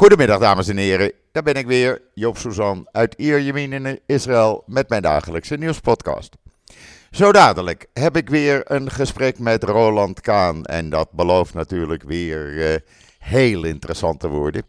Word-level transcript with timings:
Goedemiddag 0.00 0.38
dames 0.38 0.68
en 0.68 0.76
heren, 0.76 1.12
daar 1.32 1.42
ben 1.42 1.54
ik 1.54 1.66
weer, 1.66 2.02
Joop 2.14 2.38
Suzan 2.38 2.88
uit 2.92 3.14
Ierjemien 3.14 3.72
in 3.72 4.00
Israël 4.06 4.62
met 4.66 4.88
mijn 4.88 5.02
dagelijkse 5.02 5.56
nieuwspodcast. 5.56 6.36
Zo 7.10 7.32
dadelijk 7.32 7.86
heb 7.92 8.16
ik 8.16 8.28
weer 8.28 8.70
een 8.70 8.90
gesprek 8.90 9.38
met 9.38 9.62
Roland 9.64 10.20
Kaan 10.20 10.64
en 10.64 10.90
dat 10.90 11.12
belooft 11.12 11.54
natuurlijk 11.54 12.02
weer 12.02 12.52
uh, 12.52 12.76
heel 13.18 13.64
interessant 13.64 14.20
te 14.20 14.28
worden, 14.28 14.62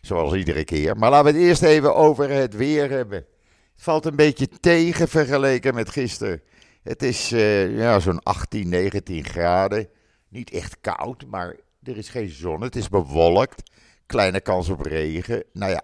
zoals 0.00 0.34
iedere 0.34 0.64
keer. 0.64 0.96
Maar 0.96 1.10
laten 1.10 1.32
we 1.32 1.38
het 1.38 1.48
eerst 1.48 1.62
even 1.62 1.94
over 1.94 2.30
het 2.30 2.54
weer 2.54 2.90
hebben. 2.90 3.18
Het 3.18 3.82
valt 3.82 4.06
een 4.06 4.16
beetje 4.16 4.48
tegen 4.60 5.08
vergeleken 5.08 5.74
met 5.74 5.90
gisteren. 5.90 6.42
Het 6.82 7.02
is 7.02 7.32
uh, 7.32 7.78
ja, 7.78 8.00
zo'n 8.00 8.22
18, 8.22 8.68
19 8.68 9.24
graden. 9.24 9.88
Niet 10.28 10.50
echt 10.50 10.76
koud, 10.80 11.24
maar 11.26 11.56
er 11.82 11.96
is 11.96 12.08
geen 12.08 12.30
zon. 12.30 12.60
Het 12.60 12.76
is 12.76 12.88
bewolkt. 12.88 13.62
Kleine 14.08 14.40
kans 14.40 14.68
op 14.68 14.80
regen. 14.80 15.44
Nou 15.52 15.72
ja, 15.72 15.82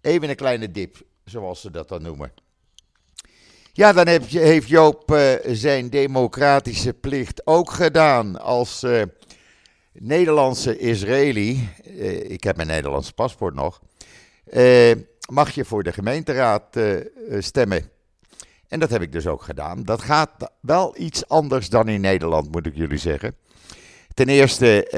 even 0.00 0.28
een 0.28 0.36
kleine 0.36 0.70
dip, 0.70 1.02
zoals 1.24 1.60
ze 1.60 1.70
dat 1.70 1.88
dan 1.88 2.02
noemen. 2.02 2.32
Ja, 3.72 3.92
dan 3.92 4.06
heb 4.06 4.28
heeft 4.28 4.68
Joop 4.68 5.10
uh, 5.10 5.32
zijn 5.44 5.90
democratische 5.90 6.92
plicht 6.92 7.46
ook 7.46 7.70
gedaan 7.70 8.40
als 8.40 8.82
uh, 8.82 9.02
Nederlandse 9.92 10.78
Israëli. 10.78 11.68
Uh, 11.86 12.30
ik 12.30 12.44
heb 12.44 12.56
mijn 12.56 12.68
Nederlandse 12.68 13.12
paspoort 13.12 13.54
nog. 13.54 13.80
mag 15.30 15.50
je 15.50 15.64
voor 15.64 15.82
de 15.82 15.92
gemeenteraad 15.92 16.78
stemmen? 17.38 17.90
En 18.68 18.80
dat 18.80 18.90
heb 18.90 19.02
ik 19.02 19.12
dus 19.12 19.26
ook 19.26 19.42
gedaan. 19.42 19.82
Dat 19.82 20.02
gaat 20.02 20.50
wel 20.60 20.94
iets 20.98 21.28
anders 21.28 21.68
dan 21.68 21.88
in 21.88 22.00
Nederland, 22.00 22.52
moet 22.52 22.66
ik 22.66 22.76
jullie 22.76 22.98
zeggen. 22.98 23.34
Ten 24.14 24.28
eerste, 24.28 24.88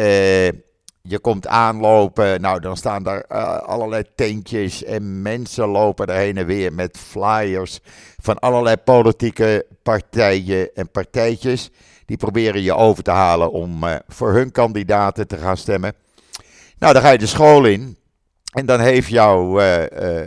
je 1.08 1.18
komt 1.18 1.46
aanlopen, 1.46 2.40
nou 2.40 2.60
dan 2.60 2.76
staan 2.76 3.02
daar 3.02 3.24
uh, 3.32 3.58
allerlei 3.58 4.04
tentjes 4.14 4.84
en 4.84 5.22
mensen 5.22 5.68
lopen 5.68 6.06
er 6.06 6.16
heen 6.16 6.36
en 6.36 6.46
weer 6.46 6.72
met 6.72 6.98
flyers 6.98 7.80
van 8.16 8.38
allerlei 8.38 8.76
politieke 8.76 9.66
partijen 9.82 10.74
en 10.74 10.90
partijtjes. 10.90 11.70
Die 12.04 12.16
proberen 12.16 12.62
je 12.62 12.74
over 12.74 13.02
te 13.02 13.10
halen 13.10 13.52
om 13.52 13.84
uh, 13.84 13.94
voor 14.08 14.32
hun 14.32 14.52
kandidaten 14.52 15.26
te 15.26 15.36
gaan 15.36 15.56
stemmen. 15.56 15.94
Nou, 16.78 16.92
dan 16.92 17.02
ga 17.02 17.10
je 17.10 17.18
de 17.18 17.26
school 17.26 17.64
in 17.64 17.96
en 18.52 18.66
dan 18.66 18.80
heeft 18.80 19.08
jouw 19.08 19.60
uh, 19.60 20.22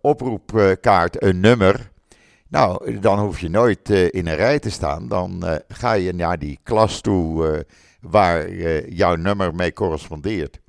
oproepkaart 0.00 1.22
een 1.22 1.40
nummer. 1.40 1.90
Nou, 2.48 2.98
dan 2.98 3.18
hoef 3.18 3.40
je 3.40 3.48
nooit 3.48 3.90
in 3.90 4.26
een 4.26 4.36
rij 4.36 4.58
te 4.58 4.70
staan. 4.70 5.08
Dan 5.08 5.44
ga 5.68 5.92
je 5.92 6.12
naar 6.12 6.38
die 6.38 6.58
klas 6.62 7.00
toe 7.00 7.64
waar 8.00 8.52
jouw 8.88 9.14
nummer 9.14 9.54
mee 9.54 9.72
correspondeert. 9.72 10.60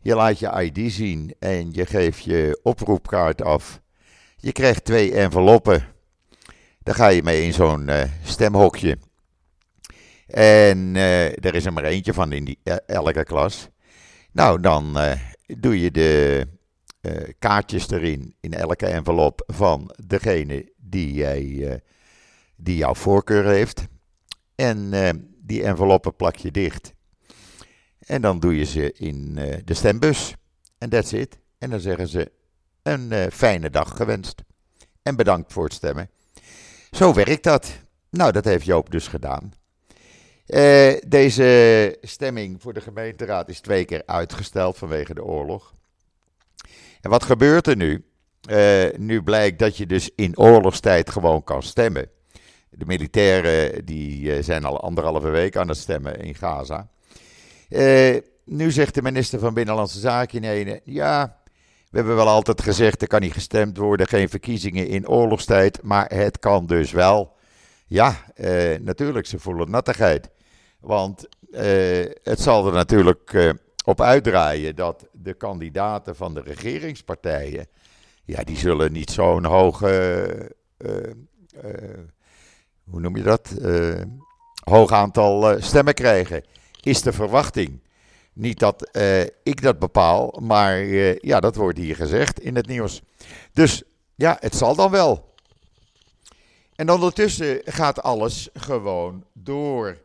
Je 0.00 0.14
laat 0.14 0.38
je 0.38 0.70
ID 0.72 0.92
zien 0.92 1.34
en 1.38 1.72
je 1.72 1.86
geeft 1.86 2.24
je 2.24 2.60
oproepkaart 2.62 3.42
af. 3.42 3.80
Je 4.36 4.52
krijgt 4.52 4.84
twee 4.84 5.12
enveloppen. 5.12 5.86
Daar 6.82 6.94
ga 6.94 7.08
je 7.08 7.22
mee 7.22 7.42
in 7.42 7.52
zo'n 7.52 7.88
uh, 7.88 8.02
stemhokje. 8.22 8.98
En 10.26 10.94
uh, 10.94 11.26
er 11.26 11.54
is 11.54 11.64
er 11.64 11.72
maar 11.72 11.84
eentje 11.84 12.14
van 12.14 12.32
in 12.32 12.44
die, 12.44 12.58
elke 12.86 13.24
klas. 13.24 13.68
Nou, 14.32 14.60
dan 14.60 14.98
doe 15.46 15.80
je 15.80 15.90
de 15.90 16.46
kaartjes 17.38 17.90
erin, 17.90 18.36
in 18.40 18.54
elke 18.54 18.86
envelop 18.86 19.42
van 19.46 19.94
degene 20.06 20.72
die, 20.76 21.12
jij, 21.12 21.80
die 22.56 22.76
jouw 22.76 22.94
voorkeur 22.94 23.44
heeft. 23.44 23.86
En 24.54 24.90
die 25.46 25.62
enveloppen 25.64 26.16
plak 26.16 26.36
je 26.36 26.50
dicht. 26.50 26.94
En 27.98 28.22
dan 28.22 28.40
doe 28.40 28.56
je 28.56 28.64
ze 28.64 28.92
in 28.92 29.36
uh, 29.38 29.54
de 29.64 29.74
stembus. 29.74 30.34
En 30.78 30.88
that's 30.88 31.12
it. 31.12 31.38
En 31.58 31.70
dan 31.70 31.80
zeggen 31.80 32.08
ze 32.08 32.32
een 32.82 33.12
uh, 33.12 33.26
fijne 33.32 33.70
dag 33.70 33.96
gewenst. 33.96 34.42
En 35.02 35.16
bedankt 35.16 35.52
voor 35.52 35.64
het 35.64 35.72
stemmen. 35.72 36.10
Zo 36.90 37.14
werkt 37.14 37.42
dat. 37.42 37.78
Nou, 38.10 38.32
dat 38.32 38.44
heeft 38.44 38.64
Joop 38.64 38.90
dus 38.90 39.08
gedaan. 39.08 39.52
Uh, 40.46 40.92
deze 41.06 41.98
stemming 42.00 42.62
voor 42.62 42.72
de 42.72 42.80
gemeenteraad 42.80 43.48
is 43.48 43.60
twee 43.60 43.84
keer 43.84 44.02
uitgesteld 44.06 44.78
vanwege 44.78 45.14
de 45.14 45.24
oorlog. 45.24 45.74
En 47.00 47.10
wat 47.10 47.24
gebeurt 47.24 47.66
er 47.66 47.76
nu? 47.76 48.04
nu 48.96 49.22
blijkt 49.22 49.58
dat 49.58 49.76
je 49.76 49.86
dus 49.86 50.10
in 50.14 50.38
oorlogstijd 50.38 51.10
gewoon 51.10 51.44
kan 51.44 51.62
stemmen. 51.62 52.08
De 52.76 52.86
militairen 52.86 53.84
die 53.84 54.32
eh, 54.32 54.42
zijn 54.42 54.64
al 54.64 54.80
anderhalve 54.80 55.28
week 55.28 55.56
aan 55.56 55.68
het 55.68 55.76
stemmen 55.76 56.20
in 56.20 56.34
Gaza. 56.34 56.88
Uh, 57.68 58.16
nu 58.44 58.70
zegt 58.70 58.94
de 58.94 59.02
minister 59.02 59.38
van 59.38 59.54
Binnenlandse 59.54 59.98
Zaken 59.98 60.42
in 60.42 60.50
ene, 60.50 60.80
ja, 60.84 61.38
we 61.90 61.96
hebben 61.96 62.16
wel 62.16 62.28
altijd 62.28 62.62
gezegd 62.62 63.02
er 63.02 63.08
kan 63.08 63.20
niet 63.20 63.32
gestemd 63.32 63.76
worden, 63.76 64.06
geen 64.06 64.28
verkiezingen 64.28 64.88
in 64.88 65.08
oorlogstijd, 65.08 65.82
maar 65.82 66.14
het 66.14 66.38
kan 66.38 66.66
dus 66.66 66.92
wel. 66.92 67.32
Ja, 67.86 68.24
uh, 68.36 68.78
natuurlijk, 68.78 69.26
ze 69.26 69.38
voelen 69.38 69.70
nattigheid. 69.70 70.30
Want 70.80 71.28
het 72.22 72.40
zal 72.40 72.66
er 72.66 72.72
natuurlijk 72.72 73.54
op 73.84 74.00
uitdraaien 74.00 74.76
dat 74.76 75.06
de 75.12 75.34
kandidaten 75.34 76.16
van 76.16 76.34
de 76.34 76.40
regeringspartijen, 76.40 77.66
ja, 78.24 78.42
die 78.42 78.56
zullen 78.56 78.92
niet 78.92 79.10
zo'n 79.10 79.44
hoge 79.44 80.52
hoe 82.90 83.00
noem 83.00 83.16
je 83.16 83.22
dat? 83.22 83.54
Uh, 83.60 84.00
hoog 84.64 84.92
aantal 84.92 85.54
uh, 85.54 85.62
stemmen 85.62 85.94
krijgen. 85.94 86.44
Is 86.80 87.02
de 87.02 87.12
verwachting. 87.12 87.82
Niet 88.32 88.58
dat 88.58 88.88
uh, 88.92 89.20
ik 89.22 89.62
dat 89.62 89.78
bepaal, 89.78 90.38
maar 90.42 90.84
ja, 91.20 91.40
dat 91.40 91.56
wordt 91.56 91.78
hier 91.78 91.96
gezegd 91.96 92.40
in 92.40 92.56
het 92.56 92.66
nieuws. 92.66 93.02
Dus 93.52 93.82
ja, 94.14 94.36
het 94.40 94.54
zal 94.54 94.74
dan 94.74 94.90
wel. 94.90 95.34
En 96.74 96.90
ondertussen 96.90 97.60
gaat 97.64 98.02
alles 98.02 98.48
gewoon 98.52 99.24
door. 99.32 99.98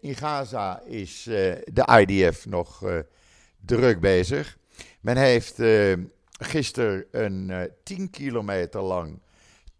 in 0.00 0.14
Gaza 0.14 0.80
is 0.84 1.22
de 1.64 2.04
IDF 2.06 2.46
nog 2.46 2.84
druk 3.64 4.00
bezig. 4.00 4.56
Men 5.00 5.16
heeft 5.16 5.54
gisteren 6.30 7.04
een 7.10 7.70
10 7.82 8.10
kilometer 8.10 8.80
lang 8.80 9.18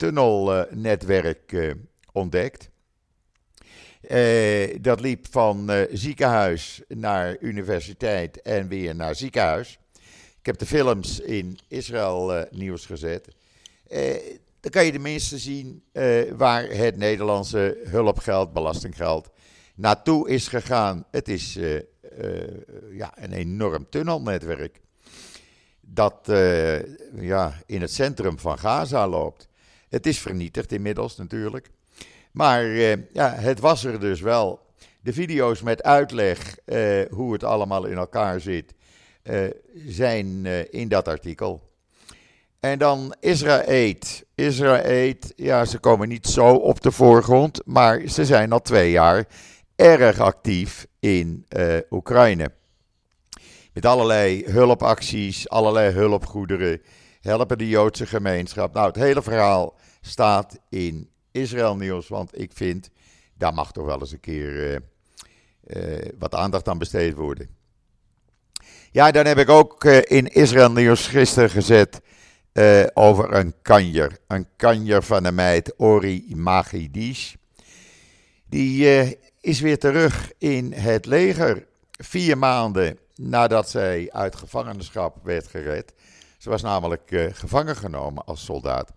tunnelnetwerk 0.01 1.53
uh, 1.53 1.75
ontdekt. 2.13 2.71
Uh, 4.11 4.77
dat 4.81 5.01
liep 5.01 5.27
van 5.31 5.71
uh, 5.71 5.83
ziekenhuis 5.93 6.83
naar 6.89 7.37
universiteit 7.41 8.43
en 8.43 8.69
weer 8.69 8.95
naar 8.95 9.15
ziekenhuis. 9.15 9.79
Ik 10.39 10.47
heb 10.47 10.59
de 10.59 10.67
films 10.67 11.21
in 11.21 11.59
Israël 11.69 12.47
nieuws 12.51 12.87
gezet. 12.87 13.29
dan 14.61 14.71
kan 14.71 14.85
je 14.85 14.93
tenminste 14.93 15.39
zien 15.39 15.83
waar 16.37 16.69
het 16.69 16.97
Nederlandse 16.97 17.81
hulpgeld, 17.85 18.53
belastinggeld, 18.53 19.31
naartoe 19.75 20.29
is 20.29 20.49
gegaan. 20.49 21.05
Het 21.11 21.29
is 21.29 21.59
ja, 22.91 23.13
een 23.15 23.33
enorm 23.33 23.87
tunnelnetwerk 23.91 24.81
dat 25.81 26.19
ja, 27.15 27.63
in 27.67 27.81
het 27.81 27.93
centrum 27.93 28.39
van 28.39 28.59
Gaza 28.59 29.09
loopt. 29.09 29.49
Het 29.91 30.07
is 30.07 30.19
vernietigd 30.19 30.73
inmiddels 30.73 31.17
natuurlijk. 31.17 31.71
Maar 32.33 32.65
uh, 32.65 32.93
ja, 33.13 33.35
het 33.35 33.61
was 33.61 33.85
er 33.85 34.01
dus 34.01 34.21
wel. 34.21 34.61
De 35.01 35.13
video's 35.13 35.63
met 35.63 35.83
uitleg 35.83 36.57
uh, 36.67 37.03
hoe 37.11 37.33
het 37.33 37.45
allemaal 37.45 37.85
in 37.85 37.97
elkaar 37.97 38.41
zit, 38.41 38.75
uh, 39.23 39.41
zijn 39.87 40.47
in 40.71 40.89
dat 40.89 41.09
artikel. 41.09 41.69
En 42.61 42.79
dan 42.79 43.15
Israël. 43.21 43.95
Israël, 44.35 45.15
ja, 45.37 45.65
ze 45.65 45.79
komen 45.79 46.09
niet 46.09 46.27
zo 46.27 46.55
op 46.55 46.81
de 46.81 46.91
voorgrond, 46.91 47.61
maar 47.65 48.09
ze 48.09 48.25
zijn 48.25 48.53
al 48.53 48.63
twee 48.63 48.91
jaar 48.91 49.25
erg 49.77 50.19
actief 50.19 50.87
in 51.01 51.47
Oekraïne. 51.91 52.53
Met 53.73 53.87
allerlei 53.87 54.45
hulpacties, 54.45 55.49
allerlei 55.49 55.93
hulpgoederen, 55.93 56.83
helpen 57.21 57.59
de 57.59 57.69
Joodse 57.69 58.07
gemeenschap. 58.07 58.75
Nou, 58.75 58.87
het 58.87 58.97
hele 58.97 59.23
verhaal 59.23 59.75
staat 60.01 60.59
in 60.69 61.11
Israël 61.31 61.77
Nieuws. 61.77 62.09
Want 62.09 62.41
ik 62.41 62.51
vind, 62.55 62.91
daar 63.35 63.55
mag 63.55 63.73
toch 63.73 63.85
wel 63.85 64.01
eens 64.01 64.13
een 64.13 64.21
keer 64.21 64.73
uh, 64.73 64.77
uh, 65.67 66.09
wat 66.19 66.35
aandacht 66.35 66.69
aan 66.69 66.79
besteed 66.79 67.15
worden. 67.15 67.49
Ja, 68.91 69.11
dan 69.11 69.27
heb 69.27 69.39
ik 69.39 69.49
ook 69.49 69.85
uh, 69.85 69.99
in 70.03 70.27
Israël 70.27 70.73
Nieuws 70.73 71.07
gisteren 71.07 71.51
gezet 71.51 72.01
over 72.95 73.33
een 73.33 73.55
kanjer. 73.63 74.19
Een 74.27 74.47
kanjer 74.57 75.03
van 75.03 75.23
de 75.23 75.33
meid 75.33 75.75
Ori 75.77 76.33
Magidish. 76.37 77.35
Die 78.47 78.87
is 79.41 79.61
weer 79.61 79.79
terug 79.79 80.33
in 80.39 80.73
het 80.73 81.07
leger. 81.07 81.67
Vier 81.91 82.39
maanden 82.39 82.99
nadat 83.15 83.71
zij 83.71 84.09
uit 84.13 84.37
gevangenschap 84.37 85.17
werd 85.23 85.47
gered. 85.47 85.93
Ze 86.41 86.49
was 86.49 86.63
namelijk 86.63 87.31
gevangen 87.33 87.77
genomen 87.77 88.25
als 88.25 88.45
soldaat 88.45 88.93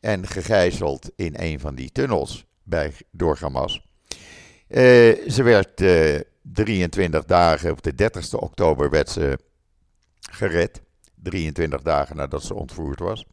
en 0.00 0.26
gegijzeld 0.26 1.10
in 1.16 1.34
een 1.36 1.60
van 1.60 1.74
die 1.74 1.92
tunnels 1.92 2.44
bij, 2.62 2.92
door 3.10 3.36
Hamas. 3.40 3.86
Uh, 4.68 4.78
ze 5.28 5.42
werd 5.42 5.80
uh, 5.80 6.20
23 6.42 7.24
dagen, 7.24 7.70
op 7.70 7.82
de 7.82 7.92
30ste 7.92 8.38
oktober 8.38 8.90
werd 8.90 9.10
ze 9.10 9.38
gered. 10.30 10.82
23 11.14 11.82
dagen 11.82 12.16
nadat 12.16 12.42
ze 12.42 12.54
ontvoerd 12.54 12.98
was. 12.98 13.26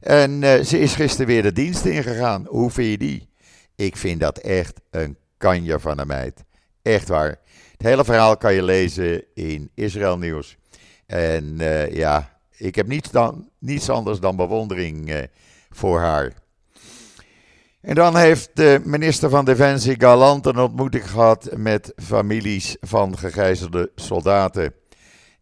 En 0.00 0.66
ze 0.66 0.78
is 0.78 0.94
gisteren 0.94 1.26
weer 1.26 1.42
de 1.42 1.52
dienst 1.52 1.84
ingegaan. 1.84 2.46
Hoe 2.46 2.70
vind 2.70 2.90
je 2.90 2.98
die? 2.98 3.28
Ik 3.76 3.96
vind 3.96 4.20
dat 4.20 4.38
echt 4.38 4.80
een 4.90 5.16
kanje 5.36 5.80
van 5.80 5.98
een 5.98 6.06
meid. 6.06 6.44
Echt 6.82 7.08
waar. 7.08 7.40
Het 7.72 7.82
hele 7.82 8.04
verhaal 8.04 8.36
kan 8.36 8.54
je 8.54 8.62
lezen 8.62 9.24
in 9.34 9.70
Israël 9.74 10.18
Nieuws. 10.18 10.56
En 11.06 11.56
ja, 11.90 12.31
ik 12.62 12.74
heb 12.74 12.86
niets, 12.86 13.10
dan, 13.10 13.48
niets 13.58 13.90
anders 13.90 14.20
dan 14.20 14.36
bewondering 14.36 15.10
uh, 15.10 15.22
voor 15.70 16.00
haar. 16.00 16.32
En 17.80 17.94
dan 17.94 18.16
heeft 18.16 18.50
de 18.54 18.80
minister 18.84 19.30
van 19.30 19.44
Defensie 19.44 20.00
galant 20.00 20.46
een 20.46 20.58
ontmoeting 20.58 21.10
gehad 21.10 21.48
met 21.56 21.92
families 21.96 22.76
van 22.80 23.18
gegijzelde 23.18 23.90
soldaten. 23.94 24.74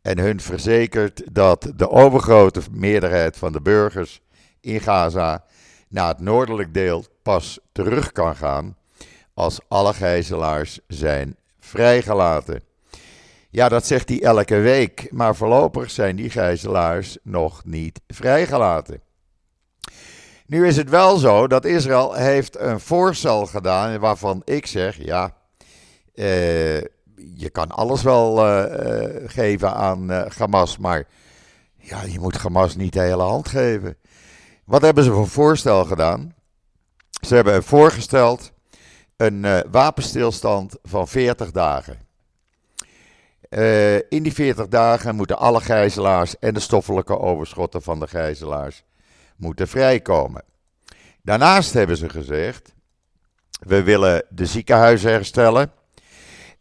En 0.02 0.19
hun 0.19 0.40
verzekerd 0.40 1.22
dat 1.32 1.72
de 1.76 1.90
overgrote 1.90 2.61
meerderheid 2.70 3.37
van 3.37 3.52
de 3.52 3.61
burgers 3.61 4.20
in 4.61 4.81
Gaza 4.81 5.44
naar 5.88 6.08
het 6.08 6.20
noordelijk 6.20 6.75
deel 6.75 7.05
pas 7.22 7.58
terug 7.72 8.12
kan 8.12 8.37
gaan 8.37 8.76
als 9.34 9.61
alle 9.69 9.94
gijzelaars 9.94 10.81
zijn 10.87 11.37
vrijgelaten. 11.58 12.69
Ja, 13.52 13.69
dat 13.69 13.87
zegt 13.87 14.08
hij 14.08 14.23
elke 14.23 14.58
week, 14.58 15.08
maar 15.12 15.37
voorlopig 15.37 15.91
zijn 15.91 16.17
die 16.17 16.31
gijzelaars 16.31 17.19
nog 17.23 17.64
niet 17.64 18.00
vrijgelaten. 18.06 19.02
Nu 20.47 20.67
is 20.67 20.76
het 20.76 20.91
wel 20.91 21.17
zo 21.17 21.47
dat 21.47 21.64
Israël 21.64 22.14
heeft 22.14 22.58
een 22.58 22.81
voorstel 22.81 23.47
gedaan 23.47 23.99
waarvan 23.99 24.43
ik 24.44 24.67
zeg, 24.67 25.05
ja, 25.05 25.37
uh, 26.14 26.81
je 27.35 27.50
kan 27.52 27.70
alles 27.70 28.02
wel 28.02 28.47
uh, 28.47 29.05
geven 29.26 29.75
aan 29.75 30.11
uh, 30.11 30.26
Hamas, 30.38 30.79
maar 30.79 31.05
ja, 31.76 32.03
je 32.03 32.20
moet 32.20 32.37
Hamas 32.37 32.76
niet 32.76 32.93
de 32.93 33.00
hele 33.00 33.23
hand 33.23 33.49
geven. 33.49 33.96
Wat 34.64 34.82
hebben 34.82 35.05
ze 35.05 35.12
voor 35.12 35.29
voorstel 35.29 35.85
gedaan? 35.85 36.35
Ze 37.26 37.35
hebben 37.35 37.62
voorgesteld 37.62 38.53
een 39.17 39.64
wapenstilstand 39.70 40.76
van 40.82 41.08
40 41.08 41.50
dagen. 41.50 42.09
In 44.08 44.23
die 44.23 44.32
40 44.32 44.69
dagen 44.69 45.14
moeten 45.14 45.38
alle 45.38 45.61
gijzelaars 45.61 46.38
en 46.38 46.55
de 46.55 46.61
stoffelijke 46.61 47.19
overschotten 47.19 47.82
van 47.82 48.00
de 48.00 48.06
gijzelaars 48.06 48.85
moeten 49.37 49.69
vrijkomen. 49.69 50.44
Daarnaast 51.23 51.73
hebben 51.73 51.97
ze 51.97 52.08
gezegd: 52.08 52.75
we 53.61 53.82
willen 53.82 54.25
de 54.29 54.47
ziekenhuizen 54.47 55.11
herstellen 55.11 55.73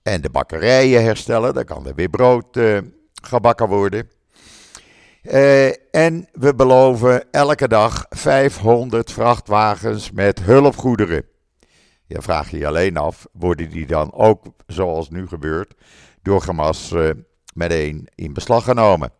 en 0.04 0.22
de 0.22 0.30
bakkerijen 0.30 1.04
herstellen. 1.04 1.54
Dan 1.54 1.66
kan 1.66 1.88
er 1.88 1.96
weer 1.96 2.10
brood 2.10 2.58
uh, 2.58 2.78
gebakken 3.22 3.68
worden. 3.68 4.10
Uh, 5.24 5.96
en 5.96 6.28
we 6.32 6.56
beloven 6.56 7.32
elke 7.32 7.68
dag 7.68 8.06
500 8.10 9.12
vrachtwagens 9.12 10.12
met 10.12 10.40
hulpgoederen. 10.40 11.26
Je 12.06 12.22
vraagt 12.22 12.50
je 12.50 12.68
alleen 12.68 12.98
af, 12.98 13.28
worden 13.32 13.70
die 13.70 13.86
dan 13.86 14.14
ook, 14.14 14.46
zoals 14.68 15.10
nu 15.10 15.28
gebeurt, 15.28 15.74
door 16.22 16.44
Hamas 16.46 16.92
uh, 16.92 17.10
meteen 17.54 18.08
in 18.16 18.34
beslag 18.34 18.64
genomen? 18.64 19.12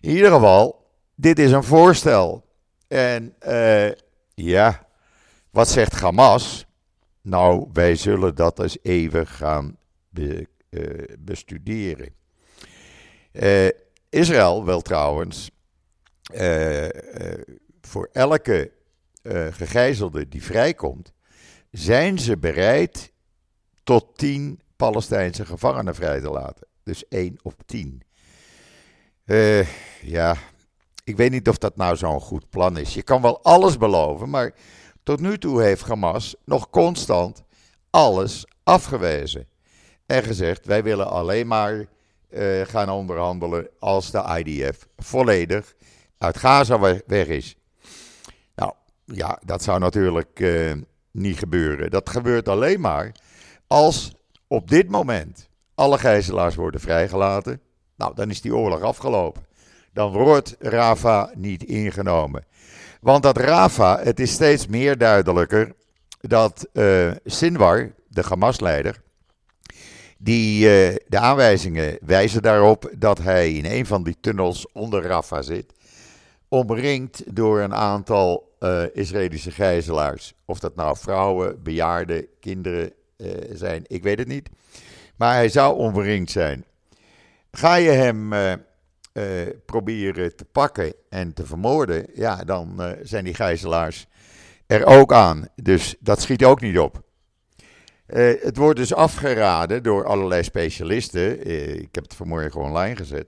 In 0.00 0.10
ieder 0.10 0.30
geval, 0.30 0.86
dit 1.14 1.38
is 1.38 1.50
een 1.50 1.64
voorstel. 1.64 2.44
En 2.88 3.34
uh, 3.46 3.90
ja, 4.34 4.86
wat 5.50 5.68
zegt 5.68 6.00
Hamas? 6.00 6.66
Nou, 7.22 7.68
wij 7.72 7.96
zullen 7.96 8.34
dat 8.34 8.58
eens 8.58 8.78
even 8.82 9.26
gaan 9.26 9.76
be, 10.08 10.46
uh, 10.70 11.16
bestuderen. 11.18 12.14
Israël 14.08 14.64
wil 14.64 14.80
trouwens 14.80 15.50
voor 17.80 18.08
elke 18.12 18.70
gegijzelde 19.50 20.28
die 20.28 20.42
vrijkomt, 20.42 21.12
zijn 21.70 22.18
ze 22.18 22.36
bereid 22.36 23.12
tot 23.82 24.18
tien 24.18 24.60
Palestijnse 24.76 25.46
gevangenen 25.46 25.94
vrij 25.94 26.20
te 26.20 26.30
laten. 26.30 26.66
Dus 26.82 27.08
één 27.08 27.38
op 27.42 27.54
tien. 27.66 28.02
ja, 30.00 30.36
ik 31.04 31.16
weet 31.16 31.30
niet 31.30 31.48
of 31.48 31.58
dat 31.58 31.76
nou 31.76 31.96
zo'n 31.96 32.20
goed 32.20 32.50
plan 32.50 32.76
is. 32.76 32.94
Je 32.94 33.02
kan 33.02 33.22
wel 33.22 33.42
alles 33.42 33.76
beloven, 33.76 34.30
maar 34.30 34.54
tot 35.02 35.20
nu 35.20 35.38
toe 35.38 35.62
heeft 35.62 35.88
Hamas 35.88 36.36
nog 36.44 36.70
constant 36.70 37.44
alles 37.90 38.46
afgewezen. 38.62 39.48
En 40.06 40.22
gezegd: 40.22 40.66
wij 40.66 40.82
willen 40.82 41.08
alleen 41.10 41.46
maar 41.46 41.86
uh, 42.30 42.60
gaan 42.66 42.90
onderhandelen 42.90 43.68
als 43.78 44.10
de 44.10 44.42
IDF 44.44 44.88
volledig 44.96 45.74
uit 46.18 46.38
Gaza 46.38 46.78
weg 47.06 47.26
is. 47.26 47.56
Nou 48.54 48.72
ja, 49.04 49.40
dat 49.44 49.62
zou 49.62 49.78
natuurlijk 49.78 50.40
uh, 50.40 50.72
niet 51.10 51.38
gebeuren. 51.38 51.90
Dat 51.90 52.10
gebeurt 52.10 52.48
alleen 52.48 52.80
maar 52.80 53.12
als 53.66 54.14
op 54.46 54.68
dit 54.68 54.90
moment 54.90 55.48
alle 55.74 55.98
gijzelaars 55.98 56.54
worden 56.54 56.80
vrijgelaten. 56.80 57.60
Nou, 57.96 58.14
dan 58.14 58.30
is 58.30 58.40
die 58.40 58.56
oorlog 58.56 58.80
afgelopen 58.80 59.42
dan 59.94 60.12
wordt 60.12 60.56
Rafa 60.58 61.30
niet 61.34 61.64
ingenomen. 61.64 62.44
Want 63.00 63.22
dat 63.22 63.36
Rafa, 63.36 64.00
het 64.02 64.20
is 64.20 64.32
steeds 64.32 64.66
meer 64.66 64.98
duidelijker 64.98 65.74
dat 66.20 66.68
uh, 66.72 67.10
Sinwar, 67.24 67.92
de 68.08 68.22
Hamas-leider, 68.22 69.02
die, 70.18 70.64
uh, 70.64 70.96
de 71.06 71.18
aanwijzingen 71.18 71.98
wijzen 72.00 72.42
daarop 72.42 72.90
dat 72.98 73.18
hij 73.18 73.52
in 73.52 73.64
een 73.64 73.86
van 73.86 74.02
die 74.02 74.16
tunnels 74.20 74.72
onder 74.72 75.02
Rafa 75.02 75.42
zit, 75.42 75.72
omringd 76.48 77.36
door 77.36 77.60
een 77.60 77.74
aantal 77.74 78.56
uh, 78.60 78.82
Israëlische 78.92 79.50
gijzelaars. 79.50 80.34
Of 80.44 80.58
dat 80.58 80.74
nou 80.74 80.96
vrouwen, 80.96 81.62
bejaarden, 81.62 82.26
kinderen 82.40 82.92
zijn, 83.52 83.82
ik 83.86 84.02
weet 84.02 84.18
het 84.18 84.28
niet. 84.28 84.48
Maar 85.16 85.34
hij 85.34 85.48
zou 85.48 85.76
omringd 85.76 86.30
zijn. 86.30 86.64
Ga 87.50 87.74
je 87.74 87.90
hem 87.90 88.32
uh, 88.32 88.52
proberen 89.66 90.36
te 90.36 90.44
pakken 90.44 90.94
en 91.08 91.34
te 91.34 91.46
vermoorden, 91.46 92.06
ja, 92.14 92.44
dan 92.44 92.96
zijn 93.02 93.24
die 93.24 93.34
gijzelaars 93.34 94.06
er 94.66 94.86
ook 94.86 95.12
aan. 95.12 95.48
Dus 95.56 95.94
dat 96.00 96.20
schiet 96.20 96.44
ook 96.44 96.60
niet 96.60 96.78
op. 96.78 97.02
Het 98.06 98.56
wordt 98.56 98.78
dus 98.78 98.94
afgeraden 98.94 99.82
door 99.82 100.04
allerlei 100.04 100.42
specialisten. 100.42 101.46
ik 101.80 101.94
heb 101.94 102.04
het 102.04 102.14
vanmorgen 102.14 102.60
online 102.60 102.96
gezet. 102.96 103.26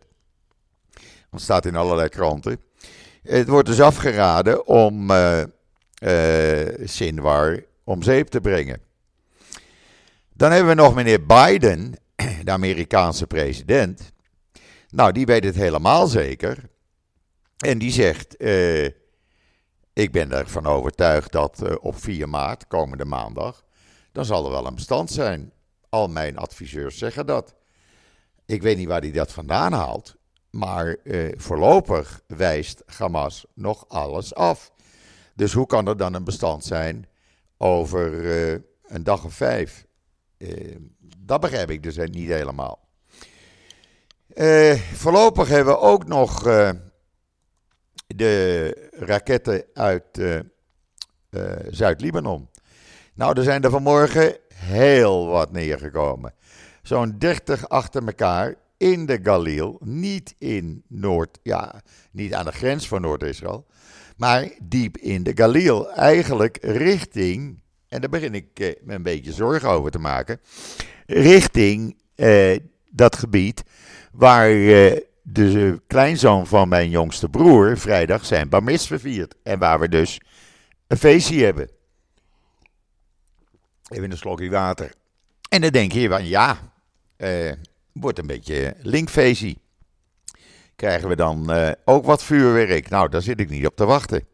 Het 1.31 1.41
staat 1.41 1.67
in 1.67 1.77
allerlei 1.77 2.09
kranten. 2.09 2.61
Het 3.23 3.49
wordt 3.49 3.69
dus 3.69 3.81
afgeraden 3.81 4.67
om 4.67 5.11
Sinwar 6.85 7.65
om 7.85 8.03
zeep 8.03 8.29
te 8.29 8.41
brengen. 8.41 8.86
Dan 10.37 10.51
hebben 10.51 10.77
we 10.77 10.83
nog 10.83 10.95
meneer 10.95 11.27
Biden, 11.27 11.95
de 12.45 12.51
Amerikaanse 12.51 13.27
president. 13.27 14.13
Nou, 14.89 15.13
die 15.13 15.27
weet 15.27 15.45
het 15.45 15.55
helemaal 15.55 16.07
zeker. 16.07 16.71
En 17.57 17.79
die 17.79 17.91
zegt: 17.91 18.43
uh, 18.43 18.85
Ik 19.93 20.13
ben 20.13 20.33
ervan 20.33 20.67
overtuigd 20.67 21.33
dat 21.33 21.63
uh, 21.63 21.75
op 21.81 21.99
4 21.99 22.29
maart, 22.29 22.67
komende 22.67 23.05
maandag, 23.05 23.65
dan 24.13 24.25
zal 24.25 24.45
er 24.45 24.51
wel 24.51 24.67
een 24.67 24.75
bestand 24.75 25.11
zijn. 25.11 25.53
Al 25.89 26.09
mijn 26.09 26.37
adviseurs 26.37 26.99
zeggen 26.99 27.27
dat. 27.27 27.55
Ik 28.47 28.63
weet 28.63 28.77
niet 28.77 28.89
waar 28.89 29.01
hij 29.01 29.13
dat 29.13 29.33
vandaan 29.33 29.73
haalt. 29.73 30.17
Maar 30.51 30.97
uh, 31.05 31.33
voorlopig 31.37 32.21
wijst 32.27 32.83
Hamas 32.87 33.47
nog 33.55 33.89
alles 33.89 34.35
af. 34.35 34.73
Dus 35.35 35.53
hoe 35.53 35.67
kan 35.67 35.89
er 35.89 35.97
dan 35.97 36.15
een 36.15 36.25
bestand 36.25 36.65
zijn 36.65 37.09
over 37.57 38.25
een 38.87 39.05
dag 39.05 39.25
of 39.25 39.35
vijf? 39.35 39.86
Dat 41.19 41.41
begrijp 41.41 41.71
ik 41.71 41.83
dus 41.83 41.97
niet 41.97 42.29
helemaal. 42.29 42.89
Uh, 44.35 44.75
voorlopig 44.75 45.49
hebben 45.49 45.75
we 45.75 45.81
ook 45.81 46.07
nog 46.07 46.47
uh, 46.47 46.71
de 48.07 48.91
raketten 48.91 49.65
uit 49.73 50.19
uh, 50.19 50.41
Zuid-Libanon. 51.69 52.49
Nou, 53.15 53.39
er 53.39 53.45
zijn 53.45 53.63
er 53.63 53.71
vanmorgen 53.71 54.37
heel 54.55 55.27
wat 55.27 55.53
neergekomen. 55.53 56.35
Zo'n 56.83 57.19
30 57.19 57.69
achter 57.69 58.07
elkaar 58.07 58.55
in 58.77 59.07
de 59.07 59.19
Galil, 59.23 59.81
niet 59.85 60.35
in 60.39 60.83
Noord, 60.89 61.39
ja, 61.43 61.83
niet 62.11 62.35
aan 62.35 62.45
de 62.45 62.53
grens 62.53 62.89
van 62.89 63.01
Noord-Israël, 63.01 63.67
maar 64.17 64.51
diep 64.63 64.97
in 64.97 65.23
de 65.23 65.33
Galil. 65.35 65.93
Eigenlijk 65.93 66.59
richting, 66.61 67.63
en 67.89 68.01
daar 68.01 68.11
begin 68.11 68.35
ik 68.35 68.79
me 68.83 68.95
een 68.95 69.03
beetje 69.03 69.33
zorgen 69.33 69.69
over 69.69 69.91
te 69.91 69.99
maken, 69.99 70.41
richting 71.07 71.97
dat 72.91 73.17
gebied 73.17 73.63
waar 74.13 74.51
uh, 74.51 74.97
de 75.23 75.81
kleinzoon 75.87 76.47
van 76.47 76.69
mijn 76.69 76.91
jongste 76.91 77.29
broer 77.29 77.79
vrijdag 77.79 78.25
zijn 78.25 78.49
bar 78.49 78.79
verviert. 78.79 79.35
En 79.43 79.59
waar 79.59 79.81
we 79.81 79.89
dus 79.89 80.21
een 80.87 80.97
feestje 80.97 81.45
hebben. 81.45 81.71
Even 83.89 84.11
een 84.11 84.17
slokje 84.17 84.51
water. 84.51 84.93
En 85.49 85.61
dan 85.61 85.71
denk 85.71 85.93
je 85.93 86.09
van 86.09 86.27
ja, 86.27 86.59
uh, 87.19 87.53
wordt 87.93 88.19
een 88.19 88.27
beetje 88.27 88.75
linkfeestje. 88.79 89.57
krijgen 90.77 91.09
we 91.09 91.17
dan 91.17 91.51
ook 91.85 92.05
wat 92.05 92.25
vuurwerk? 92.25 92.89
Nou, 92.89 93.09
daar 93.09 93.23
zit 93.23 93.41
ik 93.41 93.51
niet 93.51 93.67
op 93.67 93.77
te 93.77 93.85
wachten. 93.85 94.27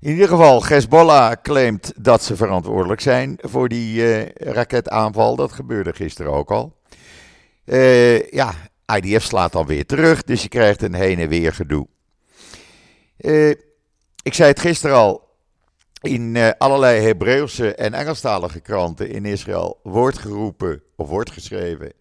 In 0.00 0.10
ieder 0.10 0.28
geval, 0.28 0.64
Hezbollah 0.64 1.32
claimt 1.42 1.92
dat 1.96 2.22
ze 2.22 2.36
verantwoordelijk 2.36 3.00
zijn 3.00 3.38
voor 3.40 3.68
die 3.68 4.24
raketaanval. 4.34 5.36
Dat 5.36 5.52
gebeurde 5.52 5.92
gisteren 5.92 6.32
ook 6.32 6.50
al. 6.50 6.76
ja, 8.30 8.54
IDF 9.00 9.24
slaat 9.24 9.52
dan 9.52 9.66
weer 9.66 9.86
terug, 9.86 10.22
dus 10.22 10.42
je 10.42 10.48
krijgt 10.48 10.82
een 10.82 10.94
heen 10.94 11.18
en 11.18 11.28
weer 11.28 11.52
gedoe. 11.52 11.86
ik 14.22 14.34
zei 14.34 14.48
het 14.48 14.60
gisteren 14.60 14.96
al, 14.96 15.26
in 16.00 16.54
allerlei 16.58 17.00
Hebreeuwse 17.00 17.74
en 17.74 17.94
Engelstalige 17.94 18.60
kranten 18.60 19.10
in 19.10 19.24
Israël 19.24 19.80
wordt 19.82 20.18
geroepen 20.18 20.82
of 20.96 21.08
wordt 21.08 21.30
geschreven 21.30 21.92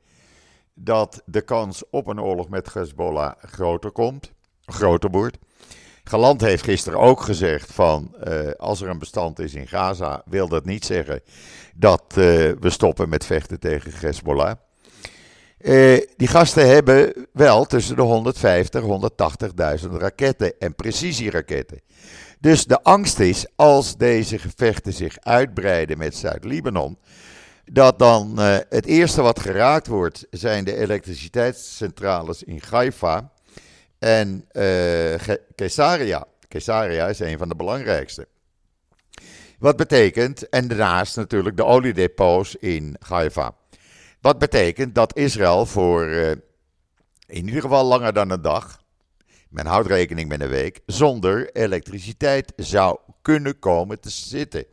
dat 0.74 1.22
de 1.26 1.42
kans 1.42 1.84
op 1.90 2.08
een 2.08 2.22
oorlog 2.22 2.50
met 2.50 2.74
Hezbollah 2.74 3.34
groter 3.38 3.92
komt, 3.92 4.32
groter 4.66 5.10
wordt. 5.10 5.38
Galant 6.10 6.42
heeft 6.42 6.64
gisteren 6.64 7.00
ook 7.00 7.22
gezegd 7.22 7.72
van 7.74 8.16
uh, 8.28 8.52
als 8.58 8.82
er 8.82 8.90
een 8.90 9.00
bestand 9.00 9.40
is 9.40 9.54
in 9.54 9.68
Gaza, 9.68 10.24
wil 10.26 10.48
dat 10.48 10.66
niet 10.66 10.86
zeggen 10.86 11.22
dat 11.76 12.04
uh, 12.10 12.16
we 12.60 12.70
stoppen 12.70 13.10
met 13.10 13.26
vechten 13.26 13.60
tegen 13.60 13.92
Hezbollah. 14.00 14.54
die 16.18 16.28
gasten 16.28 16.70
hebben 16.70 17.28
wel 17.34 17.66
tussen 17.66 17.96
de 17.96 18.02
150 18.02 18.84
en 18.84 19.12
180.000 19.80 19.90
raketten 19.92 20.60
en 20.60 20.76
precisieraketten. 20.76 21.82
Dus 22.40 22.66
de 22.66 22.84
angst 22.84 23.20
is, 23.20 23.46
als 23.56 23.98
deze 23.98 24.40
gevechten 24.40 24.94
zich 24.94 25.18
uitbreiden 25.20 25.98
met 25.98 26.16
Zuid-Libanon, 26.16 26.98
dat 27.72 28.00
dan 28.00 28.40
het 28.70 28.86
eerste 28.86 29.22
wat 29.22 29.40
geraakt 29.40 29.88
wordt 29.88 30.28
zijn 30.30 30.64
de 30.64 30.76
elektriciteitscentrales 30.76 32.44
in 32.44 32.62
Haifa 32.70 33.34
en 34.06 34.46
uh, 34.52 35.16
Caesarea. 35.56 36.28
Caesarea 36.48 37.08
is 37.08 37.20
een 37.20 37.38
van 37.38 37.50
de 37.50 37.56
belangrijkste. 37.56 38.28
Wat 39.60 39.78
betekent, 39.78 40.50
en 40.50 40.68
daarnaast 40.68 41.16
natuurlijk 41.16 41.58
de 41.58 41.66
oliedepots 41.66 42.56
in 42.56 42.96
Haifa. 43.08 43.56
Wat 44.22 44.40
betekent 44.40 44.96
dat 44.96 45.18
Israël 45.18 45.66
voor 45.66 46.08
uh, 46.08 46.32
in 47.26 47.46
ieder 47.46 47.62
geval 47.62 47.86
langer 47.86 48.14
dan 48.14 48.30
een 48.30 48.42
dag 48.42 48.84
men 49.50 49.66
houdt 49.66 49.88
rekening 49.88 50.30
met 50.30 50.42
een 50.42 50.50
week, 50.50 50.80
zonder 50.86 51.56
elektriciteit 51.56 52.54
zou 52.56 52.98
kunnen 53.22 53.60
komen 53.60 54.00
te 54.00 54.10
zitten. 54.10 54.66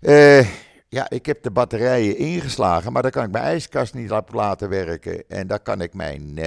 Uh, 0.00 0.48
ja, 0.88 1.10
ik 1.10 1.26
heb 1.26 1.42
de 1.42 1.50
batterijen 1.50 2.16
ingeslagen, 2.16 2.92
maar 2.92 3.02
daar 3.02 3.10
kan 3.10 3.24
ik 3.24 3.30
mijn 3.30 3.44
ijskast 3.44 3.94
niet 3.94 4.12
laten 4.32 4.68
werken. 4.68 5.28
En 5.28 5.46
daar 5.46 5.60
kan 5.60 5.80
ik 5.80 5.94
mijn 5.94 6.38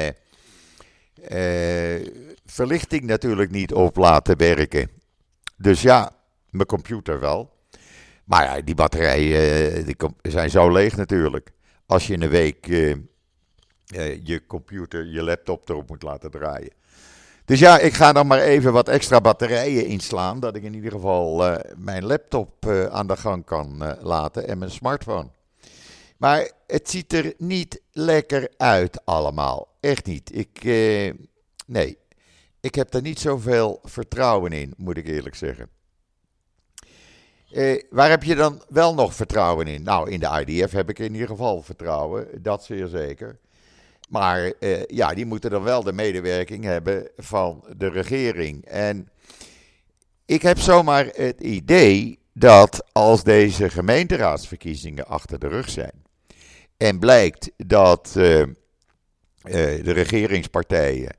verlichting 2.46 3.04
natuurlijk 3.04 3.52
niet 3.52 3.74
op 3.74 3.96
laten 3.96 4.38
werken. 4.38 4.90
Dus 5.58 5.82
ja, 5.82 6.12
mijn 6.50 6.68
computer 6.68 7.20
wel. 7.20 7.56
Maar 8.24 8.44
ja, 8.44 8.62
die 8.62 8.76
batterijen 8.76 9.86
die 9.86 9.96
zijn 10.22 10.50
zo 10.50 10.72
leeg 10.72 10.96
natuurlijk. 10.96 11.52
Als 11.86 12.08
je 12.08 12.14
in 12.14 12.22
een 12.22 12.30
week 12.30 12.66
je 14.24 14.42
computer, 14.48 15.06
je 15.06 15.24
laptop 15.24 15.70
erop 15.70 15.90
moet 15.90 16.04
laten 16.04 16.32
draaien. 16.32 16.72
Dus 17.46 17.60
ja, 17.60 17.80
ik 17.80 17.94
ga 17.94 18.14
dan 18.14 18.28
maar 18.28 18.40
even 18.40 18.74
wat 18.74 18.90
extra 18.90 19.22
batterijen 19.22 19.86
inslaan. 19.86 20.40
Dat 20.40 20.56
ik 20.56 20.64
in 20.64 20.74
ieder 20.74 20.92
geval 20.92 21.58
mijn 21.78 22.06
laptop 22.06 22.66
aan 22.92 23.08
de 23.08 23.18
gang 23.18 23.46
kan 23.46 23.96
laten 24.02 24.48
en 24.48 24.58
mijn 24.58 24.72
smartphone. 24.72 25.30
Maar 26.18 26.52
het 26.68 26.90
ziet 26.90 27.14
er 27.14 27.34
niet 27.38 27.82
lekker 27.98 28.50
uit 28.58 29.06
allemaal. 29.06 29.68
Echt 29.80 30.06
niet. 30.06 30.36
Ik, 30.36 30.64
nee, 31.66 31.98
ik 32.60 32.76
heb 32.76 32.94
er 32.94 33.02
niet 33.02 33.20
zoveel 33.20 33.80
vertrouwen 33.84 34.52
in, 34.52 34.74
moet 34.78 34.98
ik 34.98 35.08
eerlijk 35.08 35.36
zeggen. 35.36 35.70
waar 37.90 38.10
heb 38.10 38.24
je 38.24 38.36
dan 38.36 38.64
wel 38.70 38.94
nog 38.94 39.14
vertrouwen 39.14 39.68
in? 39.68 39.84
Nou, 39.84 40.12
in 40.12 40.20
de 40.20 40.44
IDF 40.46 40.72
heb 40.72 40.90
ik 40.90 41.00
in 41.00 41.14
ieder 41.14 41.28
geval 41.28 41.62
vertrouwen, 41.62 42.42
dat 42.42 42.64
zeer 42.64 42.88
zeker. 42.88 43.40
Maar 44.10 44.54
uh, 44.60 44.86
ja, 44.86 45.14
die 45.14 45.26
moeten 45.26 45.50
dan 45.50 45.64
wel 45.64 45.84
de 45.84 45.94
medewerking 45.94 46.64
hebben 46.64 47.10
van 47.18 47.64
de 47.78 47.90
regering. 47.90 48.66
En 48.66 49.10
ik 50.26 50.42
heb 50.42 50.60
zomaar 50.60 51.06
het 51.06 51.42
idee 51.42 52.20
dat 52.34 52.84
als 52.92 53.24
deze 53.24 53.70
gemeenteraadsverkiezingen 53.70 55.08
achter 55.08 55.40
de 55.40 55.48
rug 55.48 55.70
zijn. 55.70 56.06
En 56.78 57.00
blijkt 57.00 57.52
dat 57.58 58.14
uh, 58.18 58.40
uh, 58.40 58.48
de 59.44 59.92
regeringspartijen 59.92 61.16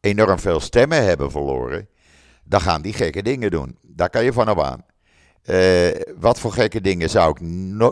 enorm 0.00 0.38
veel 0.38 0.60
stemmen 0.60 1.04
hebben 1.04 1.30
verloren. 1.30 1.88
Dan 2.44 2.60
gaan 2.60 2.82
die 2.82 2.92
gekke 2.92 3.22
dingen 3.22 3.50
doen. 3.50 3.78
Daar 3.82 4.10
kan 4.10 4.24
je 4.24 4.32
van 4.32 4.50
op 4.50 4.60
aan. 4.60 4.84
wat 6.18 6.40
voor 6.40 6.52
gekke 6.52 6.80
dingen 6.80 7.10
zou 7.10 7.30
ik 7.30 7.40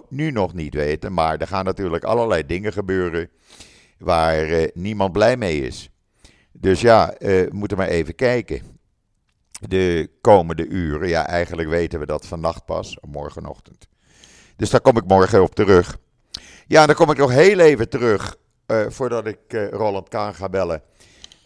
nu 0.08 0.30
nog 0.30 0.54
niet 0.54 0.74
weten. 0.74 1.12
Maar 1.12 1.38
er 1.38 1.46
gaan 1.46 1.64
natuurlijk 1.64 2.04
allerlei 2.04 2.46
dingen 2.46 2.72
gebeuren 2.72 3.30
waar 3.98 4.68
niemand 4.74 5.12
blij 5.12 5.36
mee 5.36 5.60
is. 5.60 5.90
Dus 6.52 6.80
ja, 6.80 7.14
we 7.18 7.48
moeten 7.52 7.76
maar 7.76 7.88
even 7.88 8.14
kijken. 8.14 8.62
De 9.60 10.10
komende 10.20 10.66
uren, 10.66 11.08
ja, 11.08 11.26
eigenlijk 11.26 11.68
weten 11.68 11.98
we 11.98 12.06
dat 12.06 12.26
vannacht 12.26 12.64
pas, 12.64 12.98
morgenochtend. 13.08 13.88
Dus 14.56 14.70
daar 14.70 14.80
kom 14.80 14.96
ik 14.96 15.06
morgen 15.06 15.42
op 15.42 15.54
terug. 15.54 15.98
Ja, 16.66 16.86
dan 16.86 16.94
kom 16.94 17.10
ik 17.10 17.16
nog 17.16 17.30
heel 17.30 17.58
even 17.58 17.88
terug, 17.88 18.36
uh, 18.66 18.86
voordat 18.88 19.26
ik 19.26 19.38
Roland 19.70 20.08
Kaan 20.08 20.34
ga 20.34 20.48
bellen, 20.48 20.82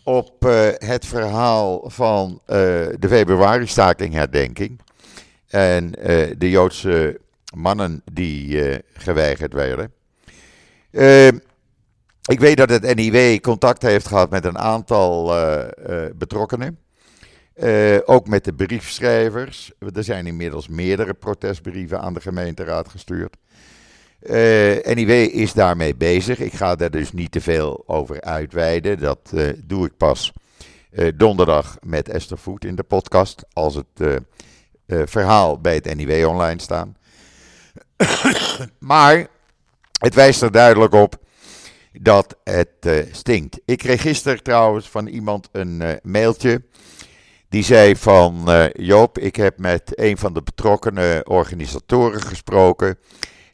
op 0.05 0.43
het 0.79 1.07
verhaal 1.07 1.91
van 1.91 2.41
de 2.47 3.07
februari-staking 3.09 4.15
herdenking. 4.15 4.81
En 5.49 5.91
de 6.39 6.51
Joodse 6.51 7.21
mannen 7.55 8.03
die 8.13 8.63
geweigerd 8.93 9.53
werden. 9.53 9.93
Ik 12.25 12.41
weet 12.41 12.57
dat 12.57 12.69
het 12.69 12.95
NIW 12.95 13.41
contact 13.41 13.83
heeft 13.83 14.07
gehad 14.07 14.31
met 14.31 14.45
een 14.45 14.59
aantal 14.59 15.35
betrokkenen. 16.15 16.79
Ook 18.05 18.29
met 18.29 18.45
de 18.45 18.55
briefschrijvers. 18.55 19.73
Er 19.95 20.05
zijn 20.05 20.27
inmiddels 20.27 20.69
meerdere 20.69 21.15
protestbrieven 21.15 22.01
aan 22.01 22.15
de 22.15 22.21
gemeenteraad 22.21 22.89
gestuurd. 22.89 23.37
NIW 24.21 25.11
is 25.11 25.53
daarmee 25.53 25.97
bezig. 25.97 26.39
Ik 26.39 26.53
ga 26.53 26.75
daar 26.75 26.91
dus 26.91 27.13
niet 27.13 27.33
te 27.33 27.41
veel 27.41 27.83
over 27.87 28.21
uitweiden. 28.21 28.99
Dat 28.99 29.33
doe 29.65 29.87
ik 29.87 29.97
pas 29.97 30.33
donderdag 31.15 31.77
met 31.83 32.09
Esther 32.09 32.39
Voet 32.39 32.65
in 32.65 32.75
de 32.75 32.83
podcast. 32.83 33.45
Als 33.53 33.75
het 33.75 34.21
verhaal 34.87 35.61
bij 35.61 35.75
het 35.75 35.95
NIW 35.95 36.29
online 36.29 36.61
staat. 36.61 36.89
maar 38.79 39.27
het 40.01 40.15
wijst 40.15 40.43
er 40.43 40.53
duidelijk 40.53 40.95
op 40.95 41.17
dat 41.93 42.37
het 42.45 43.07
stinkt. 43.13 43.61
Ik 43.65 43.79
kreeg 43.79 44.01
gisteren 44.01 44.43
trouwens 44.43 44.89
van 44.89 45.07
iemand 45.07 45.49
een 45.53 45.99
mailtje. 46.03 46.63
Die 47.49 47.65
zei 47.65 47.97
van 47.97 48.49
Joop, 48.73 49.19
ik 49.19 49.37
heb 49.37 49.59
met 49.59 49.93
een 49.95 50.19
van 50.19 50.33
de 50.33 50.43
betrokkenen 50.43 51.29
organisatoren 51.29 52.23
gesproken. 52.23 52.99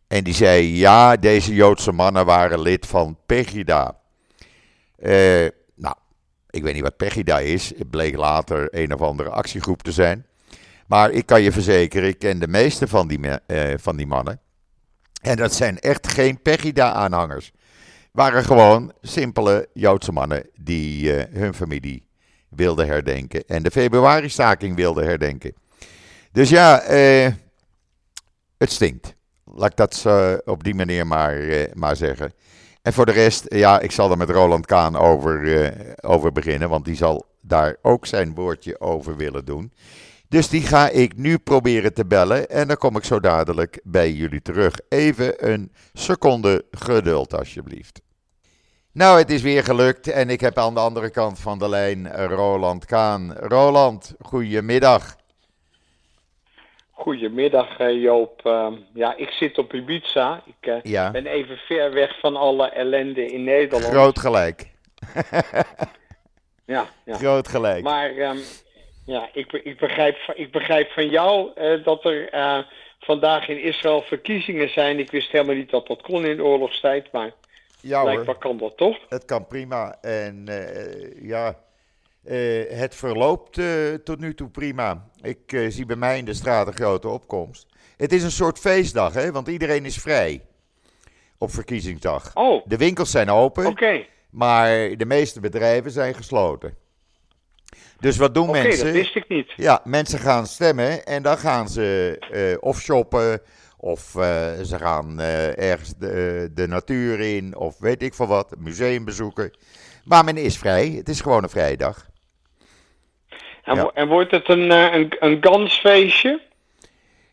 En 0.06 0.25
die 0.25 0.34
zei 0.34 0.76
ja, 0.76 1.16
deze 1.16 1.54
Joodse 1.54 1.92
mannen 1.92 2.26
waren 2.26 2.61
lid 2.61 2.87
van 2.87 3.18
Pegida. 3.26 3.96
nou, 5.75 5.94
ik 6.50 6.62
weet 6.62 6.75
niet 6.75 6.82
wat 6.82 6.96
Pegida 6.96 7.38
is. 7.38 7.73
Het 7.78 7.90
bleek 7.90 8.16
later 8.16 8.68
een 8.70 8.94
of 8.94 9.00
andere 9.00 9.30
actiegroep 9.30 9.82
te 9.82 9.92
zijn. 9.92 10.26
Maar 10.87 11.11
ik 11.11 11.26
kan 11.26 11.42
je 11.42 11.52
verzekeren, 11.52 12.08
ik 12.08 12.18
ken 12.18 12.38
de 12.38 12.49
meeste 12.49 12.88
van 12.88 13.08
die, 13.08 13.20
van 13.76 13.96
die 13.96 14.06
mannen. 14.06 14.40
En 15.20 15.37
dat 15.37 15.54
zijn 15.54 15.78
echt 15.78 16.12
geen 16.12 16.42
Pegida-aanhangers 16.42 17.52
waren 18.14 18.44
gewoon 18.44 18.92
simpele 19.02 19.68
Joodse 19.73 20.12
mannen 20.12 20.49
die 20.61 21.14
uh, 21.14 21.23
hun 21.30 21.54
familie 21.54 22.06
wilden 22.49 22.87
herdenken. 22.87 23.44
En 23.46 23.62
de 23.62 23.70
februari-staking 23.70 24.76
wilden 24.76 25.04
herdenken. 25.04 25.54
Dus 26.32 26.49
ja, 26.49 26.82
het 28.58 28.73
stinkt. 28.73 29.14
Laat 29.56 29.70
ik 29.70 29.76
dat 29.76 30.04
op 30.44 30.64
die 30.64 30.75
manier 30.75 31.06
maar, 31.06 31.37
maar 31.75 31.96
zeggen. 31.96 32.32
En 32.82 32.92
voor 32.92 33.06
de 33.06 33.12
rest, 33.12 33.44
ja, 33.49 33.80
ik 33.80 33.90
zal 33.90 34.11
er 34.11 34.16
met 34.16 34.30
Roland 34.30 34.66
Kaan 34.66 34.96
over, 34.96 35.73
over 36.00 36.32
beginnen. 36.32 36.68
Want 36.68 36.84
die 36.84 36.96
zal 36.96 37.26
daar 37.40 37.76
ook 37.82 38.06
zijn 38.06 38.34
woordje 38.34 38.80
over 38.80 39.16
willen 39.16 39.44
doen. 39.44 39.73
Dus 40.28 40.49
die 40.49 40.62
ga 40.62 40.88
ik 40.88 41.16
nu 41.16 41.38
proberen 41.38 41.94
te 41.94 42.06
bellen. 42.06 42.49
En 42.49 42.68
dan 42.68 42.76
kom 42.76 42.96
ik 42.96 43.04
zo 43.04 43.20
dadelijk 43.20 43.80
bij 43.84 44.12
jullie 44.12 44.42
terug. 44.42 44.75
Even 44.88 45.50
een 45.50 45.73
seconde 45.92 46.64
geduld, 46.70 47.34
alsjeblieft. 47.34 48.00
Nou, 48.92 49.18
het 49.18 49.30
is 49.30 49.42
weer 49.42 49.64
gelukt 49.64 50.08
en 50.08 50.30
ik 50.30 50.40
heb 50.40 50.58
aan 50.58 50.75
de 50.75 50.80
andere 50.80 51.11
kant 51.11 51.38
van 51.38 51.58
de 51.58 51.68
lijn 51.68 52.26
Roland 52.26 52.84
Kaan. 52.84 53.32
Roland, 53.32 54.14
goedemiddag. 54.20 55.16
Goedemiddag 56.94 57.78
eh, 57.78 58.02
Joop. 58.02 58.46
Ehm, 58.46 58.74
ja, 58.94 59.16
ik 59.16 59.30
zit 59.30 59.58
op 59.58 59.74
Ibiza. 59.74 60.42
Ik 60.46 60.68
uh, 60.68 60.76
ja. 60.82 61.10
ben 61.10 61.26
even 61.26 61.56
ver 61.56 61.92
weg 61.92 62.18
van 62.18 62.36
alle 62.36 62.68
ellende 62.68 63.26
in 63.26 63.44
Nederland. 63.44 63.84
Groot 63.84 64.18
gelijk. 64.18 64.72
Ja, 66.66 66.86
ja. 67.04 67.16
Groot 67.16 67.48
gelijk. 67.48 67.82
Maar 67.82 68.10
ehm, 68.16 68.38
ja, 69.06 69.28
ik, 69.32 69.52
ik, 69.52 69.78
begrijp, 69.78 70.16
van- 70.16 70.36
ik 70.36 70.52
begrijp 70.52 70.90
van 70.90 71.08
jou 71.08 71.50
eh, 71.54 71.84
dat 71.84 72.04
er 72.04 72.28
eh, 72.30 72.58
vandaag 73.00 73.48
in 73.48 73.62
Israël 73.62 74.02
verkiezingen 74.02 74.68
zijn. 74.68 74.98
Ik 74.98 75.10
wist 75.10 75.32
helemaal 75.32 75.54
niet 75.54 75.70
dat 75.70 75.86
dat 75.86 76.02
kon 76.02 76.24
in 76.24 76.36
de 76.36 76.44
oorlogstijd, 76.44 77.12
maar 77.12 77.32
ja 77.80 78.00
hoor. 78.00 78.10
blijkbaar 78.10 78.38
kan 78.38 78.56
dat 78.58 78.76
toch? 78.76 78.96
Het 79.08 79.24
kan 79.24 79.46
prima. 79.46 79.96
En 80.00 80.44
eh, 80.48 81.28
ja, 81.28 81.58
eh, 82.24 82.78
het 82.78 82.94
verloopt 82.94 83.58
eh, 83.58 83.66
tot 84.04 84.20
nu 84.20 84.34
toe 84.34 84.48
prima. 84.48 85.08
Ik 85.20 85.52
eh, 85.52 85.66
zie 85.68 85.86
bij 85.86 85.96
mij 85.96 86.18
in 86.18 86.24
de 86.24 86.34
straat 86.34 86.66
een 86.66 86.72
grote 86.72 87.08
opkomst. 87.08 87.66
Het 87.96 88.12
is 88.12 88.22
een 88.22 88.30
soort 88.30 88.58
feestdag, 88.58 89.14
hè? 89.14 89.32
want 89.32 89.48
iedereen 89.48 89.84
is 89.84 89.98
vrij 89.98 90.42
op 91.38 91.50
verkiezingsdag. 91.50 92.30
Oh. 92.34 92.66
De 92.66 92.76
winkels 92.76 93.10
zijn 93.10 93.30
open, 93.30 93.76
maar 94.30 94.96
de 94.96 95.06
meeste 95.06 95.40
bedrijven 95.40 95.90
zijn 95.90 96.14
gesloten. 96.14 96.76
Dus 98.00 98.16
wat 98.16 98.34
doen 98.34 98.48
Oké, 98.48 98.62
mensen? 98.62 98.84
dat 98.84 98.94
wist 98.94 99.16
ik 99.16 99.28
niet. 99.28 99.52
Ja, 99.56 99.80
mensen 99.84 100.18
gaan 100.18 100.46
stemmen 100.46 101.04
en 101.04 101.22
dan 101.22 101.38
gaan 101.38 101.68
ze 101.68 102.56
of 102.60 102.80
shoppen 102.80 103.40
of 103.76 104.00
ze 104.62 104.76
gaan 104.78 105.20
ergens 105.20 105.94
de, 105.98 106.50
de 106.54 106.68
natuur 106.68 107.20
in 107.20 107.56
of 107.56 107.78
weet 107.78 108.02
ik 108.02 108.14
veel 108.14 108.26
wat, 108.26 108.52
een 108.52 108.62
museum 108.62 109.04
bezoeken. 109.04 109.50
Maar 110.04 110.24
men 110.24 110.36
is 110.36 110.58
vrij, 110.58 110.88
het 110.88 111.08
is 111.08 111.20
gewoon 111.20 111.42
een 111.42 111.48
vrijdag. 111.48 112.12
En, 113.64 113.75
Ja. 113.75 113.83
wo- 113.83 113.90
en 113.94 114.09
wordt 114.09 114.30
het 114.30 114.49
een, 114.49 114.71
eh, 114.71 114.92
een, 114.94 115.16
een 115.18 115.37
gansfeestje? 115.40 116.40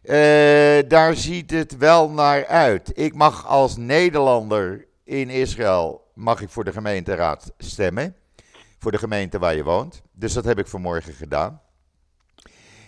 Eh, 0.02 0.90
daar 0.90 1.14
ziet 1.16 1.52
het 1.52 1.78
wel 1.78 2.10
naar 2.10 2.46
uit. 2.48 2.92
Ik 2.98 3.14
mag 3.14 3.48
als 3.48 3.78
Nederlander 3.78 4.86
in 5.04 5.30
Israël 5.30 6.08
mag 6.14 6.42
ik 6.42 6.50
voor 6.50 6.64
de 6.64 6.72
gemeenteraad 6.72 7.54
stemmen. 7.58 8.16
Voor 8.80 8.92
de 8.92 8.98
gemeente 8.98 9.40
waar 9.40 9.56
je 9.56 9.64
woont. 9.64 10.02
Dus 10.12 10.34
dat 10.34 10.46
heb 10.46 10.60
ik 10.60 10.68
vanmorgen 10.68 11.14
gedaan. 11.14 11.62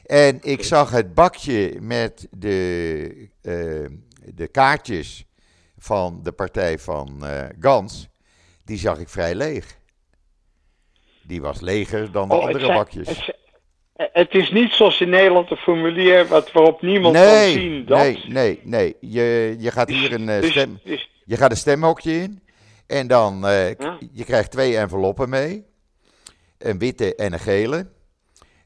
En 0.06 0.40
ik 0.42 0.64
zag 0.64 0.92
het 0.92 1.14
bakje 1.14 1.78
met 1.82 2.28
de, 2.32 3.30
eh, 3.42 3.54
de 4.34 4.48
kaartjes 4.48 5.26
van 5.78 6.20
de 6.24 6.32
partij 6.32 6.80
van 6.80 7.24
Gans. 7.60 8.08
Die 8.66 8.78
zag 8.78 9.00
ik 9.00 9.10
vrij 9.10 9.36
leeg. 9.36 9.78
Die 11.28 11.42
was 11.42 11.62
leger 11.62 12.12
dan 12.12 12.28
de 12.30 12.36
Oh, 12.36 12.42
andere 12.46 12.60
zijn- 12.66 12.78
bakjes. 12.78 13.32
Het, 13.94 14.34
is 14.36 14.52
niet 14.52 14.72
zoals 14.74 15.02
in 15.02 15.10
Nederland 15.10 15.52
een 15.52 15.58
formulier 15.58 16.28
wat, 16.28 16.52
waarop 16.52 16.82
niemand 16.82 17.16
kan 17.16 17.44
zien 17.50 17.86
dat. 17.86 17.98
nee, 17.98 18.24
nee, 18.28 18.60
nee. 18.64 18.96
Je, 19.00 19.56
je 19.60 19.72
gaat 19.72 19.90
hier 19.90 20.14
een 20.14 20.30
eh, 20.30 20.42
Dus- 20.42 20.50
stem... 20.52 20.80
dus- 20.84 21.10
Je 21.26 21.38
gaat 21.38 21.52
een 21.52 21.58
stemhokje 21.58 22.12
in 22.12 22.42
en 22.88 23.08
dan 23.08 23.38
Ja. 23.42 23.98
je 24.12 24.24
krijgt 24.26 24.52
twee 24.52 24.78
enveloppen 24.78 25.30
mee. 25.30 25.66
Een 26.58 26.78
witte 26.80 27.16
en 27.16 27.34
een 27.34 27.40
gele. 27.40 27.88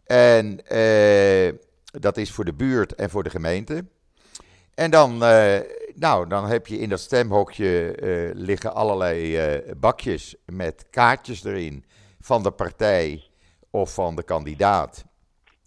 En 0.06 0.66
eh, 0.68 1.54
dat 2.00 2.18
is 2.18 2.32
voor 2.32 2.46
de 2.46 2.54
buurt 2.54 2.96
en 2.96 3.10
voor 3.10 3.24
de 3.24 3.30
gemeente. 3.30 3.86
En 4.76 4.92
dan, 4.92 5.18
nou, 5.96 6.28
dan 6.28 6.46
heb 6.48 6.68
je 6.68 6.80
in 6.80 6.90
dat 6.90 7.00
stemhokje 7.00 7.96
liggen 8.36 8.74
allerlei 8.76 9.40
bakjes 9.78 10.36
met 10.46 10.86
kaartjes 10.90 11.44
erin 11.44 11.86
van 12.28 12.44
de 12.44 12.52
partij 12.52 13.24
of 13.72 13.94
van 13.94 14.16
de 14.16 14.24
kandidaat. 14.24 15.06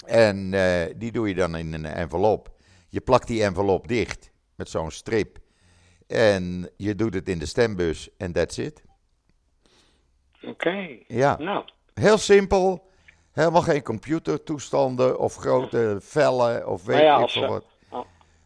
En 0.07 0.55
eh, 0.55 0.95
die 0.97 1.13
doe 1.13 1.29
je 1.29 1.35
dan 1.35 1.57
in 1.57 1.75
een 1.75 1.85
envelop. 1.85 2.51
Je 2.89 3.01
plakt 3.01 3.27
die 3.27 3.43
envelop 3.43 3.89
dicht 3.89 4.31
met 4.55 4.69
zo'n 4.69 4.91
strip. 4.91 5.39
En 6.07 6.71
je 6.77 6.95
doet 6.95 7.15
het 7.15 7.29
in 7.29 7.39
de 7.39 7.47
stembus 7.47 8.09
en 8.19 8.33
that's 8.33 8.59
it. 8.59 8.83
Oké, 10.43 10.89
Ja, 11.07 11.37
nou. 11.39 11.65
heel 11.95 12.19
simpel. 12.19 12.89
Helemaal 13.33 13.63
geen 13.63 13.83
computertoestanden 13.83 15.19
of 15.19 15.35
grote 15.37 15.99
vellen 16.01 16.69
of 16.69 16.85
weet 16.85 16.97
Nou 16.97 17.09
ja, 17.09 17.19
ik 17.25 17.31
veel 17.31 17.47
wat. 17.49 17.65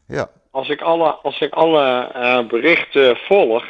Ja, 0.07 0.31
Als 0.51 0.69
ik 0.69 0.81
alle, 0.81 1.13
als 1.13 1.41
ik 1.41 1.53
alle 1.53 2.11
eh, 2.13 2.47
berichten 2.47 3.17
volg, 3.17 3.65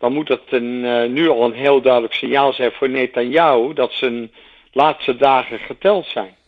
dan 0.00 0.12
moet 0.12 0.28
het 0.28 0.42
een, 0.50 0.84
eh, 0.84 1.08
nu 1.08 1.28
al 1.28 1.44
een 1.44 1.52
heel 1.52 1.80
duidelijk 1.82 2.14
signaal 2.14 2.52
zijn 2.52 2.72
voor 2.72 2.90
Netanyahu 2.90 3.72
dat 3.74 3.92
zijn 3.92 4.32
laatste 4.72 5.16
dagen 5.16 5.58
geteld 5.58 6.06
zijn. 6.06 6.38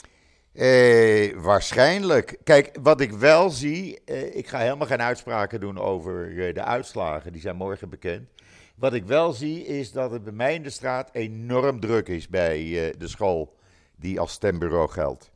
eh, 0.55 1.33
waarschijnlijk. 1.37 2.39
Kijk, 2.45 2.79
wat 2.83 3.01
ik 3.01 3.11
wel 3.13 3.51
zie, 3.51 3.99
eh, 4.07 4.37
ik 4.37 4.47
ga 4.47 4.59
helemaal 4.59 4.87
geen 4.87 5.03
uitspraken 5.03 5.61
doen 5.61 5.79
over 5.79 6.47
eh, 6.49 6.55
de 6.55 6.63
uitslagen, 6.65 7.33
die 7.33 7.41
zijn 7.41 7.57
morgen 7.57 7.89
bekend. 7.91 8.29
Wat 8.77 8.95
ik 8.95 9.05
wel 9.05 9.33
zie 9.33 9.67
is 9.67 9.93
dat 9.93 10.11
het 10.11 10.25
bij 10.25 10.33
mij 10.33 10.55
in 10.55 10.63
de 10.63 10.71
straat 10.71 11.11
enorm 11.13 11.81
druk 11.81 12.09
is 12.09 12.29
bij 12.29 12.59
eh, 12.59 12.95
de 12.99 13.09
school 13.09 13.55
die 13.97 14.21
als 14.21 14.33
stembureau 14.33 14.89
geldt. 14.91 15.31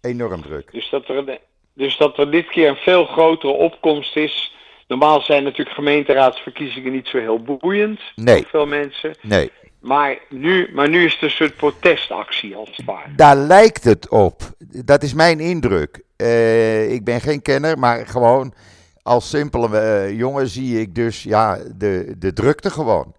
Enorm 0.00 0.42
druk. 0.42 0.72
Dus 0.72 0.90
dat 0.90 1.08
er, 1.08 1.38
dus 1.74 1.96
dat 1.96 2.18
er 2.18 2.30
dit 2.30 2.48
keer 2.48 2.68
een 2.68 2.76
veel 2.76 3.04
grotere 3.06 3.52
opkomst 3.52 4.16
is. 4.16 4.52
Normaal 4.88 5.20
zijn 5.20 5.42
natuurlijk 5.44 5.76
gemeenteraadsverkiezingen 5.76 6.92
niet 6.92 7.06
zo 7.06 7.18
heel 7.18 7.42
boeiend 7.42 8.00
Nee. 8.14 8.36
voor 8.36 8.50
veel 8.50 8.66
mensen. 8.66 9.16
Nee, 9.22 9.50
Maar 9.80 10.18
nu, 10.28 10.70
maar 10.74 10.88
nu 10.88 11.04
is 11.04 11.12
het 11.12 11.22
een 11.22 11.30
soort 11.30 11.56
protestactie 11.56 12.56
als 12.56 12.70
het 12.76 12.84
ware. 12.86 13.14
Daar 13.16 13.36
lijkt 13.36 13.84
het 13.84 14.08
op. 14.08 14.42
Dat 14.84 15.02
is 15.02 15.14
mijn 15.14 15.40
indruk. 15.40 16.02
Eh, 16.16 16.92
ik 16.92 17.04
ben 17.04 17.20
geen 17.20 17.42
kenner, 17.42 17.78
maar 17.78 18.06
gewoon 18.06 18.54
als 19.02 19.28
simpele 19.28 19.78
eh, 19.78 20.18
jongen 20.18 20.48
zie 20.48 20.80
ik 20.80 20.94
dus 20.94 21.22
ja, 21.22 21.58
de, 21.76 22.14
de 22.18 22.32
drukte 22.32 22.70
gewoon. 22.70 23.14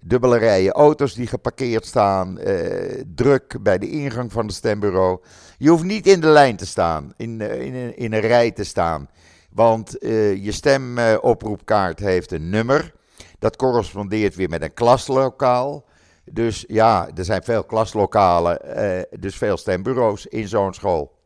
Dubbele 0.00 0.38
rijen 0.38 0.72
auto's 0.72 1.14
die 1.14 1.26
geparkeerd 1.26 1.86
staan, 1.86 2.38
eh, 2.38 3.02
druk 3.14 3.56
bij 3.62 3.78
de 3.78 3.90
ingang 3.90 4.32
van 4.32 4.46
het 4.46 4.54
stembureau. 4.54 5.18
Je 5.58 5.68
hoeft 5.70 5.84
niet 5.84 6.06
in 6.06 6.20
de 6.20 6.26
lijn 6.26 6.56
te 6.56 6.66
staan, 6.66 7.12
in, 7.16 7.40
in, 7.40 7.96
in 7.96 8.12
een 8.12 8.20
rij 8.20 8.50
te 8.50 8.64
staan. 8.64 9.08
Want 9.50 9.98
eh, 9.98 10.44
je 10.44 10.52
stemoproepkaart 10.52 11.98
heeft 11.98 12.32
een 12.32 12.50
nummer. 12.50 12.92
Dat 13.38 13.56
correspondeert 13.56 14.34
weer 14.34 14.48
met 14.48 14.62
een 14.62 14.74
klaslokaal. 14.74 15.84
Dus 16.24 16.64
ja, 16.68 17.08
er 17.16 17.24
zijn 17.24 17.42
veel 17.42 17.64
klaslokalen, 17.64 18.76
eh, 18.76 19.02
dus 19.20 19.36
veel 19.36 19.56
stembureaus 19.56 20.26
in 20.26 20.48
zo'n 20.48 20.74
school. 20.74 21.16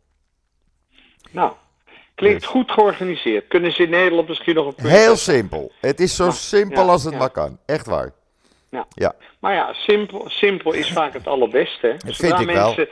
Nou, 1.30 1.52
klinkt 2.14 2.40
Dus. 2.40 2.50
goed 2.50 2.70
georganiseerd. 2.70 3.48
Kunnen 3.48 3.72
ze 3.72 3.82
in 3.82 3.90
Nederland 3.90 4.28
misschien 4.28 4.54
nog 4.54 4.66
een 4.66 4.74
punt 4.74 4.88
Heel 4.88 4.98
zetten? 5.16 5.18
simpel. 5.18 5.72
Het 5.80 6.00
is 6.00 6.16
zo 6.16 6.24
Ja, 6.24 6.30
simpel 6.30 6.84
ja, 6.84 6.90
als 6.90 7.04
het 7.04 7.12
ja. 7.12 7.18
maar 7.18 7.30
kan. 7.30 7.58
Echt 7.66 7.86
waar. 7.86 8.12
Ja. 8.94 9.14
Maar 9.40 9.54
ja, 9.54 9.72
simpel, 9.72 10.24
simpel 10.28 10.72
is 10.72 10.92
vaak 10.92 11.12
het 11.12 11.26
allerbeste. 11.26 11.86
hè. 11.86 11.96
Dat 12.06 12.14
Zodra 12.14 12.36
vind 12.36 12.48
ik 12.48 12.54
wel. 12.56 12.66
mensen, 12.66 12.88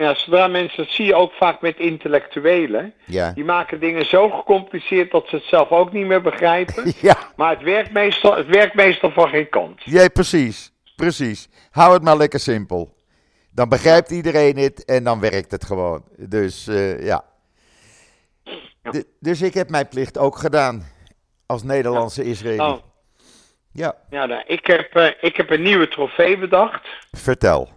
Ja, 0.00 0.14
zodra 0.14 0.48
mensen, 0.48 0.76
dat 0.84 0.92
zie 0.94 1.04
je 1.04 1.14
ook 1.14 1.32
vaak 1.32 1.60
met 1.60 1.78
intellectuelen. 1.78 2.94
Ja. 3.06 3.32
Die 3.32 3.44
maken 3.44 3.80
dingen 3.80 4.04
zo 4.06 4.28
gecompliceerd 4.30 5.10
dat 5.10 5.26
ze 5.28 5.36
het 5.36 5.44
zelf 5.44 5.70
ook 5.70 5.92
niet 5.92 6.06
meer 6.06 6.22
begrijpen. 6.22 6.92
Ja, 7.00 7.16
Maar 7.36 7.50
het 7.50 7.62
werkt 7.62 7.92
meestal, 7.92 8.36
het 8.36 8.46
werkt 8.46 8.74
meestal 8.74 9.10
van 9.10 9.28
geen 9.28 9.48
kant. 9.48 9.80
ja, 9.84 10.08
precies. 10.08 10.72
Precies. 10.96 11.48
Hou 11.70 11.92
het 11.92 12.02
maar 12.02 12.16
lekker 12.16 12.40
simpel. 12.40 12.94
Dan 13.52 13.68
begrijpt 13.68 14.10
iedereen 14.10 14.56
het 14.56 14.84
en 14.84 15.04
dan 15.04 15.20
werkt 15.20 15.50
het 15.50 15.64
gewoon. 15.64 16.04
Dus 16.16 16.66
eh, 16.66 17.04
ja. 17.04 17.24
Ja. 18.82 19.02
Dus 19.20 19.42
ik 19.42 19.54
heb 19.54 19.70
mijn 19.70 19.88
plicht 19.88 20.18
ook 20.18 20.36
gedaan. 20.36 20.84
Als 21.46 21.62
Nederlandse 21.62 22.24
Israëli. 22.24 22.56
Nou, 22.56 22.80
Ja, 23.72 23.94
ja, 24.10 24.26
nou, 24.26 24.42
ik, 24.46 24.66
heb, 24.66 24.94
eh, 24.94 25.10
ik 25.20 25.36
heb 25.36 25.50
een 25.50 25.62
nieuwe 25.62 25.88
trofee 25.88 26.38
bedacht. 26.38 26.88
vertel. 27.10 27.68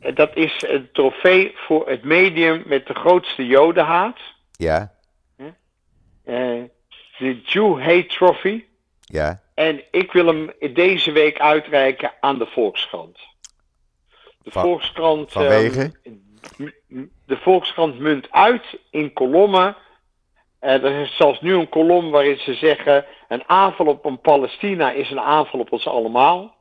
En 0.00 0.14
Dat 0.14 0.36
is 0.36 0.64
een 0.68 0.88
trofee 0.92 1.52
voor 1.56 1.88
het 1.88 2.04
medium 2.04 2.62
met 2.66 2.86
de 2.86 2.94
grootste 2.94 3.46
jodenhaat. 3.46 4.18
Ja, 4.52 4.92
Eh, 6.24 6.62
de 7.18 7.40
Jew 7.44 7.78
Hate 7.80 8.06
Trophy. 8.06 8.64
ja. 9.00 9.40
En 9.54 9.82
ik 9.90 10.12
wil 10.12 10.26
hem 10.26 10.52
deze 10.72 11.12
week 11.12 11.40
uitreiken 11.40 12.12
aan 12.20 12.38
de 12.38 12.46
Volkskrant. 12.46 13.18
De 14.42 14.50
Van- 14.50 14.62
Volkskrant. 14.62 15.32
vanwege? 15.32 15.92
ehm, 16.02 17.04
de 17.26 17.36
Volkskrant 17.36 17.98
munt 17.98 18.30
uit 18.30 18.78
in 18.90 19.12
kolommen. 19.12 19.76
Eh, 20.58 20.84
er 20.84 21.00
is 21.00 21.16
zelfs 21.16 21.40
nu 21.40 21.54
een 21.54 21.68
kolom 21.68 22.10
waarin 22.10 22.38
ze 22.38 22.54
zeggen: 22.54 23.04
een 23.28 23.42
aanval 23.48 23.86
op 23.86 24.04
een 24.04 24.20
Palestina 24.20 24.90
is 24.92 25.10
een 25.10 25.20
aanval 25.20 25.60
op 25.60 25.72
ons 25.72 25.86
allemaal. 25.86 26.54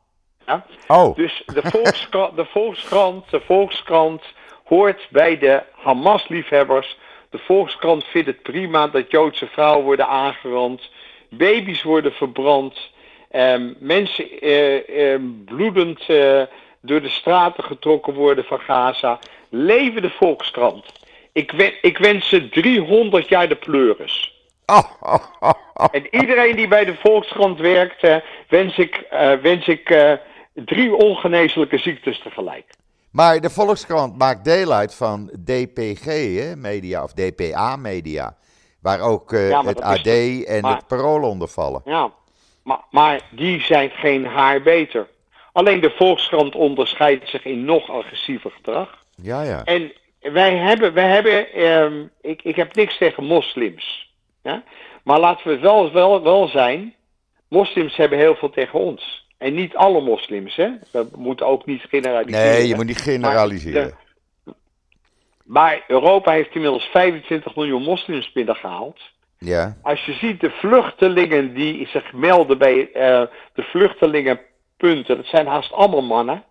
Ja? 0.49 0.65
Oh, 0.87 1.15
Dus 1.15 1.43
de 1.45 1.61
Volkskrant, 1.63 2.35
de 2.35 2.45
Volkskrant, 2.45 3.29
de 3.29 3.41
Volkskrant 3.45 4.23
hoort 4.63 5.07
bij 5.09 5.37
de 5.37 5.63
Hamas-liefhebbers. 5.71 6.97
De 7.29 7.37
Volkskrant 7.37 8.03
vindt 8.03 8.27
het 8.27 8.41
prima 8.41 8.87
dat 8.87 9.11
Joodse 9.11 9.47
vrouwen 9.47 9.85
worden 9.85 10.07
aangerand, 10.07 10.89
baby's 11.29 11.83
worden 11.83 12.11
verbrand, 12.11 12.91
ehm, 13.31 13.73
mensen 13.79 14.39
eh, 14.39 15.11
ehm, 15.13 15.23
bloedend 15.45 15.99
eh, 16.07 16.41
door 16.81 17.01
de 17.01 17.09
straten 17.09 17.63
getrokken 17.63 18.13
worden 18.13 18.43
van 18.43 18.59
Gaza. 18.59 19.19
Leven 19.49 20.01
de 20.01 20.09
Volkskrant. 20.09 20.85
Ik, 21.31 21.51
wen, 21.51 21.73
ik 21.81 21.97
wens 21.97 22.29
ze 22.29 22.49
300 22.49 23.27
jaar 23.27 23.49
de 23.49 23.55
pleuris. 23.55 24.33
oh, 24.65 24.91
oh, 25.01 25.23
oh, 25.39 25.51
oh. 25.73 25.85
En 25.91 26.15
iedereen 26.15 26.55
die 26.55 26.67
bij 26.67 26.85
de 26.85 26.95
Volkskrant 26.95 27.59
werkt, 27.59 28.01
wens 28.49 28.77
ik, 28.77 28.95
eh, 28.95 29.31
wens 29.33 29.67
ik 29.67 29.89
eh, 29.89 30.13
drie 30.65 30.95
ongeneeslijke 30.95 31.77
ziektes 31.77 32.19
tegelijk. 32.21 32.65
Maar 33.11 33.39
de 33.39 33.49
Volkskrant 33.49 34.17
maakt 34.17 34.43
deel 34.43 34.71
uit 34.71 34.95
van 34.95 35.25
DPG, 35.45 36.05
hè, 36.39 36.55
media, 36.55 37.03
of 37.03 37.13
DPA 37.13 37.75
media. 37.75 38.37
Waar 38.81 38.99
ook 39.01 39.31
uh, 39.31 39.49
Ja, 39.49 39.61
maar 39.61 39.73
het 39.73 39.81
AD 39.81 40.05
is 40.05 40.45
en 40.45 40.61
maar- 40.61 40.75
het 40.75 40.87
Parool 40.87 41.29
onder 41.29 41.47
vallen. 41.47 41.81
Ja, 41.85 42.11
maar, 42.63 42.79
maar 42.91 43.21
die 43.31 43.61
zijn 43.61 43.89
geen 43.89 44.25
haar 44.25 44.61
beter. 44.61 45.07
Alleen 45.51 45.79
de 45.81 45.93
Volkskrant 45.97 46.55
onderscheidt 46.55 47.29
zich 47.29 47.45
in 47.45 47.65
nog 47.65 47.89
agressiever 47.89 48.51
gedrag. 48.51 49.03
Ja, 49.15 49.41
ja. 49.41 49.63
En 49.63 49.91
wij 50.21 50.55
hebben, 50.57 50.93
wij 50.93 51.09
hebben 51.09 51.53
ehm, 51.53 52.03
ik, 52.21 52.41
ik 52.43 52.55
heb 52.55 52.75
niks 52.75 52.97
tegen 52.97 53.23
moslims. 53.25 54.13
Ja? 54.43 54.63
Maar 55.03 55.19
laten 55.19 55.47
we 55.47 55.59
wel, 55.59 55.91
wel, 55.91 56.23
wel 56.23 56.47
zijn, 56.47 56.93
moslims 57.47 57.95
hebben 57.95 58.17
heel 58.17 58.35
veel 58.35 58.49
tegen 58.49 58.79
ons. 58.79 59.27
En 59.39 59.53
niet 59.53 59.75
alle 59.75 60.01
moslims, 60.01 60.55
hè. 60.55 60.69
We 60.91 61.07
moeten 61.17 61.47
ook 61.47 61.65
niet 61.65 61.81
generaliseren. 61.89 62.51
Nee, 62.51 62.67
je 62.67 62.75
moet 62.75 62.85
niet 62.85 63.01
generaliseren. 63.01 63.93
Maar 65.43 65.83
Europa 65.87 66.31
heeft 66.31 66.55
inmiddels 66.55 66.83
25 66.83 67.55
miljoen 67.55 67.81
moslims 67.83 68.31
binnengehaald. 68.31 68.99
Ja, 69.37 69.77
Als 69.81 70.05
je 70.05 70.13
ziet 70.13 70.39
de 70.41 70.49
vluchtelingen 70.49 71.53
die 71.53 71.87
zich 71.87 72.13
melden 72.13 72.57
bij 72.57 72.91
eh, 72.91 73.21
de 73.53 73.63
vluchtelingenpunten, 73.63 75.15
dat 75.17 75.25
zijn 75.25 75.47
haast 75.47 75.73
allemaal 75.73 76.01
mannen. 76.01 76.43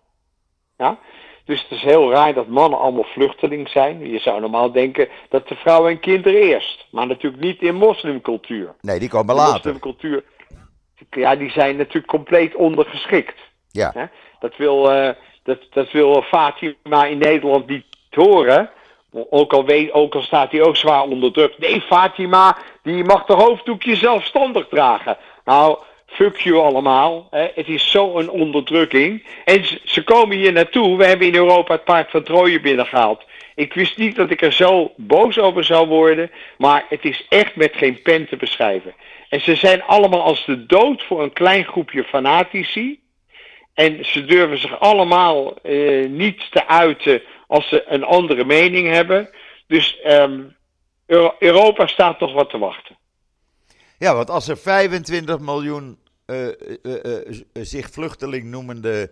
Ja? 0.77 0.97
Dus 1.45 1.61
het 1.61 1.71
is 1.71 1.81
heel 1.81 2.11
raar 2.11 2.33
dat 2.33 2.47
mannen 2.47 2.79
allemaal 2.79 3.03
vluchteling 3.03 3.69
zijn. 3.69 4.09
Je 4.11 4.19
zou 4.19 4.41
normaal 4.41 4.71
denken 4.71 5.07
dat 5.29 5.47
de 5.47 5.55
vrouwen 5.55 5.91
en 5.91 5.99
kinderen 5.99 6.41
eerst. 6.41 6.85
Maar 6.91 7.07
natuurlijk 7.07 7.43
niet 7.43 7.61
in 7.61 7.75
moslimcultuur. 7.75 8.73
nee, 8.81 8.99
die 8.99 9.09
komen 9.09 9.35
De 9.35 9.41
later. 9.41 9.53
moslimcultuur, 9.53 10.23
ja, 11.09 11.35
die 11.35 11.51
zijn 11.51 11.77
natuurlijk 11.77 12.07
compleet 12.07 12.55
ondergeschikt. 12.55 13.39
Ja, 13.71 13.91
Hè? 13.93 14.05
Dat, 14.39 14.55
wil, 14.57 14.91
eh, 14.91 15.15
dat, 15.43 15.57
dat 15.69 15.91
wil 15.91 16.21
Fatima 16.21 17.05
in 17.05 17.17
Nederland 17.17 17.67
niet 17.67 17.85
horen. 18.09 18.69
Ook 19.29 19.53
al, 19.53 19.65
weet, 19.65 19.91
ook 19.91 20.15
al 20.15 20.21
staat 20.21 20.51
hij 20.51 20.61
ook 20.61 20.75
zwaar 20.75 21.03
onder 21.03 21.31
druk. 21.31 21.57
Nee, 21.57 21.81
Fatima, 21.81 22.57
die 22.83 23.03
mag 23.03 23.25
de 23.25 23.33
hoofddoekje 23.33 23.95
zelfstandig 23.95 24.67
dragen. 24.67 25.17
Nou, 25.45 25.79
fuck 26.09 26.37
you 26.37 26.57
allemaal. 26.57 27.27
Hè? 27.29 27.47
Het 27.55 27.67
is 27.67 27.91
zo'n 27.91 28.29
onderdrukking. 28.29 29.23
En 29.45 29.65
ze, 29.83 30.03
komen 30.03 30.37
hier 30.37 30.51
naartoe. 30.51 30.97
We 30.97 31.05
hebben 31.05 31.27
in 31.27 31.35
Europa 31.35 31.73
het 31.73 31.83
paard 31.83 32.11
van 32.11 32.23
Troje 32.23 32.59
binnengehaald. 32.59 33.25
Ik 33.55 33.73
wist 33.73 33.97
niet 33.97 34.15
dat 34.15 34.29
ik 34.29 34.41
er 34.41 34.53
zo 34.53 34.93
boos 34.97 35.39
over 35.39 35.63
zou 35.63 35.87
worden. 35.87 36.31
Maar 36.57 36.85
het 36.89 37.05
is 37.05 37.25
echt 37.29 37.55
met 37.55 37.75
geen 37.75 38.01
pen 38.01 38.27
te 38.27 38.37
beschrijven. 38.37 38.93
En 39.29 39.41
ze 39.41 39.55
zijn 39.55 39.83
allemaal 39.83 40.21
als 40.21 40.45
de 40.45 40.65
dood 40.65 41.03
voor 41.03 41.23
een 41.23 41.33
klein 41.33 41.65
groepje 41.65 42.03
fanatici. 42.03 42.99
En 43.73 44.05
ze 44.05 44.25
durven 44.25 44.57
zich 44.57 44.79
allemaal 44.79 45.61
eh, 45.61 46.07
niet 46.07 46.51
te 46.51 46.67
uiten 46.67 47.21
als 47.47 47.67
ze 47.67 47.83
een 47.87 48.03
andere 48.03 48.45
mening 48.45 48.87
hebben. 48.87 49.29
Dus 49.67 49.99
ehm, 49.99 50.41
Euro- 51.05 51.35
Europa 51.39 51.87
staat 51.87 52.19
nog 52.19 52.33
wat 52.33 52.49
te 52.49 52.57
wachten. 52.57 52.97
Ja 53.99 54.15
want 54.15 54.29
als 54.29 54.47
er 54.47 54.57
25 54.57 55.39
miljoen 55.39 55.97
eh, 56.25 56.47
eh, 56.47 56.53
eh, 56.83 57.35
zich 57.53 57.89
vluchteling 57.91 58.43
noemende 58.43 59.11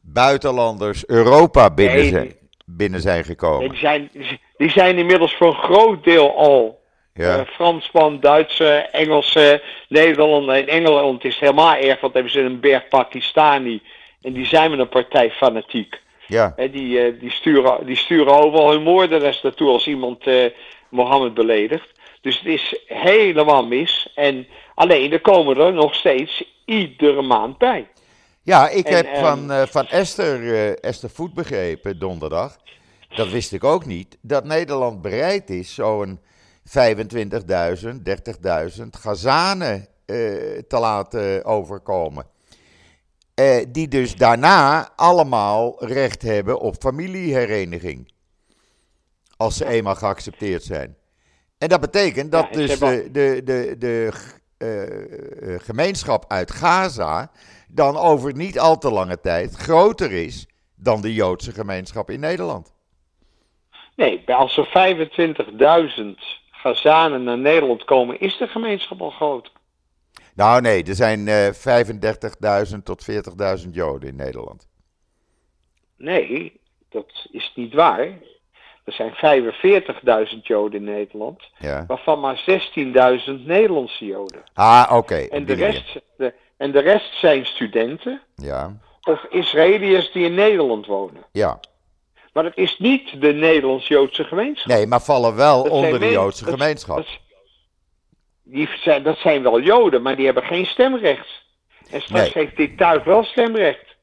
buitenlanders 0.00 1.06
Europa 1.06 1.70
binnen, 1.70 1.96
Nee, 1.96 2.08
zijn, 2.08 2.34
binnen 2.66 3.00
zijn 3.00 3.14
Nee, 3.14 3.24
gekomen. 3.24 3.68
die, 3.68 3.78
zijn, 3.78 4.10
die 4.56 4.70
zijn 4.70 4.98
inmiddels 4.98 5.34
voor 5.36 5.48
een 5.48 5.62
groot 5.62 6.04
deel 6.04 6.36
al 6.36 6.80
Ja, 7.14 7.44
Fransman, 7.44 8.20
Duitse, 8.20 8.68
Engelse, 8.92 9.62
Nederlander. 9.88 10.56
In 10.56 10.68
Engeland 10.68 11.24
is 11.24 11.38
helemaal 11.38 11.74
erg, 11.74 12.00
want 12.00 12.12
hebben 12.14 12.32
ze 12.32 12.40
een 12.40 12.60
berg 12.60 12.88
Pakistani. 12.88 13.82
En 14.22 14.32
die 14.32 14.46
zijn 14.46 14.70
met 14.70 14.78
een 14.78 14.88
partij 14.88 15.30
fanatiek. 15.30 16.00
ja. 16.26 16.52
Hè, 16.56 16.70
die, 16.70 17.18
die, 17.18 17.30
sturen, 17.30 17.86
die 17.86 17.96
sturen 17.96 18.34
overal 18.34 18.70
hun 18.70 18.82
moordenaars 18.82 19.42
naartoe 19.42 19.68
als 19.68 19.86
iemand 19.86 20.24
Mohammed 20.88 21.34
beledigt. 21.34 21.88
Dus 22.20 22.38
het 22.38 22.46
is 22.46 22.82
helemaal 22.86 23.66
mis. 23.66 24.12
En 24.14 24.46
alleen 24.74 25.12
er 25.12 25.20
komen 25.20 25.56
er 25.56 25.72
nog 25.72 25.94
steeds 25.94 26.44
iedere 26.64 27.22
maand 27.22 27.58
bij. 27.58 27.88
Ja, 28.42 28.68
ik 28.68 28.86
En, 28.86 28.94
heb 28.94 29.06
ehm, 29.06 29.20
van, 29.20 29.52
eh, 29.52 29.66
van 29.66 29.86
Esther, 29.86 30.54
eh, 30.54 30.84
Esther 30.84 31.10
Voet 31.10 31.34
begrepen 31.34 31.98
donderdag, 31.98 32.56
dat 33.08 33.28
wist 33.30 33.52
ik 33.52 33.64
ook 33.64 33.86
niet, 33.86 34.18
dat 34.20 34.44
Nederland 34.44 35.02
bereid 35.02 35.50
is 35.50 35.74
zo'n 35.74 36.20
25.000, 36.64 38.04
30.000 38.04 38.96
Gazanen 38.96 39.86
eh, 40.06 40.16
te 40.68 40.78
laten 40.78 41.44
overkomen. 41.44 42.26
Die 43.68 43.88
dus 43.88 44.16
daarna 44.16 44.92
allemaal 44.96 45.84
recht 45.84 46.22
hebben 46.22 46.60
op 46.60 46.74
familiehereniging. 46.78 48.12
Als 49.36 49.56
ze 49.56 49.66
eenmaal 49.66 49.94
geaccepteerd 49.94 50.62
zijn. 50.62 50.96
En 51.58 51.68
dat 51.68 51.80
betekent 51.80 52.32
dat 52.32 52.46
Ja, 52.50 52.56
dus 52.56 52.78
de, 52.78 53.08
de, 53.12 53.40
de, 53.44 53.74
de 53.78 54.12
eh, 54.58 55.54
eh, 55.54 55.60
gemeenschap 55.60 56.24
uit 56.28 56.50
Gaza 56.50 57.30
dan 57.68 57.96
over 57.96 58.34
niet 58.34 58.58
al 58.58 58.78
te 58.78 58.90
lange 58.90 59.20
tijd 59.20 59.54
groter 59.54 60.12
is 60.12 60.46
dan 60.76 61.00
de 61.00 61.14
Joodse 61.14 61.52
gemeenschap 61.52 62.10
in 62.10 62.20
Nederland. 62.20 62.74
Nee, 63.96 64.22
als 64.26 64.56
er 64.56 64.66
25.000 65.98 66.04
Gazanen 66.50 67.22
naar 67.22 67.38
Nederland 67.38 67.84
komen, 67.84 68.20
is 68.20 68.36
de 68.36 68.46
gemeenschap 68.46 69.00
al 69.00 69.10
groot. 69.10 69.52
Nou 70.34 70.60
nee, 70.60 70.84
er 70.84 70.94
zijn 70.94 71.28
eh 71.28 71.52
35.000 72.72 72.82
tot 72.82 73.06
40.000 73.64 73.70
Joden 73.70 74.08
in 74.08 74.16
Nederland. 74.16 74.68
Nee, 75.96 76.60
dat 76.88 77.28
is 77.30 77.52
niet 77.54 77.74
waar. 77.74 78.18
Er 78.88 78.94
zijn 78.94 79.14
45.000 80.32 80.38
Joden 80.42 80.78
in 80.78 80.84
Nederland, 80.94 81.42
Ja. 81.58 81.84
waarvan 81.86 82.20
maar 82.20 82.36
16.000 82.36 83.44
Nederlandse 83.44 84.04
Joden. 84.06 84.42
Ah, 84.54 84.90
oké. 84.92 85.14
En 85.16 85.44
de, 85.46 85.52
rest, 85.54 86.00
de, 86.16 86.34
en 86.56 86.72
de 86.72 86.78
rest 86.80 87.14
zijn 87.18 87.46
studenten 87.46 88.20
Ja, 88.34 88.76
of 89.02 89.24
Israëliërs 89.30 90.12
die 90.12 90.24
in 90.24 90.34
Nederland 90.34 90.86
wonen. 90.86 91.22
ja. 91.32 91.60
Maar 92.32 92.44
het 92.46 92.56
is 92.56 92.78
niet 92.78 93.20
de 93.20 93.32
Nederlands-Joodse 93.32 94.24
gemeenschap. 94.24 94.66
Nee, 94.72 94.86
maar 94.86 95.00
vallen 95.00 95.36
wel 95.36 95.62
Dat 95.62 95.72
onder 95.72 95.92
de 95.92 95.98
men- 95.98 96.10
Joodse 96.10 96.44
dat- 96.44 96.52
gemeenschap. 96.54 96.96
dat- 96.96 97.18
die 98.42 98.68
zijn, 98.80 99.02
dat 99.02 99.18
zijn 99.18 99.42
wel 99.42 99.60
Joden, 99.60 100.02
maar 100.02 100.16
die 100.16 100.24
hebben 100.24 100.42
geen 100.44 100.66
stemrecht. 100.66 101.28
En 101.90 102.00
straks 102.02 102.34
Nee. 102.34 102.44
heeft 102.44 102.56
dit 102.56 102.78
tuig 102.78 103.04
wel 103.04 103.24
stemrecht. 103.24 103.96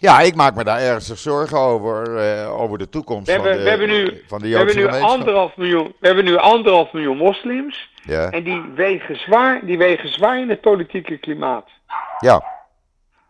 Ja, 0.00 0.20
ik 0.20 0.34
maak 0.34 0.54
me 0.54 0.64
daar 0.64 0.80
ernstig 0.80 1.18
zorgen 1.18 1.58
over, 1.58 2.16
eh, 2.16 2.60
over 2.60 2.78
de 2.78 2.88
toekomst 2.88 3.26
We 3.26 3.32
hebben, 3.32 3.50
van, 3.50 3.58
de, 3.58 3.64
we 3.64 3.70
hebben 3.70 3.88
nu, 3.88 4.22
van 4.26 4.38
de 4.38 4.48
we 4.48 4.56
hebben 4.56 4.76
nu 4.76 4.86
anderhalf 4.88 5.56
miljoen, 5.56 5.94
we 6.00 6.06
hebben 6.06 6.24
nu 6.24 6.36
anderhalf 6.36 6.92
miljoen 6.92 7.16
moslims. 7.16 7.90
Ja, 8.04 8.30
En 8.30 8.42
die 8.42 8.62
wegen 8.74 9.16
zwaar, 9.16 9.60
die 9.64 9.78
wegen 9.78 10.08
zwaar 10.12 10.38
in 10.38 10.48
het 10.48 10.60
politieke 10.60 11.16
klimaat. 11.18 11.68
ja. 12.18 12.56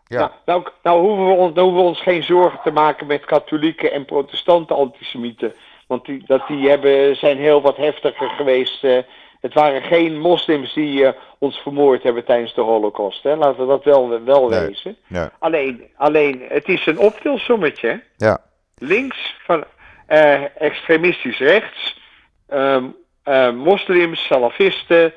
Ja. 0.07 0.19
Nou, 0.19 0.31
nou, 0.45 0.67
nou, 0.83 0.99
hoeven 1.01 1.27
we 1.27 1.33
ons, 1.33 1.53
nou 1.53 1.67
hoeven 1.67 1.83
we 1.83 1.89
ons 1.89 2.01
geen 2.01 2.23
zorgen 2.23 2.59
te 2.63 2.71
maken 2.71 3.07
met 3.07 3.25
katholieke 3.25 3.89
en 3.89 4.05
protestante 4.05 4.73
antisemieten. 4.73 5.53
Want 5.87 6.05
die, 6.05 6.23
dat 6.25 6.47
die 6.47 6.69
hebben, 6.69 7.15
zijn 7.15 7.37
heel 7.37 7.61
wat 7.61 7.77
heftiger 7.77 8.29
geweest. 8.29 8.83
eh. 8.83 8.97
Het 9.39 9.53
waren 9.53 9.81
geen 9.81 10.19
moslims 10.19 10.73
die 10.73 11.05
eh, 11.05 11.13
ons 11.37 11.57
vermoord 11.57 12.03
hebben 12.03 12.25
tijdens 12.25 12.53
de 12.53 12.61
holocaust. 12.61 13.23
Hè. 13.23 13.35
Laten 13.35 13.59
we 13.61 13.67
dat 13.67 13.83
wel, 13.83 14.23
wel 14.23 14.49
Nee. 14.49 14.59
wezen. 14.59 14.97
Alleen, 15.39 15.83
alleen, 15.97 16.43
het 16.47 16.67
is 16.67 16.85
een 16.85 16.99
optelsommetje. 16.99 17.87
hè. 17.87 18.25
ja. 18.25 18.41
Links 18.77 19.35
van 19.45 19.63
eh, 20.07 20.61
extremistisch 20.61 21.37
rechts, 21.39 21.99
ehm, 22.47 22.85
eh, 23.23 23.51
moslims, 23.51 24.25
salafisten 24.25 25.13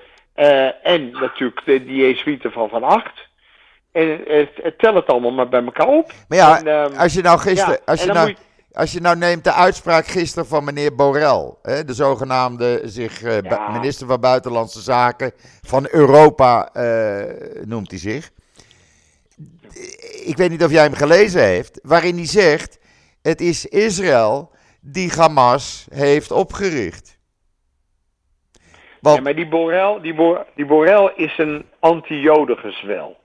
en 0.82 1.10
natuurlijk 1.10 1.64
de, 1.64 1.84
die 1.84 2.06
Jezuïeten 2.06 2.52
van 2.52 2.68
Van 2.68 2.82
Acht. 2.82 3.30
En 3.92 4.20
het, 4.26 4.50
het 4.62 4.78
tel 4.78 4.94
het 4.94 5.06
allemaal 5.06 5.30
maar 5.30 5.48
bij 5.48 5.64
elkaar 5.64 5.86
op. 5.86 6.12
Maar 6.28 6.38
ja, 6.38 6.58
En, 6.58 6.66
ehm, 6.66 6.98
als 6.98 7.12
je 7.14 7.22
nou 7.22 7.38
gisteren, 7.38 7.74
ja, 7.74 7.92
als, 7.92 8.04
je 8.04 8.12
nou, 8.12 8.34
als 8.72 8.92
je 8.92 9.00
nou 9.00 9.16
neemt 9.16 9.44
de 9.44 9.52
uitspraak 9.52 10.06
gisteren 10.06 10.46
van 10.48 10.64
meneer 10.64 10.94
Borrell, 10.94 11.54
hè, 11.62 11.84
de 11.84 11.94
zogenaamde 11.94 12.80
zich, 12.84 13.22
eh, 13.22 13.40
Ja. 13.40 13.70
minister 13.70 14.06
van 14.06 14.20
Buitenlandse 14.20 14.80
Zaken 14.80 15.32
van 15.62 15.86
Europa 15.90 16.68
eh, 16.72 17.64
noemt 17.64 17.90
hij 17.90 17.98
zich. 18.00 18.30
Ik 20.24 20.36
weet 20.36 20.50
niet 20.50 20.64
of 20.64 20.70
jij 20.70 20.82
hem 20.82 20.94
gelezen 20.94 21.42
heeft, 21.44 21.80
waarin 21.82 22.16
hij 22.16 22.26
zegt: 22.26 22.78
het 23.22 23.40
is 23.40 23.66
Israël 23.66 24.50
die 24.80 25.10
Hamas 25.16 25.86
heeft 25.94 26.30
opgericht. 26.30 27.18
Want, 29.00 29.16
Ja, 29.16 29.22
maar 29.22 29.34
die 29.34 29.48
Borrell, 29.48 29.98
die, 30.00 30.14
Bor, 30.14 30.46
die 30.54 30.66
Borrell 30.66 31.12
is 31.16 31.38
een 31.38 31.64
anti-Jodengezwel. 31.80 33.16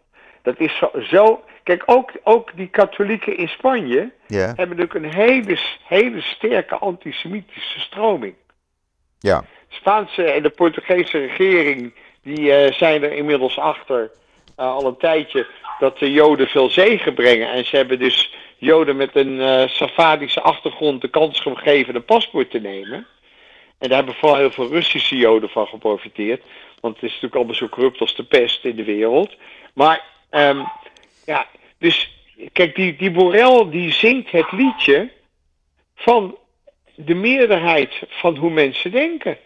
Dat 0.41 0.59
is 0.59 0.77
zo, 0.77 0.91
zo... 1.01 1.41
Kijk, 1.67 1.83
ook, 1.85 2.11
ook 2.23 2.51
die 2.55 2.67
katholieken 2.67 3.37
in 3.37 3.47
Spanje 3.47 4.11
hebben 4.27 4.77
natuurlijk 4.77 4.93
een 4.93 5.13
hele, 5.13 5.57
hele 5.83 6.21
sterke 6.21 6.75
antisemitische 6.75 7.79
stroming. 7.79 8.35
ja, 9.19 9.43
Spaanse 9.69 10.23
en 10.23 10.43
de 10.43 10.49
Portugese 10.49 11.17
regering 11.17 11.93
die 12.23 12.53
eh, 12.53 12.73
zijn 12.73 13.03
er 13.03 13.11
inmiddels 13.11 13.57
achter 13.57 14.11
al 14.55 14.85
een 14.85 14.97
tijdje 14.97 15.47
dat 15.79 15.99
de 15.99 16.11
Joden 16.11 16.47
veel 16.47 16.69
zegen 16.69 17.13
brengen. 17.13 17.51
En 17.51 17.65
ze 17.65 17.75
hebben 17.75 17.99
dus 17.99 18.33
Joden 18.57 18.95
met 18.95 19.15
een 19.15 19.33
uh, 19.33 19.67
Safadische 19.67 20.41
achtergrond 20.41 21.01
de 21.01 21.09
kans 21.09 21.39
gegeven 21.39 21.95
een 21.95 22.05
paspoort 22.05 22.51
te 22.51 22.59
nemen. 22.59 23.07
En 23.77 23.89
daar 23.89 23.97
hebben 23.97 24.15
vooral 24.15 24.37
heel 24.37 24.51
veel 24.51 24.67
Russische 24.67 25.15
Joden 25.15 25.49
van 25.49 25.67
geprofiteerd. 25.67 26.43
Want 26.79 26.93
het 26.95 27.03
is 27.03 27.09
natuurlijk 27.09 27.35
allemaal 27.35 27.55
zo 27.55 27.69
corrupt 27.69 27.99
als 27.99 28.15
de 28.15 28.23
pest 28.23 28.65
in 28.65 28.75
de 28.75 28.83
wereld. 28.83 29.35
Maar, 29.73 30.01
um, 30.31 30.65
ja, 31.25 31.45
dus 31.77 32.11
kijk, 32.53 32.75
die, 32.75 32.95
die 32.95 33.11
Borrell 33.11 33.69
die 33.69 33.91
zingt 33.91 34.31
het 34.31 34.51
liedje 34.51 35.11
van 35.95 36.37
de 36.95 37.13
meerderheid 37.13 38.01
van 38.07 38.35
hoe 38.35 38.49
mensen 38.49 38.91
denken. 38.91 39.37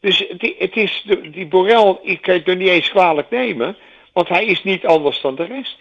Dus 0.00 0.18
het, 0.28 0.54
het 0.58 0.76
is, 0.76 1.06
die 1.30 1.46
Borrell, 1.46 1.98
ik 2.02 2.22
kan 2.22 2.34
het 2.34 2.48
er 2.48 2.56
niet 2.56 2.68
eens 2.68 2.90
kwalijk 2.90 3.30
nemen, 3.30 3.76
want 4.12 4.28
hij 4.28 4.44
is 4.44 4.64
niet 4.64 4.86
anders 4.86 5.20
dan 5.20 5.34
de 5.34 5.44
rest. 5.44 5.78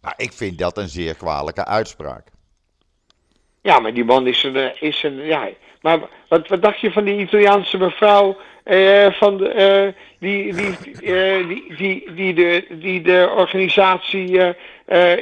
Nou, 0.00 0.14
ik 0.16 0.32
vind 0.32 0.58
dat 0.58 0.78
een 0.78 0.88
zeer 0.88 1.14
kwalijke 1.14 1.64
uitspraak. 1.64 2.26
Ja, 3.62 3.78
maar 3.78 3.94
die 3.94 4.04
man 4.04 4.26
is 4.26 4.42
een, 4.42 4.80
is 4.80 5.02
een 5.02 5.16
ja. 5.16 5.48
Maar 5.80 6.00
wat, 6.28 6.48
wat 6.48 6.62
dacht 6.62 6.80
je 6.80 6.92
van 6.92 7.04
die 7.04 7.18
Italiaanse 7.18 7.78
mevrouw 7.78 8.36
uh, 8.64 9.12
van 9.12 9.36
de, 9.36 9.94
uh, 9.94 10.02
die, 10.18 10.54
die, 10.54 10.76
uh, 11.02 11.48
die, 11.48 11.76
die, 11.76 12.12
die, 12.14 12.34
de, 12.34 12.66
die 12.70 13.00
de 13.00 13.32
organisatie 13.36 14.54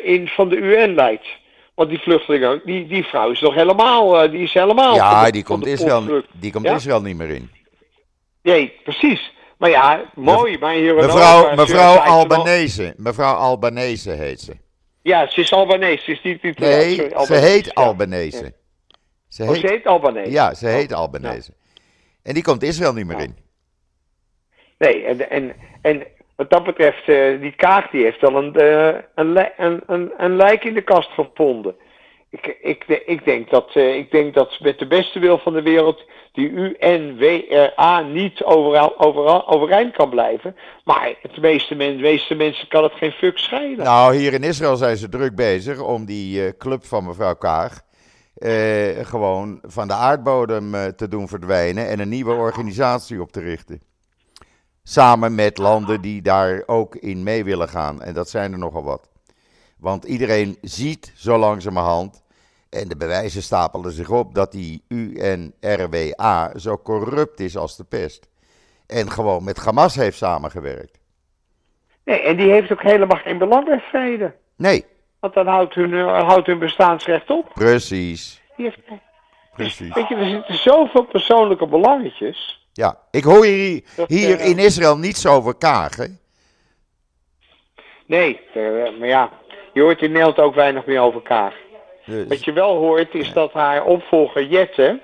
in, 0.02 0.28
van 0.28 0.48
de 0.48 0.56
UN 0.56 0.94
leidt? 0.94 1.26
Want 1.74 1.88
die 1.88 1.98
vluchtelingen, 1.98 2.60
die, 2.64 2.86
die 2.86 3.04
vrouw 3.04 3.30
is 3.30 3.40
nog 3.40 3.54
helemaal, 3.54 4.30
die 4.30 4.42
is 4.42 4.52
helemaal... 4.52 4.94
Ja, 4.94 5.30
die 5.30 5.44
komt, 5.44 5.66
Israël, 5.66 6.22
die 6.32 6.52
komt 6.52 6.64
ja? 6.64 6.74
Israël 6.74 7.02
niet 7.02 7.16
meer 7.16 7.30
in. 7.30 7.50
Nee, 8.42 8.72
precies. 8.84 9.32
Maar 9.58 9.70
ja, 9.70 10.10
mooi. 10.14 10.58
Maar 10.58 10.74
hier 10.74 10.94
mevrouw 10.94 11.54
mevrouw 11.54 11.96
Albanese. 11.96 12.94
Mevrouw 12.96 13.34
Albanese 13.34 14.10
heet 14.10 14.40
ze. 14.40 14.52
Ja, 15.02 15.26
ze 15.26 15.40
is 15.40 15.52
Albanese. 15.52 16.02
Ze 16.04 16.10
is 16.10 16.22
niet 16.22 16.42
Italiaans. 16.42 16.96
Nee, 16.96 17.16
Albanese. 17.16 17.34
ze 17.34 17.46
heet 17.46 17.74
Albanese. 17.74 18.44
Ja. 18.44 18.50
Ze, 19.28 19.42
oh, 19.42 19.48
heet, 19.48 19.60
ze 19.60 19.66
heet 19.66 19.86
Albanese? 19.86 20.30
Ja, 20.30 20.54
ze 20.54 20.66
heet 20.66 20.92
oh, 20.92 20.98
Albanese. 20.98 21.52
En 22.22 22.34
die 22.34 22.42
komt 22.42 22.62
Israël 22.62 22.92
niet 22.92 23.06
meer 23.06 23.20
in. 23.20 23.36
Nee, 24.78 25.04
en, 25.04 25.30
en, 25.30 25.54
en 25.82 26.06
wat 26.40 26.50
dat 26.50 26.64
betreft, 26.64 27.08
uh, 27.08 27.40
die 27.40 27.56
Kaag 27.56 27.90
die 27.90 28.02
heeft 28.02 28.24
al 28.24 28.36
een, 28.36 28.54
uh, 28.56 29.00
een, 29.14 29.50
een, 29.86 30.12
een, 30.16 30.36
lijk 30.36 30.64
in 30.64 30.74
de 30.74 30.82
kast 30.82 31.10
gevonden. 31.10 31.74
Ik, 32.30 32.58
ik, 32.62 32.84
ik, 33.06 33.24
denk 33.24 33.50
dat, 33.50 33.70
uh, 33.74 33.96
ik 33.96 34.10
denk 34.10 34.34
dat 34.34 34.60
met 34.60 34.78
de 34.78 34.86
beste 34.86 35.18
wil 35.18 35.38
van 35.38 35.52
de 35.52 35.62
wereld 35.62 36.04
die 36.32 36.50
UNWRA 36.50 38.00
niet 38.00 38.42
overal, 38.42 39.00
overal, 39.00 39.48
overeind 39.48 39.96
kan 39.96 40.10
blijven. 40.10 40.56
Maar 40.84 41.14
de 41.34 41.40
meeste, 41.40 41.74
men, 41.74 42.00
meeste 42.00 42.34
mensen 42.34 42.68
kan 42.68 42.82
het 42.82 42.92
geen 42.92 43.12
fuck 43.12 43.38
schelen. 43.38 43.84
Nou, 43.84 44.16
hier 44.16 44.32
in 44.32 44.42
Israël 44.42 44.76
zijn 44.76 44.96
ze 44.96 45.08
druk 45.08 45.34
bezig 45.34 45.82
om 45.82 46.04
die 46.04 46.56
club 46.56 46.84
van 46.84 47.04
mevrouw 47.04 47.34
Kaag 47.34 47.88
eh, 48.40 49.06
gewoon 49.06 49.58
van 49.62 49.88
de 49.88 49.94
aardbodem 49.94 50.74
eh, 50.74 50.86
te 50.86 51.08
doen 51.08 51.28
verdwijnen 51.28 51.88
en 51.88 52.00
een 52.00 52.08
nieuwe 52.08 52.34
organisatie 52.34 53.20
op 53.20 53.32
te 53.32 53.40
richten. 53.40 53.82
Samen 54.90 55.34
met 55.34 55.58
landen 55.58 56.00
die 56.00 56.22
daar 56.22 56.62
ook 56.66 56.94
in 56.94 57.22
mee 57.22 57.44
willen 57.44 57.68
gaan. 57.68 58.02
En 58.02 58.14
dat 58.14 58.28
zijn 58.28 58.52
er 58.52 58.58
nogal 58.58 58.82
wat. 58.82 59.08
Want 59.78 60.04
iedereen 60.04 60.58
ziet 60.60 61.12
zo 61.16 61.38
langzamerhand, 61.38 62.24
en 62.70 62.88
de 62.88 62.96
bewijzen 62.96 63.42
stapelen 63.42 63.92
zich 63.92 64.10
op, 64.10 64.34
dat 64.34 64.52
die 64.52 64.82
UNRWA 64.88 66.58
zo 66.58 66.78
corrupt 66.78 67.40
is 67.40 67.56
als 67.56 67.76
de 67.76 67.84
pest. 67.84 68.28
En 68.86 69.10
gewoon 69.10 69.44
met 69.44 69.64
Hamas 69.64 69.94
heeft 69.94 70.16
samengewerkt. 70.16 71.00
Nee, 72.04 72.20
en 72.20 72.36
die 72.36 72.50
heeft 72.50 72.72
ook 72.72 72.82
helemaal 72.82 73.18
geen 73.18 73.38
belang 73.38 73.64
bij 73.64 73.80
vrede. 73.80 74.34
Nee, 74.56 74.84
want 75.20 75.34
dan 75.34 75.46
houdt 75.46 75.74
hun, 75.74 75.94
eh, 75.94 76.28
houdt 76.28 76.46
hun 76.46 76.58
bestaansrecht 76.58 77.30
op. 77.30 77.50
Precies. 77.54 78.42
Heeft, 78.56 78.78
Precies. 79.52 79.94
Weet 79.94 80.08
je, 80.08 80.14
er 80.14 80.30
zitten 80.30 80.54
zoveel 80.54 81.04
persoonlijke 81.04 81.66
belangetjes. 81.66 82.59
Ja, 82.80 82.98
ik 83.10 83.24
hoor 83.24 83.44
hier, 83.44 83.82
hier 84.06 84.38
eh, 84.38 84.48
in 84.48 84.58
Israël 84.58 84.98
niets 84.98 85.26
over 85.26 85.54
kagen. 85.54 86.18
Nee, 88.06 88.40
uh, 88.54 88.98
maar 88.98 89.08
ja, 89.08 89.30
je 89.72 89.80
hoort 89.80 90.02
in 90.02 90.12
Nederland 90.12 90.38
ook 90.38 90.54
weinig 90.54 90.86
meer 90.86 91.00
over 91.00 91.22
Kaag. 91.22 91.54
Dus, 92.06 92.26
Wat 92.28 92.44
je 92.44 92.52
wel 92.52 92.76
hoort 92.76 93.14
is 93.14 93.32
dat 93.32 93.52
haar 93.52 93.84
opvolger 93.84 94.46
Jette 94.46 95.00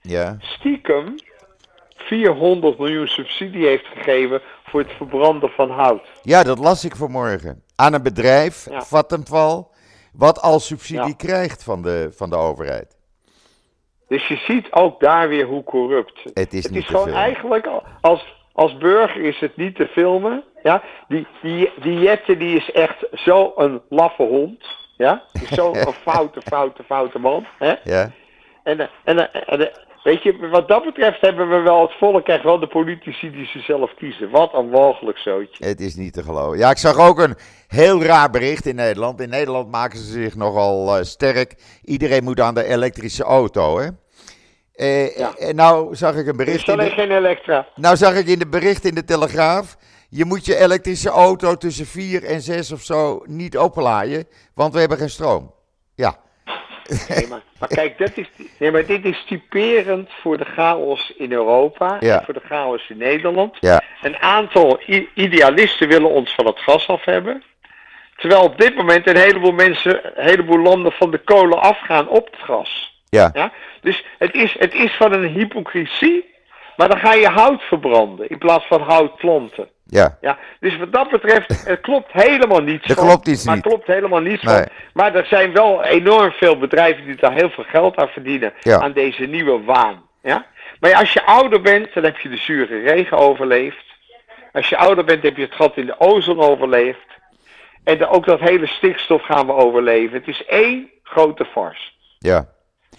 ja. 0.00 0.36
stiekem 0.40 1.14
400 1.96 2.78
miljoen 2.78 3.08
subsidie 3.08 3.66
heeft 3.66 3.86
gegeven 3.86 4.40
voor 4.64 4.80
het 4.80 4.92
verbranden 4.92 5.50
van 5.50 5.70
hout. 5.70 6.06
Ja, 6.22 6.42
dat 6.42 6.58
las 6.58 6.84
ik 6.84 6.96
vanmorgen. 6.96 7.62
Aan 7.76 7.92
een 7.92 8.02
bedrijf, 8.02 8.66
ja. 8.70 8.82
Vattenfall, 8.82 9.64
wat 10.12 10.40
al 10.40 10.60
subsidie 10.60 11.16
krijgt 11.16 11.62
van 11.62 11.82
de, 11.82 12.10
van 12.12 12.30
de 12.30 12.36
overheid. 12.36 12.99
Dus 14.10 14.28
je 14.28 14.36
ziet 14.36 14.72
ook 14.72 15.00
daar 15.00 15.28
weer 15.28 15.46
hoe 15.46 15.64
corrupt. 15.64 16.20
Het 16.34 16.52
is, 16.52 16.62
het 16.62 16.72
niet 16.72 16.82
is 16.82 16.88
gewoon 16.88 17.12
eigenlijk, 17.12 17.68
als, 18.00 18.34
als 18.52 18.76
burger 18.76 19.22
is 19.22 19.38
het 19.38 19.56
niet 19.56 19.76
te 19.76 19.86
filmen. 19.86 20.44
Ja? 20.62 20.82
Die, 21.08 21.26
die, 21.42 21.70
die 21.80 21.98
Jette 21.98 22.36
die 22.36 22.56
is 22.56 22.72
echt 22.72 23.06
zo'n 23.12 23.80
laffe 23.88 24.22
hond. 24.22 24.64
Ja? 24.96 25.22
Zo'n 25.50 25.76
foute, 26.06 26.40
foute, 26.42 26.82
foute 26.82 27.18
man. 27.18 27.46
Hè? 27.58 27.74
Ja. 27.84 28.10
En, 28.62 28.90
en, 29.04 29.32
en, 29.32 29.70
Weet 30.02 30.22
je, 30.22 30.48
wat 30.50 30.68
dat 30.68 30.84
betreft 30.84 31.20
hebben 31.20 31.48
we 31.48 31.58
wel 31.58 31.80
het 31.80 31.92
volk 31.98 32.26
echt 32.28 32.42
wel 32.42 32.60
de 32.60 32.66
politici 32.66 33.30
die 33.30 33.46
ze 33.46 33.58
zelf 33.58 33.94
kiezen. 33.94 34.30
Wat 34.30 34.54
een 34.54 34.70
walgelijk 34.70 35.18
zootje. 35.18 35.66
Het 35.66 35.80
is 35.80 35.94
niet 35.94 36.12
te 36.12 36.22
geloven. 36.22 36.58
Ja, 36.58 36.70
ik 36.70 36.78
zag 36.78 36.98
ook 36.98 37.18
een 37.18 37.36
heel 37.68 38.02
raar 38.02 38.30
bericht 38.30 38.66
in 38.66 38.74
Nederland. 38.74 39.20
In 39.20 39.28
Nederland 39.28 39.70
maken 39.70 39.98
ze 39.98 40.04
zich 40.04 40.36
nogal 40.36 40.98
uh, 40.98 41.04
sterk. 41.04 41.54
Iedereen 41.84 42.24
moet 42.24 42.40
aan 42.40 42.54
de 42.54 42.64
elektrische 42.64 43.24
auto, 43.24 43.78
hè? 43.78 43.88
Uh, 44.80 45.16
ja. 45.16 45.34
En 45.36 45.54
nou 45.54 45.94
zag 45.94 46.14
ik 46.14 46.26
een 46.26 46.36
bericht. 46.36 46.68
Er 46.68 46.74
is 46.74 46.78
alleen 46.78 46.90
geen 46.90 47.10
elektra. 47.10 47.66
Nou 47.74 47.96
zag 47.96 48.14
ik 48.14 48.26
in 48.26 48.38
de 48.38 48.48
bericht 48.48 48.84
in 48.84 48.94
de 48.94 49.04
Telegraaf. 49.04 49.76
Je 50.08 50.24
moet 50.24 50.46
je 50.46 50.56
elektrische 50.56 51.08
auto 51.08 51.56
tussen 51.56 51.86
4 51.86 52.24
en 52.24 52.40
6 52.40 52.72
of 52.72 52.80
zo 52.80 53.22
niet 53.26 53.56
openlaaien, 53.56 54.24
want 54.54 54.72
we 54.72 54.80
hebben 54.80 54.98
geen 54.98 55.10
stroom. 55.10 55.54
Ja. 55.94 56.16
Nee, 57.08 57.26
maar, 57.28 57.42
maar, 57.58 57.68
kijk, 57.68 57.98
dat 57.98 58.10
is, 58.14 58.30
nee, 58.58 58.70
maar 58.70 58.86
dit 58.86 59.04
is 59.04 59.24
typerend 59.26 60.08
voor 60.20 60.38
de 60.38 60.44
chaos 60.44 61.12
in 61.16 61.32
Europa 61.32 62.00
en 62.00 62.22
voor 62.24 62.34
de 62.34 62.42
chaos 62.44 62.88
in 62.88 62.96
Nederland. 62.96 63.56
Ja. 63.60 63.82
Een 64.02 64.16
aantal 64.16 64.80
idealisten 65.14 65.88
willen 65.88 66.10
ons 66.10 66.34
van 66.34 66.46
het 66.46 66.58
gas 66.58 66.88
af 66.88 67.04
hebben. 67.04 67.42
Terwijl 68.16 68.42
op 68.42 68.58
dit 68.58 68.76
moment 68.76 69.06
een 69.06 69.16
heleboel 69.16 69.52
mensen, 69.52 70.18
een 70.18 70.24
heleboel 70.24 70.58
landen 70.58 70.92
van 70.92 71.10
de 71.10 71.18
kolen 71.18 71.60
afgaan 71.60 72.08
op 72.08 72.26
het 72.30 72.40
gas. 72.40 72.89
Ja. 73.10 73.30
ja? 73.32 73.52
Dus 73.80 74.04
het 74.18 74.34
is, 74.34 74.56
het 74.58 74.74
is 74.74 74.96
van 74.96 75.12
een 75.12 75.28
hypocrisie, 75.28 76.34
maar 76.76 76.88
dan 76.88 76.98
ga 76.98 77.12
je 77.12 77.28
hout 77.28 77.62
verbranden 77.62 78.28
in 78.28 78.38
plaats 78.38 78.66
van 78.66 78.80
houtplanten. 78.80 79.68
Ja. 79.86 80.18
ja. 80.20 80.38
Dus 80.60 80.76
wat 80.78 80.92
dat 80.92 81.10
betreft, 81.10 81.64
het 81.66 81.80
klopt 81.80 82.12
helemaal 82.12 82.60
niets 82.60 82.86
dat 82.86 82.96
klopt 82.96 83.28
iets 83.28 83.44
maar 83.44 83.54
niet. 83.54 83.64
klopt 83.64 83.86
helemaal 83.86 84.20
niets 84.20 84.42
van. 84.42 84.68
Maar 84.92 85.14
er 85.14 85.26
zijn 85.26 85.52
wel 85.52 85.84
enorm 85.84 86.32
veel 86.32 86.58
bedrijven 86.58 87.04
die 87.04 87.16
daar 87.16 87.32
heel 87.32 87.50
veel 87.50 87.64
geld 87.64 87.96
aan 87.96 88.08
verdienen. 88.08 88.52
Aan 88.64 88.92
deze 88.92 89.24
nieuwe 89.24 89.64
waan. 89.64 90.02
Ja? 90.22 90.46
Maar 90.80 90.94
als 90.94 91.12
je 91.12 91.26
ouder 91.26 91.60
bent, 91.60 91.94
dan 91.94 92.04
heb 92.04 92.18
je 92.18 92.28
de 92.28 92.36
zure 92.36 92.80
regen 92.80 93.18
overleefd. 93.18 93.84
Als 94.52 94.68
je 94.68 94.76
ouder 94.76 95.04
bent, 95.04 95.22
heb 95.22 95.36
je 95.36 95.42
het 95.42 95.54
gat 95.54 95.76
in 95.76 95.86
de 95.86 95.98
ozon 95.98 96.40
overleefd. 96.40 97.06
En 97.84 98.06
ook 98.06 98.26
dat 98.26 98.40
hele 98.40 98.66
stikstof 98.66 99.22
gaan 99.22 99.46
we 99.46 99.52
overleven. 99.52 100.18
Het 100.18 100.28
is 100.28 100.44
één 100.44 100.90
grote 101.02 101.44
farce. 101.44 101.90
Ja. 102.18 102.48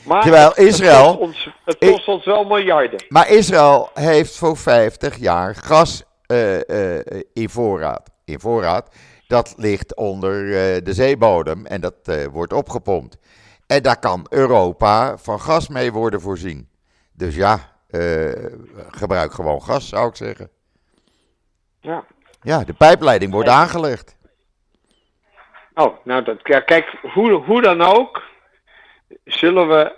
Maar 0.06 0.22
Terwijl 0.22 0.56
Israël. 0.56 1.08
Het 1.08 1.18
kost, 1.18 1.22
ons, 1.22 1.50
het 1.66 1.78
kost 1.78 2.08
ons 2.08 2.26
wel 2.26 2.44
miljarden. 2.44 3.06
Maar 3.10 3.30
Israël 3.30 3.90
heeft 3.94 4.38
voor 4.38 4.58
50 4.58 5.18
jaar 5.18 5.56
gas 5.56 6.04
uh, 6.28 6.60
in 7.34 7.50
voorraad. 7.50 8.10
In 8.26 8.40
voorraad. 8.40 8.96
Dat 9.28 9.54
ligt 9.58 9.96
onder 9.96 10.44
de 10.84 10.94
zeebodem 10.94 11.66
en 11.66 11.82
dat 11.82 12.28
wordt 12.32 12.54
opgepompt. 12.54 13.18
En 13.68 13.82
daar 13.82 14.00
kan 14.00 14.26
Europa 14.30 15.18
van 15.18 15.40
gas 15.40 15.68
mee 15.68 15.92
worden 15.92 16.22
voorzien. 16.22 16.70
Dus 17.14 17.36
ja, 17.36 17.60
gebruik 18.90 19.34
gewoon 19.34 19.62
gas, 19.62 19.90
zou 19.90 20.08
ik 20.08 20.16
zeggen. 20.16 20.50
Ja. 21.80 22.04
Ja, 22.42 22.64
de 22.64 22.74
pijpleiding 22.74 23.32
wordt 23.32 23.50
aangelegd. 23.50 24.18
Oh, 25.74 25.96
nou, 26.04 26.24
dat, 26.24 26.38
ja, 26.44 26.60
kijk, 26.60 26.98
hoe, 27.14 27.32
hoe 27.32 27.62
dan 27.62 27.82
ook, 27.82 28.22
zullen 29.26 29.68
we 29.68 29.96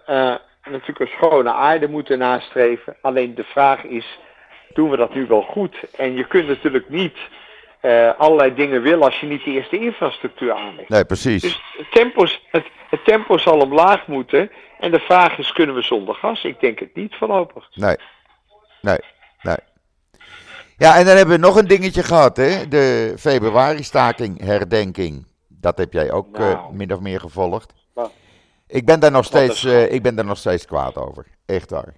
natuurlijk 0.69 0.99
een 0.99 1.17
schone 1.17 1.52
aarde 1.52 1.88
moeten 1.88 2.17
nastreven. 2.17 2.95
Alleen 3.02 3.36
de 3.36 3.43
vraag 3.43 3.84
is, 3.84 4.19
doen 4.73 4.89
we 4.89 4.97
dat 4.97 5.13
nu 5.13 5.28
wel 5.28 5.41
goed? 5.41 5.76
En 5.97 6.13
je 6.15 6.28
kunt 6.28 6.47
natuurlijk 6.47 6.89
niet 6.89 7.17
uh, 7.82 8.12
allerlei 8.17 8.54
dingen 8.54 8.82
willen 8.82 9.04
als 9.04 9.19
je 9.19 9.26
niet 9.28 9.43
de 9.43 9.52
eerste 9.52 9.80
infrastructuur 9.80 10.54
aanlegt. 10.54 10.89
Nee, 10.89 11.06
precies. 11.06 11.41
Dus 11.41 11.62
het 11.78 11.91
tempo, 11.91 12.26
het, 12.52 12.65
het 12.89 13.06
tempo 13.06 13.38
zal 13.38 13.60
omlaag 13.60 14.08
moeten. 14.08 14.52
En 14.80 14.91
de 14.91 14.99
vraag 14.99 15.38
is, 15.38 15.52
kunnen 15.52 15.76
we 15.76 15.82
zonder 15.82 16.15
gas? 16.15 16.43
Ik 16.43 16.60
denk 16.60 16.80
het 16.80 16.95
niet 16.95 17.15
voorlopig. 17.15 17.67
Nee, 17.73 17.95
nee, 18.82 18.97
nee. 19.41 19.58
Ja, 20.78 20.97
en 20.97 21.06
dan 21.06 21.15
hebben 21.15 21.36
we 21.36 21.41
nog 21.41 21.56
een 21.56 21.67
dingetje 21.67 22.04
gehad, 22.04 22.38
hè? 22.38 22.67
De 22.67 23.13
februari-staking, 23.17 24.41
herdenking. 24.41 25.26
Dat 25.47 25.78
heb 25.78 25.93
jij 25.93 26.12
ook 26.12 26.36
eh, 26.36 26.41
Nou. 26.41 26.73
min 26.73 26.93
of 26.93 26.99
meer 26.99 27.19
gevolgd. 27.19 27.73
Wat? 27.93 28.12
Ik 28.73 28.86
ben 28.86 28.99
daar 28.99 29.12
nog 29.12 29.25
steeds, 29.25 29.63
eh, 29.63 29.91
ik 29.91 30.01
ben 30.01 30.15
daar 30.15 30.25
nog 30.25 30.38
steeds 30.38 30.65
kwaad 30.65 30.97
over. 30.97 31.25
Echt 31.45 31.69
waar. 31.69 31.93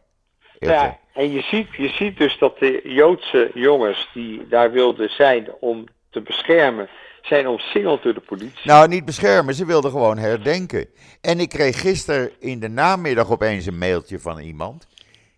Echt 0.59 0.71
waar. 0.71 0.85
Ja, 0.85 0.99
en 1.13 1.31
je 1.31 1.41
ziet, 1.41 1.75
je 1.75 1.89
ziet 1.89 2.17
dus 2.17 2.37
dat 2.37 2.59
de 2.59 2.81
Joodse 2.83 3.51
jongens 3.53 4.09
die 4.13 4.47
daar 4.47 4.71
wilden 4.71 5.09
zijn 5.09 5.47
om 5.59 5.85
te 6.09 6.21
beschermen, 6.21 6.89
zijn 7.21 7.47
omsingeld 7.47 8.03
door 8.03 8.13
de 8.13 8.19
politie. 8.19 8.59
Nou, 8.63 8.87
niet 8.87 9.05
beschermen, 9.05 9.53
ze 9.53 9.65
wilden 9.65 9.91
gewoon 9.91 10.17
herdenken. 10.17 10.87
En 11.21 11.39
ik 11.39 11.49
kreeg 11.49 11.81
gisteren 11.81 12.31
in 12.39 12.59
de 12.59 12.69
namiddag 12.69 13.31
opeens 13.31 13.65
een 13.65 13.77
mailtje 13.77 14.19
van 14.19 14.39
iemand. 14.39 14.87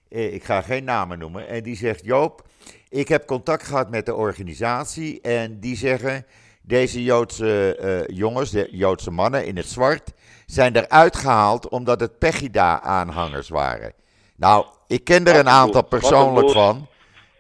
Eh, 0.09 0.33
ik 0.33 0.43
ga 0.43 0.61
geen 0.61 0.83
namen 0.83 1.19
noemen. 1.19 1.47
En 1.47 1.63
die 1.63 1.75
zegt: 1.75 2.05
Joop, 2.05 2.41
ik 2.89 3.07
heb 3.07 3.25
contact 3.25 3.63
gehad 3.63 3.89
met 3.89 4.05
de 4.05 4.15
organisatie. 4.15 5.21
En 5.21 5.59
die 5.59 5.75
zeggen: 5.75 6.25
deze 6.61 7.03
Joodse 7.03 7.75
eh, 7.75 8.15
jongens, 8.15 8.51
de 8.51 8.67
Joodse 8.71 9.11
mannen 9.11 9.45
in 9.45 9.57
het 9.57 9.65
zwart, 9.65 10.13
zijn 10.51 10.75
eruit 10.75 11.15
gehaald 11.15 11.69
omdat 11.69 11.99
het 11.99 12.17
Pegida-aanhangers 12.19 13.49
waren. 13.49 13.93
Nou, 14.35 14.65
ik 14.87 15.03
ken 15.03 15.25
er 15.25 15.35
een 15.39 15.49
aantal 15.49 15.83
persoonlijk 15.83 16.49
van. 16.49 16.87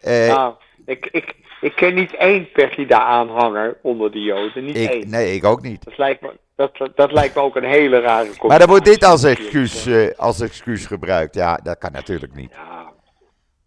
Eh, 0.01 0.27
Nou, 0.27 0.53
ik, 0.85 1.05
ik, 1.11 1.35
ik 1.61 1.75
ken 1.75 1.93
niet 1.93 2.15
één 2.15 2.51
Pegida-aanhanger 2.51 3.77
onder 3.81 4.11
de 4.11 4.21
Joden, 4.21 4.65
niet 4.65 4.77
ik, 4.77 4.89
één. 4.89 5.09
nee, 5.09 5.35
ik 5.35 5.45
ook 5.45 5.61
niet. 5.61 5.83
Dat 5.85 5.97
lijkt, 5.97 6.21
me, 6.21 6.37
dat, 6.55 6.71
dat 6.95 7.11
lijkt 7.11 7.35
me 7.35 7.41
ook 7.41 7.55
een 7.55 7.63
hele 7.63 7.99
rare 7.99 8.29
Maar 8.47 8.59
dan 8.59 8.67
wordt 8.67 8.85
dit 8.85 9.03
als 9.03 9.21
combinatie. 9.21 9.45
excuus, 9.59 9.85
eh, 9.85 10.19
als 10.19 10.39
excuus 10.39 10.85
gebruikt. 10.85 11.35
Ja, 11.35 11.59
dat 11.63 11.77
kan 11.77 11.91
natuurlijk 11.91 12.35
niet. 12.35 12.51
Ja. 12.51 12.95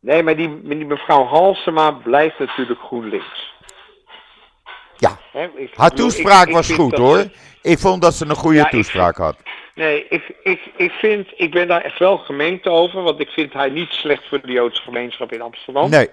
Nee, 0.00 0.22
maar 0.22 0.36
die, 0.36 0.60
die 0.62 0.86
mevrouw 0.86 1.24
Halsema 1.24 1.90
blijft 1.90 2.38
natuurlijk 2.38 2.80
GroenLinks. 2.80 3.54
Ja, 5.00 5.18
ik 5.56 5.70
haar 5.74 5.90
toespraak 5.90 6.46
ik- 6.48 6.54
was 6.54 6.70
goed 6.70 6.96
hoor. 6.96 7.24
Ik 7.62 7.78
vond 7.78 8.02
dat 8.02 8.14
ze 8.14 8.24
een 8.26 8.34
goede 8.36 8.56
Ja, 8.58 8.68
toespraak 8.68 9.16
had. 9.16 9.36
Nee, 9.74 10.06
ik, 10.08 10.34
ik, 10.42 10.60
ik 10.76 10.90
vind, 10.90 11.28
ik 11.36 11.50
ben 11.50 11.68
daar 11.68 11.80
echt 11.84 11.98
wel 11.98 12.16
gemeend 12.18 12.66
over, 12.66 13.02
want 13.02 13.20
ik 13.20 13.28
vind 13.28 13.52
haar 13.52 13.70
niet 13.70 13.90
slecht 13.90 14.28
voor 14.28 14.40
de 14.40 14.52
Joodse 14.52 14.82
gemeenschap 14.82 15.32
in 15.32 15.40
Amsterdam. 15.42 15.90
Nee, 15.90 16.08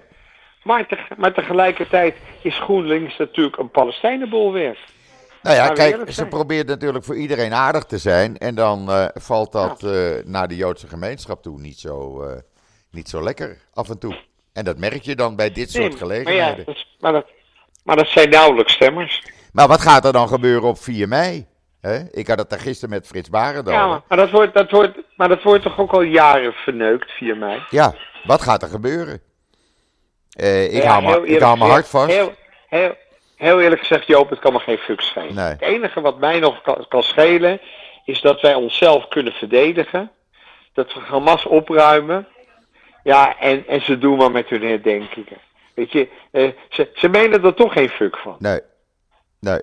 Maar, 0.62 0.86
te- 0.86 0.98
maar 1.16 1.32
tegelijkertijd 1.34 2.14
is 2.42 2.58
GroenLinks 2.58 3.16
natuurlijk 3.16 3.56
een 3.56 3.70
Palestijnenbolwerk. 3.70 4.78
nou 5.42 5.56
ja, 5.56 5.68
kijk, 5.68 6.12
ze 6.12 6.26
probeert 6.26 6.66
natuurlijk 6.66 7.04
voor 7.04 7.16
iedereen 7.16 7.52
aardig 7.54 7.84
te 7.84 7.98
zijn. 7.98 8.36
En 8.38 8.54
dan 8.54 8.90
eh, 8.90 9.06
valt 9.14 9.52
dat 9.52 9.82
eh, 9.82 9.92
naar 10.24 10.48
de 10.48 10.56
Joodse 10.56 10.86
gemeenschap 10.88 11.42
toe 11.42 11.60
niet 11.60 11.78
zo, 11.78 12.22
eh, 12.22 12.36
niet 12.90 13.08
zo 13.08 13.22
lekker 13.22 13.58
af 13.74 13.88
en 13.88 13.98
toe. 13.98 14.16
En 14.52 14.64
dat 14.64 14.78
merk 14.78 15.02
je 15.02 15.14
dan 15.16 15.36
bij 15.36 15.52
dit 15.52 15.70
soort 15.70 16.00
Nee, 16.00 16.00
maar, 16.00 16.08
ja, 16.08 16.24
gelegenheden. 16.24 16.64
dat, 16.64 16.84
maar, 17.00 17.12
dat, 17.12 17.26
maar 17.88 17.96
dat 17.96 18.08
zijn 18.08 18.28
nauwelijks 18.30 18.72
stemmers. 18.72 19.22
Maar 19.52 19.68
wat 19.68 19.80
gaat 19.80 20.04
er 20.04 20.12
dan 20.12 20.28
gebeuren 20.28 20.68
op 20.68 20.78
4 20.78 21.08
mei? 21.08 21.46
Ik 22.10 22.26
had 22.28 22.38
het 22.38 22.50
daar 22.50 22.58
gisteren 22.58 22.94
met 22.94 23.06
Frits 23.06 23.30
Barend 23.30 23.68
Ja, 23.68 23.74
over. 23.74 23.88
maar, 23.88 24.00
maar 24.08 24.18
dat 24.18 24.30
wordt, 24.30 24.54
dat 24.54 24.70
wordt, 24.70 24.98
maar 25.16 25.28
dat 25.28 25.42
wordt 25.42 25.62
toch 25.62 25.78
ook 25.78 25.92
al 25.92 26.00
jaren 26.02 26.52
verneukt, 26.52 27.10
4 27.12 27.36
mei. 27.36 27.62
Ja, 27.70 27.94
wat 28.24 28.42
gaat 28.42 28.62
er 28.62 28.68
gebeuren? 28.68 29.20
Eh, 30.30 30.64
ik 30.74 30.82
Ja, 30.82 31.00
hou 31.00 31.20
me- 31.20 31.26
ik 31.26 31.40
hou 31.40 31.58
mijn 31.58 31.70
hart 31.70 31.88
vast. 31.88 32.10
Heel, 32.10 32.32
heel, 32.68 32.94
heel 33.36 33.60
eerlijk 33.60 33.80
gezegd, 33.80 34.06
Joop, 34.06 34.30
het 34.30 34.38
kan 34.38 34.52
me 34.52 34.58
geen 34.58 34.78
fuck 34.78 35.00
schelen. 35.00 35.34
Nee. 35.34 35.44
Het 35.46 35.60
enige 35.60 36.00
wat 36.00 36.18
mij 36.18 36.38
nog 36.40 36.62
kan, 36.62 36.84
kan 36.88 37.02
schelen, 37.02 37.60
is 38.04 38.20
dat 38.20 38.40
wij 38.40 38.54
onszelf 38.54 39.08
kunnen 39.08 39.32
verdedigen. 39.32 40.10
Dat 40.72 40.94
we 40.94 41.00
Hamas 41.00 41.46
opruimen. 41.46 42.26
Ja, 43.02 43.38
en, 43.38 43.66
en 43.66 43.80
ze 43.82 43.98
doen 43.98 44.16
maar 44.16 44.30
met 44.30 44.48
hun 44.48 44.62
herdenkingen. 44.62 45.38
Weet 45.78 45.92
je, 45.92 46.08
eh, 46.30 46.48
ze, 46.68 46.90
ze 46.94 47.08
menen 47.08 47.44
er 47.44 47.54
toch 47.54 47.72
geen 47.72 47.88
fuck 47.88 48.16
van. 48.16 48.36
Nee. 48.38 48.60
Nee. 49.40 49.60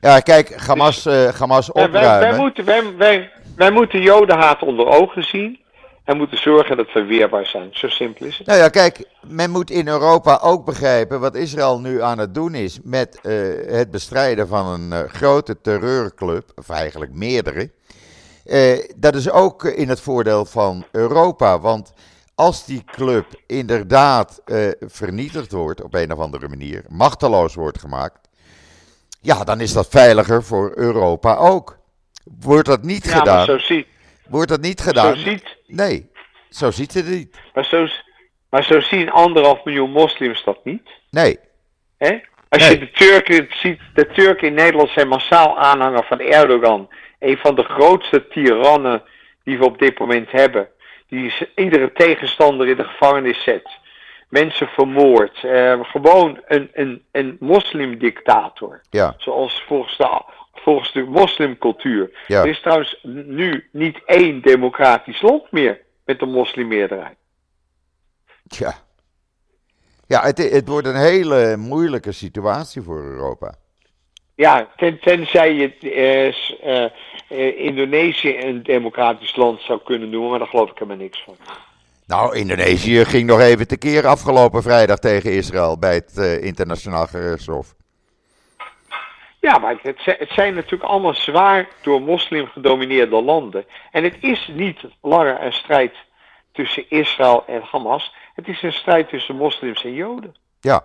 Ja, 0.00 0.20
kijk, 0.20 0.54
Hamas, 0.54 1.06
eh 1.06 1.28
Hamas 1.28 1.66
Ja, 1.66 1.72
wij, 1.72 1.90
wij, 1.90 2.14
opruimen. 2.14 2.40
moeten, 2.40 2.64
wij, 2.64 2.96
wij, 2.96 3.32
wij 3.56 3.70
moeten 3.70 4.00
jodenhaat 4.00 4.62
onder 4.62 4.86
ogen 4.86 5.24
zien. 5.24 5.62
En 6.04 6.16
moeten 6.16 6.38
zorgen 6.38 6.76
dat 6.76 6.92
we 6.92 7.04
weerbaar 7.04 7.46
zijn. 7.46 7.68
Zo 7.72 7.88
simpel 7.88 8.26
is 8.26 8.38
het. 8.38 8.46
Nou 8.46 8.58
ja, 8.58 8.68
kijk, 8.68 9.04
men 9.26 9.50
moet 9.50 9.70
in 9.70 9.88
Europa 9.88 10.38
ook 10.42 10.64
begrijpen 10.64 11.20
wat 11.20 11.34
Israël 11.34 11.80
nu 11.80 12.02
aan 12.02 12.18
het 12.18 12.34
doen 12.34 12.54
is 12.54 12.78
met 12.82 13.20
eh, 13.20 13.32
het 13.66 13.90
bestrijden 13.90 14.48
van 14.48 14.66
een 14.66 15.08
grote 15.08 15.60
terreurclub, 15.60 16.52
of 16.54 16.68
eigenlijk 16.68 17.12
meerdere. 17.12 17.70
Dat 18.96 19.14
is 19.14 19.30
ook 19.30 19.64
in 19.64 19.88
het 19.88 20.00
voordeel 20.00 20.44
van 20.44 20.84
Europa, 20.92 21.60
want 21.60 21.92
als 22.34 22.66
die 22.66 22.84
club 22.84 23.26
inderdaad 23.46 24.42
eh, 24.44 24.68
vernietigd 24.80 25.52
wordt 25.52 25.82
op 25.82 25.94
een 25.94 26.12
of 26.12 26.18
andere 26.18 26.48
manier, 26.48 26.84
machteloos 26.88 27.54
wordt 27.54 27.80
gemaakt, 27.80 28.28
ja, 29.20 29.44
dan 29.44 29.60
is 29.60 29.72
dat 29.72 29.88
veiliger 29.88 30.42
voor 30.44 30.72
Europa 30.74 31.36
ook. 31.36 31.78
Wordt 32.40 32.68
dat 32.68 32.82
niet 32.82 33.04
Ja, 33.04 33.10
maar 33.10 33.18
gedaan? 33.18 33.44
zo, 33.46 33.58
ziet, 33.58 33.86
Wordt 34.28 34.48
dat 34.48 34.60
niet 34.60 34.80
zo 34.80 34.86
gedaan? 34.86 35.16
ziet 35.16 35.56
Nee, 35.66 36.10
zo 36.50 36.70
ziet 36.70 36.94
het 36.94 37.08
niet. 37.08 37.36
Maar 37.54 37.64
zo, 37.64 37.86
maar 38.50 38.64
zo 38.64 38.80
zien 38.80 39.10
anderhalf 39.10 39.64
miljoen 39.64 39.90
moslims 39.90 40.44
dat 40.44 40.64
niet. 40.64 40.88
Nee, 41.10 41.38
Hè? 41.98 42.20
Als 42.48 42.62
Nee. 42.62 42.70
je 42.70 42.78
de 42.78 42.90
Turken 42.90 43.46
ziet, 43.50 43.80
de 43.94 44.06
Turken 44.06 44.48
in 44.48 44.54
Nederland 44.54 44.90
zijn 44.90 45.08
massaal 45.08 45.58
aanhanger 45.58 46.04
van 46.04 46.20
Erdogan. 46.20 46.88
Een 47.18 47.36
van 47.36 47.54
de 47.54 47.62
grootste 47.62 48.28
tirannen 48.28 49.02
die 49.44 49.58
we 49.58 49.64
op 49.64 49.78
dit 49.78 49.98
moment 49.98 50.30
hebben. 50.30 50.68
Die 51.08 51.32
iedere 51.54 51.92
tegenstander 51.92 52.68
in 52.68 52.76
de 52.76 52.84
gevangenis 52.84 53.42
zet. 53.42 53.68
Mensen 54.28 54.66
vermoord. 54.66 55.44
Eh, 55.44 55.80
gewoon 55.82 56.42
een, 56.46 56.70
een, 56.72 57.04
een 57.12 57.36
moslimdictator. 57.40 58.80
ja, 58.90 59.14
Zoals 59.18 59.64
volgens 59.66 59.96
de, 59.96 60.22
volgens 60.54 60.92
de 60.92 61.02
moslimcultuur. 61.02 62.10
Ja. 62.26 62.40
Er 62.40 62.48
is 62.48 62.60
trouwens 62.60 62.98
nu 63.02 63.68
niet 63.72 64.00
één 64.06 64.42
democratisch 64.42 65.20
land 65.22 65.52
meer 65.52 65.80
met 66.04 66.22
een 66.22 66.30
moslimmeerderheid. 66.30 67.16
tja. 68.48 68.74
Ja, 70.06 70.22
het, 70.22 70.38
het 70.38 70.68
wordt 70.68 70.86
een 70.86 70.96
hele 70.96 71.56
moeilijke 71.56 72.12
situatie 72.12 72.82
voor 72.82 73.02
Europa. 73.02 73.54
Ja, 74.36 74.68
ten, 74.76 75.00
tenzij 75.00 75.54
je 75.54 75.78
eh, 75.78 76.26
eh, 76.26 76.90
eh, 77.28 77.58
Indonesië 77.58 78.38
een 78.38 78.62
democratisch 78.62 79.36
land 79.36 79.60
zou 79.60 79.80
kunnen 79.84 80.10
noemen, 80.10 80.30
maar 80.30 80.38
daar 80.38 80.48
geloof 80.48 80.70
ik 80.70 80.78
helemaal 80.78 81.02
niks 81.02 81.22
van. 81.24 81.36
Nou, 82.06 82.36
Indonesië 82.36 83.04
ging 83.04 83.26
nog 83.26 83.40
even 83.40 83.68
tekeer 83.68 84.06
afgelopen 84.06 84.62
vrijdag 84.62 84.98
tegen 84.98 85.32
Israël 85.32 85.78
bij 85.78 85.94
het 85.94 86.16
internationaal 86.42 87.06
gerechtshof. 87.06 87.74
Ja, 89.40 89.58
maar 89.58 89.76
het, 89.82 90.04
het 90.04 90.30
zijn 90.30 90.54
natuurlijk 90.54 90.90
allemaal 90.90 91.14
zwaar 91.14 91.68
door 91.82 92.02
moslim 92.02 92.46
gedomineerde 92.46 93.22
landen. 93.22 93.64
En 93.90 94.04
het 94.04 94.16
is 94.20 94.50
niet 94.54 94.80
langer 95.00 95.42
een 95.42 95.52
strijd 95.52 95.94
tussen 96.52 96.90
Israël 96.90 97.44
en 97.46 97.62
Hamas. 97.62 98.14
Het 98.34 98.48
is 98.48 98.62
een 98.62 98.72
strijd 98.72 99.08
tussen 99.08 99.36
moslims 99.36 99.84
en 99.84 99.94
joden. 99.94 100.34
Ja, 100.60 100.84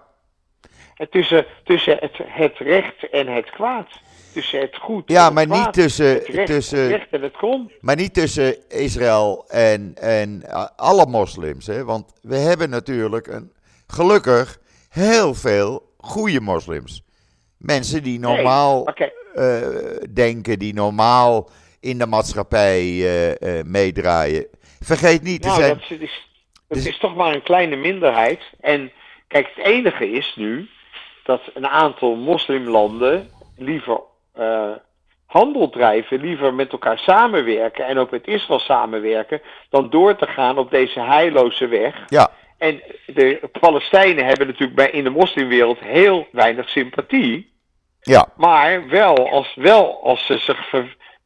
En 0.95 1.09
tussen, 1.09 1.45
tussen 1.63 1.97
het, 1.99 2.17
het 2.17 2.57
recht 2.57 3.09
en 3.09 3.27
het 3.27 3.49
kwaad. 3.49 3.87
Tussen 4.33 4.59
het 4.59 4.77
goed 4.77 5.07
en 5.07 5.13
ja 5.13 5.25
het 5.25 5.33
maar, 5.33 5.45
kwaad. 5.45 5.65
niet 5.65 5.73
tussen, 5.73 6.05
het 6.05 6.25
recht, 6.25 6.37
het 6.37 6.45
tussen, 6.47 6.87
recht 6.87 7.07
en 7.09 7.21
het 7.21 7.37
krom. 7.37 7.71
maar 7.81 7.95
niet 7.95 8.13
tussen 8.13 8.69
Israël 8.69 9.45
en, 9.47 9.91
en 9.95 10.43
eh, 10.43 10.65
alle 10.75 11.05
moslims. 11.05 11.67
Hè? 11.67 11.83
Want 11.83 12.13
we 12.21 12.35
hebben 12.35 12.69
natuurlijk 12.69 13.27
een, 13.27 13.51
gelukkig 13.87 14.59
heel 14.89 15.33
veel 15.33 15.93
goede 15.97 16.41
moslims. 16.41 17.03
Mensen 17.57 18.03
die 18.03 18.19
normaal 18.19 18.87
eh, 19.33 19.57
denken, 20.09 20.59
die 20.59 20.73
normaal 20.73 21.49
in 21.79 21.97
de 21.97 22.05
maatschappij 22.05 22.83
eh, 23.39 23.63
meedraaien. 23.63 24.47
Vergeet 24.79 25.23
niet, 25.23 25.45
er 25.45 25.49
Nou, 25.49 25.61
zijn... 25.61 25.81
dat 25.89 25.99
is, 25.99 26.29
dat 26.67 26.77
is 26.77 26.97
toch 26.97 27.15
maar 27.15 27.33
een 27.33 27.43
kleine 27.43 27.75
minderheid. 27.75 28.41
En 28.59 28.91
kijk, 29.29 29.51
het 29.55 29.65
enige 29.65 30.11
is 30.11 30.33
nu 30.35 30.69
dat 31.23 31.41
een 31.53 31.67
aantal 31.67 32.15
moslimlanden 32.15 33.29
liever 33.57 34.01
eh, 34.33 34.71
handel 35.25 35.69
drijven, 35.69 36.21
liever 36.21 36.53
met 36.53 36.71
elkaar 36.71 36.97
samenwerken 36.97 37.85
en 37.85 37.97
ook 37.97 38.11
met 38.11 38.27
Israël 38.27 38.59
samenwerken, 38.59 39.41
dan 39.69 39.89
door 39.89 40.15
te 40.15 40.27
gaan 40.27 40.57
op 40.57 40.71
deze 40.71 40.99
heilloze 40.99 41.67
weg. 41.67 42.03
Ja, 42.07 42.31
En 42.57 42.81
de 43.05 43.49
Palestijnen 43.59 44.25
hebben 44.25 44.47
natuurlijk 44.47 44.75
bij, 44.75 44.89
in 44.89 45.03
de 45.03 45.09
moslimwereld 45.09 45.79
heel 45.79 46.27
weinig 46.31 46.69
sympathie. 46.69 47.53
ja, 48.01 48.27
Maar 48.35 48.87
wel 48.87 49.29
als, 49.29 49.55
wel 49.55 50.03
als 50.03 50.25
ze 50.25 50.37
zich 50.37 50.73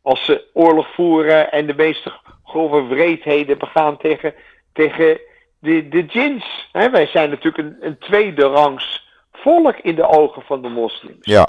als 0.02 0.26
ze 0.26 0.46
oorlog 0.54 0.88
voeren 0.94 1.52
en 1.52 1.66
de 1.66 1.74
meest 1.74 2.08
grove 2.44 2.88
wreedheden 2.88 3.58
begaan 3.58 3.98
tegen, 3.98 4.34
tegen 4.74 5.20
de, 5.64 5.88
de 5.88 6.06
djinns. 6.06 6.68
Hè, 6.72 6.90
wij 6.90 7.08
zijn 7.08 7.30
natuurlijk 7.30 7.58
een, 7.58 7.78
een 7.82 7.98
tweede 7.98 8.44
rangs 8.44 9.08
volk 9.32 9.78
in 9.78 9.96
de 9.96 10.08
ogen 10.08 10.42
van 10.42 10.62
de 10.62 10.70
moslims. 10.70 11.18
ja. 11.22 11.48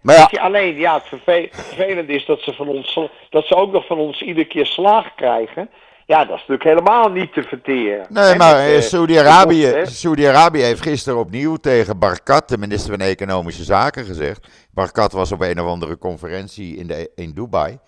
Maar 0.00 0.16
ja, 0.16 0.28
je, 0.30 0.40
Alleen, 0.40 0.76
ja, 0.76 0.94
het 0.94 1.04
verve- 1.06 1.48
vervelende 1.50 2.12
is 2.12 2.26
dat 2.26 2.40
ze, 2.40 2.52
van 2.52 2.68
ons, 2.68 2.98
dat 3.30 3.46
ze 3.46 3.54
ook 3.54 3.72
nog 3.72 3.86
van 3.86 3.98
ons 3.98 4.22
iedere 4.22 4.46
keer 4.46 4.66
slaag 4.66 5.14
krijgen. 5.14 5.70
Ja, 6.06 6.18
dat 6.18 6.36
is 6.36 6.46
natuurlijk 6.46 6.62
helemaal 6.62 7.08
niet 7.10 7.32
te 7.32 7.42
verteren. 7.42 8.06
Nee, 8.08 8.36
maar 8.36 8.54
eh, 8.54 8.76
eh, 8.76 8.82
Saudi-Arabië 8.82 9.64
hè? 9.64 9.86
Saudi-Arabië 9.86 10.62
heeft 10.62 10.82
gisteren 10.82 11.18
opnieuw 11.18 11.56
tegen 11.56 11.98
Barkat, 11.98 12.48
de 12.48 12.58
minister 12.58 12.90
van 12.98 13.06
Economische 13.06 13.64
Zaken, 13.64 14.04
gezegd. 14.04 14.48
Barkat 14.72 15.12
was 15.12 15.32
op 15.32 15.40
een 15.40 15.60
of 15.60 15.66
andere 15.66 15.98
conferentie 15.98 16.76
in, 16.76 16.86
de, 16.86 17.10
in 17.14 17.32
Dubai. 17.34 17.78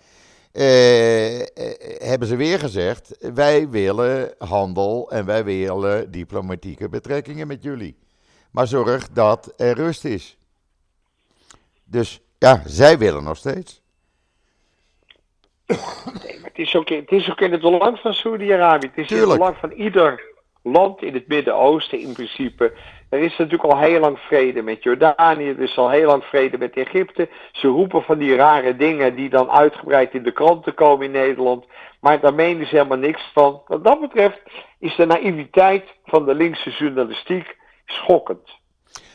Eh, 0.51 1.39
eh, 1.39 1.47
hebben 1.97 2.27
ze 2.27 2.35
weer 2.35 2.59
gezegd: 2.59 3.17
wij 3.33 3.69
willen 3.69 4.33
handel 4.37 5.11
en 5.11 5.25
wij 5.25 5.43
willen 5.43 6.11
diplomatieke 6.11 6.89
betrekkingen 6.89 7.47
met 7.47 7.63
jullie. 7.63 7.97
Maar 8.51 8.67
zorg 8.67 9.09
dat 9.09 9.53
er 9.57 9.75
rust 9.75 10.05
is. 10.05 10.37
Dus 11.83 12.21
ja, 12.37 12.61
zij 12.65 12.97
willen 12.97 13.23
nog 13.23 13.37
steeds. 13.37 13.81
Nee, 16.23 16.39
maar 16.39 16.49
het 16.49 16.57
is 16.59 16.75
ook, 16.75 16.89
het 16.89 17.11
is 17.11 17.29
ook 17.29 17.39
in 17.39 17.51
het 17.51 17.61
belang 17.61 17.99
van 17.99 18.13
Saudi-Arabië. 18.13 18.87
Het 18.87 18.97
is 18.97 19.01
in 19.01 19.07
Tuurlijk. 19.07 19.29
het 19.29 19.39
belang 19.39 19.57
van 19.57 19.71
ieder 19.71 20.30
land 20.63 21.01
in 21.01 21.13
het 21.13 21.27
Midden-Oosten 21.27 21.99
in 21.99 22.13
principe. 22.13 22.73
Er 23.09 23.19
is 23.19 23.37
natuurlijk 23.37 23.73
al 23.73 23.79
heel 23.79 23.99
lang 23.99 24.19
vrede 24.19 24.61
met 24.61 24.83
Jordanië, 24.83 25.49
er 25.49 25.59
is 25.59 25.77
al 25.77 25.89
heel 25.89 26.07
lang 26.07 26.23
vrede 26.23 26.57
met 26.57 26.75
Egypte. 26.75 27.29
Ze 27.51 27.67
roepen 27.67 28.01
van 28.01 28.17
die 28.17 28.35
rare 28.35 28.75
dingen 28.75 29.15
die 29.15 29.29
dan 29.29 29.49
uitgebreid 29.49 30.13
in 30.13 30.23
de 30.23 30.31
kranten 30.31 30.73
komen 30.73 31.05
in 31.05 31.11
Nederland. 31.11 31.65
Maar 31.99 32.19
daar 32.19 32.33
menen 32.33 32.67
ze 32.67 32.75
helemaal 32.75 32.97
niks 32.97 33.31
van. 33.33 33.61
Wat 33.67 33.83
dat 33.83 33.99
betreft 33.99 34.41
is 34.79 34.95
de 34.95 35.05
naïviteit 35.05 35.83
van 36.05 36.25
de 36.25 36.33
linkse 36.35 36.69
journalistiek 36.69 37.57
schokkend. 37.85 38.59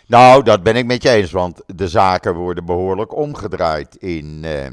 Nou, 0.06 0.42
dat 0.42 0.62
ben 0.62 0.76
ik 0.76 0.86
met 0.86 1.02
je 1.02 1.10
eens, 1.10 1.32
want 1.32 1.62
de 1.66 1.88
zaken 1.88 2.34
worden 2.34 2.64
behoorlijk 2.64 3.16
omgedraaid 3.16 3.94
in, 3.94 4.40
eh, 4.44 4.66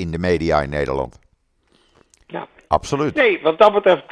in 0.00 0.10
de 0.10 0.18
media 0.18 0.62
in 0.62 0.70
Nederland. 0.70 1.18
Ja. 2.68 2.76
Absoluut. 2.76 3.14
Nee, 3.14 3.40
wat 3.42 3.58
dat 3.58 3.72
betreft, 3.72 4.04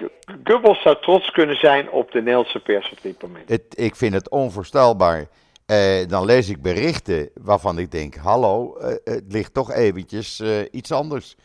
Goebbels 0.44 0.82
zou 0.82 0.96
trots 1.00 1.30
kunnen 1.30 1.56
zijn 1.56 1.90
op 1.90 2.10
de 2.12 2.18
Nederlandse 2.18 2.60
pers 2.60 2.90
op 2.92 2.98
dit 3.02 3.22
moment. 3.22 3.48
Het, 3.48 3.64
ik 3.68 3.96
vind 3.96 4.14
het 4.14 4.28
onvoorstelbaar. 4.30 5.26
Eh, 5.66 6.06
dan 6.08 6.24
lees 6.24 6.48
ik 6.48 6.62
berichten 6.62 7.30
waarvan 7.34 7.78
ik 7.78 7.90
denk: 7.90 8.14
hallo, 8.14 8.76
eh, 8.76 8.94
het 9.04 9.24
ligt 9.28 9.54
toch 9.54 9.72
eventjes 9.72 10.40
eh, 10.40 10.48
iets 10.70 10.92
anders. 10.92 11.36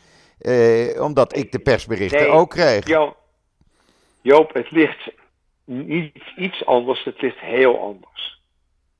Omdat 1.00 1.36
ik 1.36 1.52
de 1.52 1.58
persberichten 1.58 2.20
Nee, 2.20 2.28
ook 2.30 2.50
kreeg. 2.50 2.86
Jo- 2.86 3.16
Joop, 4.22 4.54
het 4.54 4.70
ligt 4.70 5.08
niet 5.64 6.16
iets 6.36 6.66
anders, 6.66 7.04
het 7.04 7.20
ligt 7.20 7.38
heel 7.38 7.80
anders. 7.80 8.42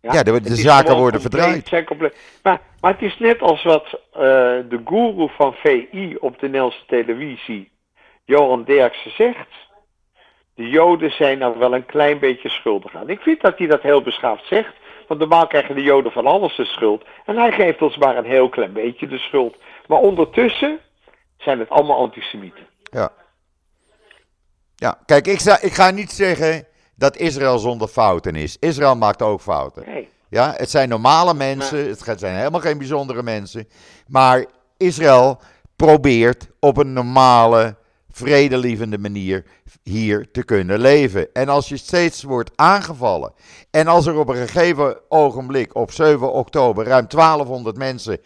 Ja, 0.00 0.22
de- 0.22 0.40
de 0.40 0.54
zaken 0.56 0.96
worden 0.96 1.20
verdraaid. 1.20 1.70
Maar, 2.42 2.60
maar 2.80 2.92
het 2.92 3.02
is 3.02 3.18
net 3.18 3.40
als 3.40 3.62
wat 3.62 4.00
de 4.12 4.80
goeroe 4.84 5.28
van 5.28 5.52
VI 5.52 6.16
op 6.20 6.38
de 6.38 6.46
Nederlandse 6.46 6.84
televisie, 6.86 7.70
Johan 8.24 8.64
Derksen, 8.64 9.10
zegt. 9.10 9.48
De 10.54 10.68
Joden 10.68 11.10
zijn 11.10 11.38
nou 11.38 11.58
wel 11.58 11.74
een 11.74 11.86
klein 11.86 12.18
beetje 12.18 12.48
schuldig 12.48 12.94
aan. 12.94 13.08
Ik 13.08 13.20
vind 13.20 13.40
dat 13.40 13.58
hij 13.58 13.66
dat 13.66 13.82
heel 13.82 14.02
beschaafd 14.02 14.46
zegt. 14.46 14.74
Want 15.08 15.20
normaal 15.20 15.46
krijgen 15.46 15.74
de 15.74 15.82
Joden 15.82 16.12
van 16.12 16.26
alles 16.26 16.56
de 16.56 16.64
schuld. 16.64 17.04
En 17.26 17.36
hij 17.36 17.52
geeft 17.52 17.82
ons 17.82 17.96
maar 17.96 18.16
een 18.16 18.24
heel 18.24 18.48
klein 18.48 18.72
beetje 18.72 19.06
de 19.06 19.18
schuld. 19.18 19.56
Maar 19.86 19.98
ondertussen 19.98 20.78
zijn 21.38 21.58
het 21.58 21.68
allemaal 21.68 21.98
antisemieten. 21.98 22.66
Ja. 22.82 23.12
Ja, 24.76 24.98
kijk, 25.06 25.26
ik, 25.26 25.40
ik 25.60 25.72
ga 25.72 25.90
niet 25.90 26.10
zeggen 26.10 26.66
dat 26.94 27.16
Israël 27.16 27.58
zonder 27.58 27.88
fouten 27.88 28.34
is. 28.34 28.56
Israël 28.58 28.96
maakt 28.96 29.22
ook 29.22 29.40
fouten. 29.40 29.82
Nee. 29.86 30.08
Ja, 30.30 30.54
het 30.56 30.70
zijn 30.70 30.88
normale 30.88 31.34
mensen, 31.34 31.88
het 31.88 32.20
zijn 32.20 32.36
helemaal 32.36 32.60
geen 32.60 32.78
bijzondere 32.78 33.22
mensen. 33.22 33.68
Maar 34.06 34.44
Israël 34.76 35.40
probeert 35.76 36.48
op 36.60 36.76
een 36.76 36.92
normale, 36.92 37.76
vredelievende 38.12 38.98
manier 38.98 39.44
hier 39.82 40.30
te 40.30 40.44
kunnen 40.44 40.80
leven. 40.80 41.32
En 41.32 41.48
als 41.48 41.68
je 41.68 41.76
steeds 41.76 42.22
wordt 42.22 42.52
aangevallen 42.56 43.32
en 43.70 43.86
als 43.86 44.06
er 44.06 44.18
op 44.18 44.28
een 44.28 44.36
gegeven 44.48 44.98
ogenblik 45.08 45.74
op 45.74 45.90
7 45.90 46.32
oktober 46.32 46.84
ruim 46.86 47.08
1200 47.08 47.76
mensen 47.76 48.18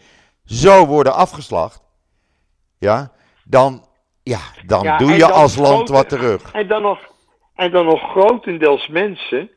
zo 0.45 0.85
worden 0.85 1.13
afgeslacht, 1.13 1.81
ja, 2.79 3.11
dan, 3.43 3.85
ja, 4.23 4.39
dan 4.65 4.83
Ja, 4.83 4.97
doe 4.97 5.11
je 5.11 5.17
dan 5.17 5.31
als 5.31 5.55
land 5.55 5.75
grote- 5.75 5.93
wat 5.93 6.09
terug. 6.09 6.51
En 6.51 6.67
dan 6.67 6.81
nog, 6.81 6.99
en 7.55 7.71
dan 7.71 7.85
nog 7.85 8.01
grotendeels 8.01 8.87
mensen 8.87 9.49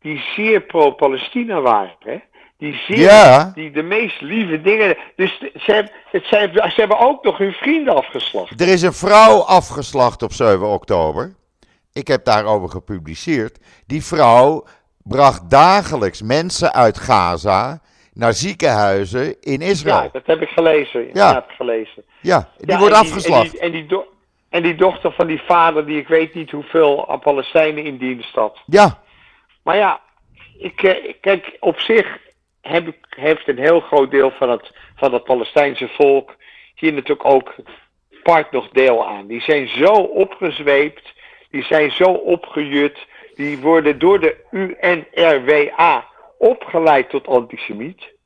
die 0.00 0.22
zeer 0.36 0.60
pro-Palestina 0.60 1.60
waren. 1.60 1.96
Hè? 1.98 2.18
Die, 2.58 2.80
zeer, 2.86 2.98
Ja. 2.98 3.50
die 3.54 3.70
de 3.70 3.82
meest 3.82 4.20
lieve 4.20 4.60
dingen. 4.60 4.96
Dus 5.16 5.38
ze 5.38 5.72
hebben, 5.72 5.92
het, 6.10 6.24
ze, 6.26 6.50
ze 6.52 6.80
hebben 6.80 6.98
ook 6.98 7.24
nog 7.24 7.38
hun 7.38 7.52
vrienden 7.52 7.96
afgeslacht. 7.96 8.60
Er 8.60 8.68
is 8.68 8.82
een 8.82 8.92
vrouw 8.92 9.40
afgeslacht 9.40 10.22
op 10.22 10.32
7 10.32 10.66
oktober. 10.68 11.34
Ik 11.92 12.08
heb 12.08 12.24
daarover 12.24 12.68
gepubliceerd. 12.68 13.58
Die 13.86 14.04
vrouw 14.04 14.64
bracht 15.02 15.50
dagelijks 15.50 16.22
mensen 16.22 16.72
uit 16.74 16.98
Gaza 16.98 17.80
naar 18.12 18.32
ziekenhuizen 18.32 19.40
in 19.40 19.60
Israël. 19.60 20.02
Ja, 20.02 20.08
dat 20.12 20.26
heb 20.26 20.40
ik 20.42 20.48
gelezen. 20.48 21.08
Ja, 21.12 21.34
heb 21.34 21.44
ik 21.50 21.56
gelezen. 21.56 22.04
Ja, 22.20 22.48
die 22.58 22.70
Ja, 22.70 22.78
wordt 22.78 22.94
en 22.94 23.00
afgeslacht. 23.00 23.44
En 23.44 23.50
die, 23.50 23.60
en, 23.60 23.70
die 23.72 23.86
do- 23.86 24.06
en 24.48 24.62
die 24.62 24.74
dochter 24.74 25.12
van 25.12 25.26
die 25.26 25.42
vader, 25.46 25.86
die 25.86 25.98
ik 25.98 26.08
weet 26.08 26.34
niet 26.34 26.50
hoeveel 26.50 27.10
aan 27.10 27.20
Palestijnen 27.20 27.84
in 27.84 27.96
dienst 27.98 28.34
had. 28.34 28.58
Ja, 28.66 28.98
Maar 29.62 29.76
ja, 29.76 30.00
ik, 30.58 30.82
eh, 30.82 31.12
kijk, 31.20 31.56
op 31.60 31.78
zich 31.78 32.18
heb 32.68 32.94
heeft 33.08 33.48
een 33.48 33.58
heel 33.58 33.80
groot 33.80 34.10
deel 34.10 34.30
van 34.30 34.50
het, 34.50 34.72
van 34.96 35.12
het 35.12 35.24
Palestijnse 35.24 35.88
volk 35.88 36.36
hier 36.74 36.92
natuurlijk 36.92 37.28
ook 37.28 37.54
part 38.22 38.52
nog 38.52 38.68
deel 38.68 39.06
aan. 39.06 39.26
Die 39.26 39.40
zijn 39.40 39.68
zo 39.68 39.92
opgezweept, 39.92 41.12
die 41.50 41.64
zijn 41.64 41.90
zo 41.90 42.04
opgejut, 42.04 43.06
die 43.34 43.58
worden 43.58 43.98
door 43.98 44.20
de 44.20 44.36
UNRWA 44.50 46.06
opgeleid 46.38 47.10
tot 47.10 47.26
antisemiet. 47.26 48.16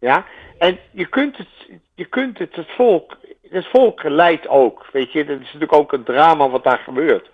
Ja, 0.00 0.26
en 0.58 0.78
je 0.90 1.06
kunt 1.06 1.36
het, 1.36 1.48
je 1.94 2.04
kunt 2.04 2.38
het, 2.38 2.56
het 2.56 2.70
volk, 2.70 3.16
het 3.50 3.66
volk 3.66 4.02
leidt 4.02 4.48
ook, 4.48 4.86
weet 4.92 5.12
je, 5.12 5.24
dat 5.24 5.40
is 5.40 5.44
natuurlijk 5.44 5.72
ook 5.72 5.92
een 5.92 6.04
drama 6.04 6.48
wat 6.48 6.64
daar 6.64 6.78
gebeurt. 6.78 7.30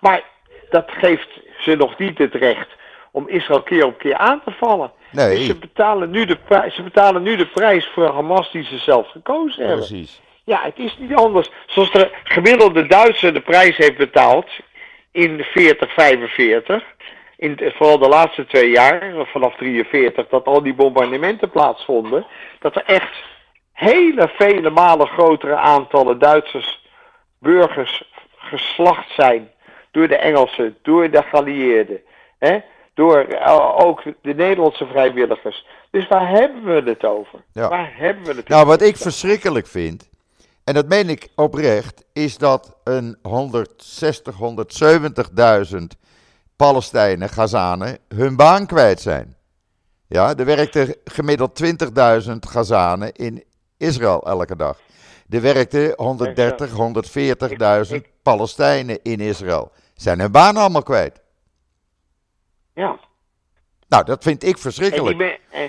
Maar 0.00 0.24
dat 0.70 0.90
geeft 0.90 1.40
ze 1.58 1.76
nog 1.76 1.98
niet 1.98 2.18
het 2.18 2.34
recht 2.34 2.68
om 3.14 3.28
Israël 3.28 3.62
keer 3.62 3.84
op 3.84 3.98
keer 3.98 4.16
aan 4.16 4.42
te 4.44 4.50
vallen. 4.50 4.92
Nee. 5.10 5.36
Dus 5.36 5.46
ze 5.46 5.58
betalen, 5.58 6.10
nu 6.10 6.24
de 6.24 6.36
prijs, 6.36 6.74
ze 6.74 6.82
betalen 6.82 7.22
nu 7.22 7.36
de 7.36 7.46
prijs 7.46 7.90
voor 7.94 8.12
Hamas 8.12 8.52
die 8.52 8.64
ze 8.64 8.78
zelf 8.78 9.10
gekozen 9.10 9.66
hebben. 9.66 9.86
precies. 9.86 10.20
Ja, 10.44 10.60
het 10.62 10.78
is 10.78 10.96
niet 10.98 11.14
anders. 11.14 11.50
Zoals 11.66 11.92
de 11.92 12.10
gemiddelde 12.24 12.86
Duitser 12.86 13.34
de 13.34 13.40
prijs 13.40 13.76
heeft 13.76 13.96
betaald 13.96 14.46
in 15.12 15.44
40, 15.44 15.92
45. 15.92 16.84
In 17.36 17.72
vooral 17.74 17.98
de 17.98 18.08
laatste 18.08 18.46
twee 18.46 18.70
jaar, 18.70 19.12
vanaf 19.26 19.56
43, 19.56 20.28
dat 20.28 20.44
al 20.44 20.62
die 20.62 20.74
bombardementen 20.74 21.50
plaatsvonden. 21.50 22.26
Dat 22.60 22.76
er 22.76 22.84
echt 22.86 23.22
hele 23.72 24.30
vele 24.36 24.70
malen 24.70 25.06
grotere 25.06 25.56
aantallen 25.56 26.18
Duitsers, 26.18 26.82
burgers, 27.40 28.12
geslacht 28.36 29.10
zijn. 29.16 29.50
Door 29.90 30.08
de 30.08 30.16
Engelsen, 30.16 30.76
door 30.82 31.10
de 31.10 31.22
geallieerden. 31.22 32.00
Hè? 32.38 32.58
Door 32.94 33.18
eh, 33.18 33.74
ook 33.76 34.02
de 34.02 34.34
Nederlandse 34.34 34.86
vrijwilligers. 34.86 35.66
Dus 35.90 36.08
waar 36.08 36.28
hebben 36.28 36.64
we 36.64 36.90
het 36.90 37.04
over? 37.04 37.44
Ja. 37.52 37.68
Waar 37.68 37.92
hebben 37.96 38.24
we 38.24 38.34
het 38.34 38.48
Nou, 38.48 38.66
wat 38.66 38.82
ik 38.82 38.96
verschrikkelijk 38.96 39.66
vind, 39.66 40.10
en 40.64 40.74
dat 40.74 40.88
meen 40.88 41.08
ik 41.08 41.28
oprecht, 41.34 42.04
is 42.12 42.38
dat 42.38 42.76
een 42.84 43.18
160, 43.22 44.36
170.000 45.76 45.78
Palestijnen, 46.56 47.28
Gazanen, 47.28 47.98
hun 48.08 48.36
baan 48.36 48.66
kwijt 48.66 49.00
zijn. 49.00 49.36
Ja, 50.06 50.36
er 50.36 50.44
werkten 50.44 50.94
gemiddeld 51.04 51.62
20.000 52.26 52.32
Gazanen 52.48 53.12
in 53.12 53.44
Israël 53.76 54.26
elke 54.26 54.56
dag. 54.56 54.78
Er 55.28 55.40
werkten 55.40 55.92
130, 55.96 56.70
140.000 57.94 57.96
Palestijnen 58.22 58.98
in 59.02 59.20
Israël. 59.20 59.72
Zijn 59.94 60.20
hun 60.20 60.32
baan 60.32 60.56
allemaal 60.56 60.82
kwijt. 60.82 61.22
Ja. 62.74 62.98
Nou, 63.88 64.04
dat 64.04 64.22
vind 64.22 64.44
ik 64.44 64.58
verschrikkelijk. 64.58 65.16
ben, 65.18 65.36
eh, 65.50 65.60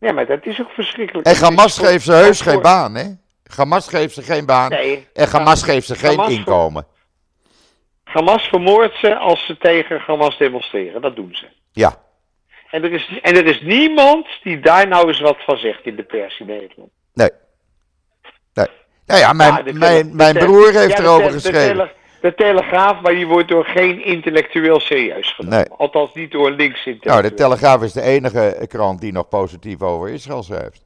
ja, 0.00 0.12
maar 0.12 0.26
dat 0.26 0.46
is 0.46 0.60
ook 0.60 0.70
verschrikkelijk. 0.70 1.26
En 1.26 1.36
Hamas 1.36 1.78
geeft 1.78 2.04
ze 2.04 2.12
heus 2.12 2.42
voor- 2.42 2.52
geen 2.52 2.62
baan, 2.62 2.94
hè? 2.94 3.04
Hamas 3.56 3.88
geeft 3.88 4.14
ze 4.14 4.22
geen 4.22 4.46
baan. 4.46 4.70
Nee. 4.70 5.06
En 5.12 5.28
Hamas 5.28 5.62
geeft 5.62 5.86
ze 5.86 5.94
geen 5.94 6.16
Hamas- 6.16 6.32
inkomen. 6.32 6.86
Hamas 8.04 8.42
vermoordt 8.48 8.96
ze 8.98 9.16
als 9.16 9.46
ze 9.46 9.56
tegen 9.58 9.98
Hamas 10.06 10.38
demonstreren. 10.38 11.00
Dat 11.00 11.16
doen 11.16 11.34
ze. 11.34 11.46
Ja, 11.72 11.96
En 12.70 12.84
er, 12.84 12.92
is, 12.92 13.18
en 13.22 13.36
er 13.36 13.46
is 13.46 13.60
niemand 13.60 14.26
die 14.42 14.60
daar 14.60 14.88
nou 14.88 15.08
eens 15.08 15.20
wat 15.20 15.36
van 15.44 15.56
zegt 15.56 15.84
in 15.86 15.96
de 15.96 16.02
pers 16.02 16.38
in 16.40 16.46
Nederland. 16.46 16.90
nee. 17.14 17.30
Nee. 18.54 18.66
Nou 19.06 19.20
ja, 19.20 19.32
mijn, 19.32 19.64
Ja, 19.66 19.72
mijn, 19.72 20.16
mijn 20.16 20.34
broer 20.38 20.72
heeft 20.72 20.96
ja, 20.98 21.02
erover 21.04 21.30
geschreven. 21.30 21.90
De 22.26 22.34
Telegraaf, 22.34 23.00
maar 23.00 23.14
die 23.14 23.26
wordt 23.26 23.48
door 23.48 23.64
geen 23.64 24.04
intellectueel 24.04 24.80
serieus 24.80 25.32
genomen. 25.32 25.58
Nee. 25.58 25.78
Althans 25.78 26.14
niet 26.14 26.30
door 26.30 26.50
links 26.50 26.88
Nou, 27.00 27.22
de 27.22 27.34
Telegraaf 27.34 27.82
is 27.82 27.92
de 27.92 28.02
enige 28.02 28.64
krant 28.68 29.00
die 29.00 29.12
nog 29.12 29.28
positief 29.28 29.82
over 29.82 30.08
Israël 30.08 30.42
schrijft. 30.42 30.84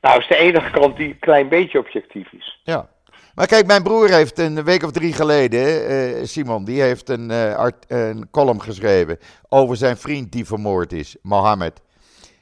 Nou, 0.00 0.18
is 0.18 0.28
de 0.28 0.36
enige 0.36 0.70
kant 0.70 0.96
die 0.96 1.08
een 1.08 1.18
klein 1.18 1.48
beetje 1.48 1.78
objectief 1.78 2.32
is. 2.32 2.60
Ja. 2.64 2.88
Maar 3.34 3.46
kijk, 3.46 3.66
mijn 3.66 3.82
broer 3.82 4.10
heeft 4.10 4.38
een 4.38 4.64
week 4.64 4.82
of 4.82 4.90
drie 4.90 5.12
geleden, 5.12 5.86
eh, 5.86 6.24
Simon, 6.24 6.64
die 6.64 6.82
heeft 6.82 7.08
een, 7.08 7.30
uh, 7.30 7.54
art, 7.54 7.84
een 7.88 8.28
column 8.30 8.62
geschreven 8.62 9.18
over 9.48 9.76
zijn 9.76 9.96
vriend 9.96 10.32
die 10.32 10.44
vermoord 10.44 10.92
is, 10.92 11.16
Mohammed. 11.22 11.80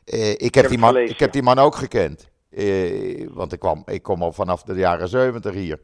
Uh, 0.06 0.30
ik, 0.30 0.54
heb 0.54 0.68
die 0.68 0.78
man, 0.78 0.96
ik 0.96 1.18
heb 1.18 1.32
die 1.32 1.42
man 1.42 1.58
ook 1.58 1.74
gekend. 1.74 2.28
want 3.30 3.52
ik, 3.52 3.58
kwam, 3.58 3.82
ik 3.86 4.02
kom 4.02 4.22
al 4.22 4.32
vanaf 4.32 4.62
de 4.62 4.74
jaren 4.74 5.08
zeventig 5.08 5.54
hier. 5.54 5.78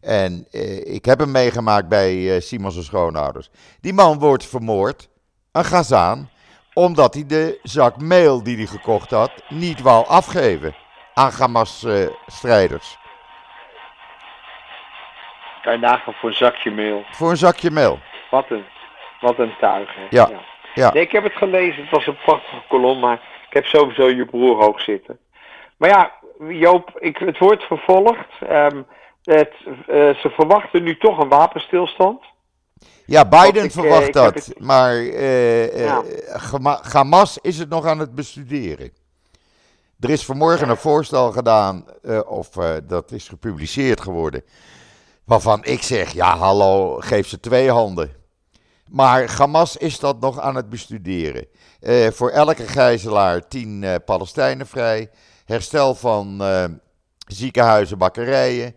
En 0.00 0.46
ik 0.84 1.04
heb 1.04 1.18
hem 1.18 1.30
meegemaakt 1.30 1.88
bij 1.88 2.40
Simons' 2.40 2.84
schoonouders. 2.84 3.50
Die 3.80 3.92
man 3.92 4.18
wordt 4.18 4.46
vermoord, 4.46 5.08
een 5.52 5.64
gazaan, 5.64 6.30
omdat 6.72 7.14
hij 7.14 7.26
de 7.26 7.58
zak 7.62 8.00
meel 8.00 8.42
die 8.42 8.56
hij 8.56 8.66
gekocht 8.66 9.10
had 9.10 9.32
niet 9.48 9.80
wou 9.80 10.06
afgeven 10.06 10.74
aan 11.14 11.30
Hamas-strijders. 11.38 12.98
Kan 15.62 15.72
je 15.72 15.78
nagaan 15.78 16.14
voor 16.14 16.28
een 16.28 16.36
zakje 16.36 16.70
meel. 16.70 17.04
Voor 17.10 17.30
een 17.30 17.36
zakje 17.36 17.70
meel. 17.70 17.98
Wat 18.30 18.50
een, 18.50 18.64
wat 19.20 19.38
een 19.38 19.54
tuig, 19.60 19.94
hè? 19.94 20.06
Ja. 20.10 20.30
ja. 20.74 20.92
Nee, 20.92 21.02
ik 21.02 21.12
heb 21.12 21.22
het 21.22 21.32
gelezen. 21.32 21.82
Het 21.82 21.90
was 21.90 22.06
een 22.06 22.18
prachtige 22.24 22.62
kolom, 22.68 22.98
maar 22.98 23.20
ik 23.48 23.52
heb 23.52 23.66
sowieso 23.66 24.08
je 24.08 24.24
broer 24.24 24.60
ook 24.60 24.80
zitten. 24.80 25.18
Maar 25.76 25.88
ja, 25.88 26.12
Joop, 26.48 26.90
ik, 26.98 27.16
het 27.16 27.38
wordt 27.38 27.62
vervolgd. 27.62 28.28
Um, 28.50 28.86
uh, 29.28 29.44
ze 30.14 30.30
verwachten 30.36 30.82
nu 30.82 30.98
toch 30.98 31.18
een 31.18 31.28
wapenstilstand. 31.28 32.22
Ja, 33.04 33.28
Biden 33.28 33.64
ik, 33.64 33.72
verwacht 33.72 34.12
dat. 34.12 34.34
Het... 34.34 34.54
Maar 34.58 34.94
uh, 34.94 35.84
ja. 35.84 36.02
Hamas 36.82 37.38
is 37.38 37.58
het 37.58 37.68
nog 37.68 37.86
aan 37.86 37.98
het 37.98 38.14
bestuderen. 38.14 38.92
Er 40.00 40.10
is 40.10 40.24
vanmorgen 40.24 40.68
een 40.68 40.76
voorstel 40.76 41.32
gedaan, 41.32 41.84
of 42.26 42.48
dat 42.86 43.10
is 43.12 43.28
gepubliceerd 43.28 44.00
geworden, 44.00 44.42
Waarvan 45.24 45.64
ik 45.64 45.82
zeg, 45.82 46.12
ja 46.12 46.36
hallo, 46.36 46.96
geef 46.96 47.28
ze 47.28 47.40
twee 47.40 47.70
handen. 47.70 48.10
Maar 48.90 49.30
Hamas 49.36 49.76
is 49.76 49.98
dat 49.98 50.20
nog 50.20 50.40
aan 50.40 50.54
het 50.54 50.68
bestuderen. 50.68 51.46
Uh, 51.80 52.10
voor 52.10 52.30
elke 52.30 52.66
gijzelaar 52.66 53.48
tien 53.48 53.84
Palestijnen 54.04 54.66
vrij. 54.66 55.10
Herstel 55.44 55.94
van 55.94 56.42
ziekenhuizen, 57.26 57.98
bakkerijen. 57.98 58.74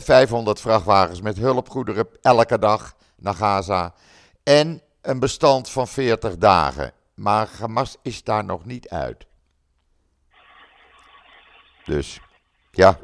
500 0.00 0.60
vrachtwagens 0.60 1.20
met 1.20 1.38
hulpgoederen 1.38 2.08
elke 2.22 2.58
dag 2.58 2.92
naar 3.16 3.34
Gaza. 3.34 3.92
En 4.44 4.82
een 5.02 5.20
bestand 5.20 5.70
van 5.70 5.86
40 5.86 6.36
dagen. 6.36 6.92
Maar 7.14 7.48
Hamas 7.60 7.96
is 8.02 8.24
daar 8.24 8.44
nog 8.44 8.64
niet 8.64 8.88
uit. 8.88 9.26
Dus, 11.84 12.20
ja. 12.70 12.96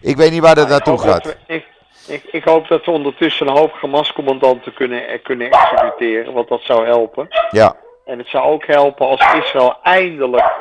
Ik 0.00 0.16
weet 0.16 0.30
niet 0.30 0.42
waar 0.42 0.54
dat 0.54 0.68
naartoe 0.68 0.98
gaat. 0.98 1.36
Ik, 1.46 2.24
ik, 2.24 2.44
hoop 2.44 2.68
dat 2.68 2.84
we 2.84 2.90
ondertussen 2.90 3.46
een 3.46 3.56
hoop 3.56 3.72
Hamas-commandanten 3.72 4.74
kunnen, 4.74 5.08
eh, 5.08 5.22
kunnen 5.22 5.50
executeren, 5.50 6.32
want 6.32 6.48
dat 6.48 6.62
zou 6.62 6.86
helpen. 6.86 7.28
Ja. 7.50 7.76
En 8.04 8.18
het 8.18 8.28
zou 8.28 8.44
ook 8.44 8.66
helpen 8.66 9.06
als 9.06 9.34
Israël 9.34 9.76
eindelijk. 9.82 10.56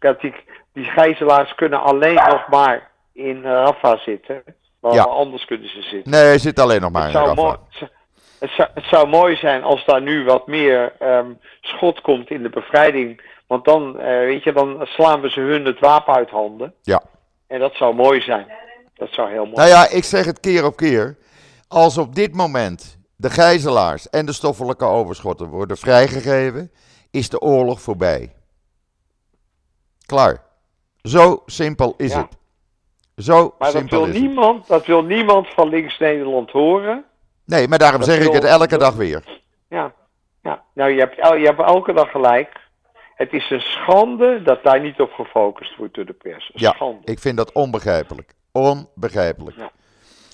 Uh, 0.00 0.10
die, 0.20 0.34
die 0.72 0.84
gijzelaars 0.84 1.54
kunnen 1.54 1.82
alleen 1.82 2.14
nog 2.14 2.48
maar 2.48 2.90
in 3.12 3.36
uh, 3.36 3.42
Rafah 3.42 3.98
zitten. 3.98 4.42
Maar 4.80 4.94
ja. 4.94 5.02
anders 5.02 5.44
kunnen 5.44 5.68
ze 5.68 5.82
zitten. 5.82 6.12
Nee, 6.12 6.22
hij 6.22 6.38
zit 6.38 6.58
alleen 6.58 6.80
nog 6.80 6.90
maar 6.90 7.08
in 7.08 7.14
Rafah. 7.14 7.54
Het 8.38 8.50
zou, 8.50 8.68
het 8.74 8.84
zou, 8.84 9.08
mooi 9.08 9.36
zijn 9.36 9.62
als 9.62 9.84
daar 9.84 10.02
nu 10.02 10.24
wat 10.24 10.46
meer 10.46 10.92
um, 11.00 11.38
schot 11.60 12.00
komt 12.00 12.30
in 12.30 12.42
de 12.42 12.48
bevrijding. 12.48 13.22
Want 13.46 13.64
dan, 13.64 13.96
uh, 13.96 14.02
weet 14.04 14.42
je, 14.42 14.52
dan 14.52 14.86
slaan 14.86 15.20
we 15.20 15.30
ze 15.30 15.40
hun 15.40 15.64
het 15.64 15.80
wapen 15.80 16.14
uit 16.14 16.30
handen. 16.30 16.74
Ja. 16.82 17.02
En 17.46 17.58
dat 17.58 17.74
zou 17.74 17.94
mooi 17.94 18.20
zijn. 18.20 18.46
Dat 18.94 19.08
zou 19.10 19.30
heel 19.30 19.44
mooi 19.44 19.56
Nou 19.56 19.68
ja, 19.68 19.88
ik 19.88 20.04
zeg 20.04 20.24
het 20.24 20.40
keer 20.40 20.64
op 20.64 20.76
keer. 20.76 21.16
Als 21.68 21.98
op 21.98 22.14
dit 22.14 22.34
moment 22.34 22.98
de 23.16 23.30
gijzelaars 23.30 24.10
en 24.10 24.26
de 24.26 24.32
stoffelijke 24.32 24.84
overschotten 24.84 25.46
worden 25.46 25.76
vrijgegeven, 25.76 26.70
is 27.10 27.28
de 27.28 27.40
oorlog 27.40 27.80
voorbij. 27.80 28.32
Klaar. 30.06 30.42
Zo 31.02 31.42
simpel 31.46 31.94
is 31.96 32.14
het. 32.14 32.40
Zo 33.22 33.54
maar 33.58 33.70
simpel 33.70 34.00
dat 34.00 34.08
wil, 34.08 34.20
niemand, 34.20 34.66
dat 34.66 34.86
wil 34.86 35.02
niemand 35.02 35.48
van 35.48 35.68
links-Nederland 35.68 36.50
horen. 36.50 37.04
Nee, 37.44 37.68
maar 37.68 37.78
daarom 37.78 38.02
zeg 38.02 38.26
ik 38.26 38.32
het 38.32 38.44
elke 38.44 38.78
dag 38.78 38.94
weer. 38.94 39.22
Ja, 39.68 39.92
ja. 40.42 40.62
nou 40.74 40.90
je 40.90 40.98
hebt, 40.98 41.16
je 41.16 41.46
hebt 41.46 41.60
elke 41.60 41.92
dag 41.92 42.10
gelijk. 42.10 42.60
Het 43.14 43.32
is 43.32 43.50
een 43.50 43.60
schande 43.60 44.42
dat 44.42 44.62
daar 44.62 44.80
niet 44.80 45.00
op 45.00 45.12
gefocust 45.12 45.76
wordt 45.76 45.94
door 45.94 46.04
de 46.04 46.12
pers. 46.12 46.50
Een 46.54 46.60
ja, 46.60 46.72
schande. 46.72 47.00
ik 47.04 47.18
vind 47.18 47.36
dat 47.36 47.52
onbegrijpelijk. 47.52 48.34
Onbegrijpelijk. 48.52 49.56
Ja. 49.56 49.70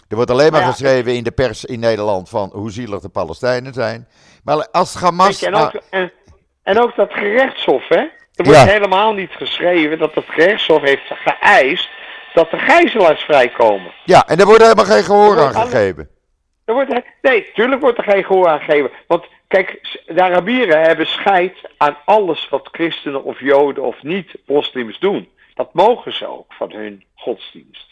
Er 0.09 0.16
wordt 0.16 0.30
alleen 0.30 0.53
maar, 0.53 0.62
geschreven 0.62 1.14
in 1.14 1.24
de 1.24 1.30
pers 1.30 1.64
in 1.64 1.80
Nederland 1.80 2.28
van 2.28 2.51
hoe 2.53 2.70
zielig 2.70 3.01
de 3.01 3.09
Palestijnen 3.09 3.72
zijn. 3.72 4.09
Maar 4.45 4.68
als 4.70 4.95
Hamas... 4.95 5.43
en, 5.43 5.55
ook, 5.55 5.72
en, 5.91 6.12
en, 6.62 6.80
ook 6.80 6.97
dat 6.97 7.12
gerechtshof, 7.12 7.89
hè? 7.89 8.07
Er 8.34 8.45
wordt 8.45 8.59
helemaal 8.59 9.12
niet 9.12 9.30
geschreven 9.30 9.99
dat 9.99 10.14
het 10.14 10.24
gerechtshof 10.28 10.82
heeft 10.82 11.03
geëist 11.07 11.89
dat 12.39 12.51
de 12.51 12.59
gijzelaars 12.59 13.22
vrijkomen. 13.22 13.93
Ja, 14.05 14.26
en 14.26 14.39
er 14.39 14.47
wordt 14.47 14.62
helemaal 14.62 14.84
geen 14.84 15.03
gehoor 15.03 15.39
aan 15.39 15.55
gegeven. 15.55 16.09
Er 16.64 16.74
wordt, 16.74 16.93
nee, 17.22 17.51
tuurlijk 17.55 17.80
wordt 17.80 17.99
er 17.99 18.05
geen 18.05 18.24
gehoor 18.24 18.49
aan 18.49 18.59
gegeven. 18.59 18.91
Want 19.07 19.24
kijk, 19.49 19.99
de 20.07 20.22
Arabieren 20.22 20.82
hebben 20.82 21.07
scheid 21.07 21.57
aan 21.76 21.97
alles 22.05 22.49
wat 22.49 22.68
christenen 22.72 23.24
of 23.24 23.41
joden 23.41 23.82
of 23.82 24.03
niet-moslims 24.03 24.99
doen. 24.99 25.28
Dat 25.55 25.74
mogen 25.74 26.12
ze 26.12 26.26
ook 26.26 26.53
van 26.53 26.72
hun 26.72 27.05
godsdienst. 27.14 27.86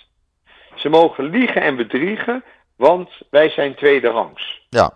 Ze 0.74 0.88
mogen 0.88 1.24
liegen 1.24 1.62
en 1.62 1.76
bedriegen, 1.76 2.44
want 2.76 3.11
wij 3.30 3.49
zijn 3.49 3.74
tweede 3.74 4.09
rangs. 4.09 4.66
Ja. 4.68 4.92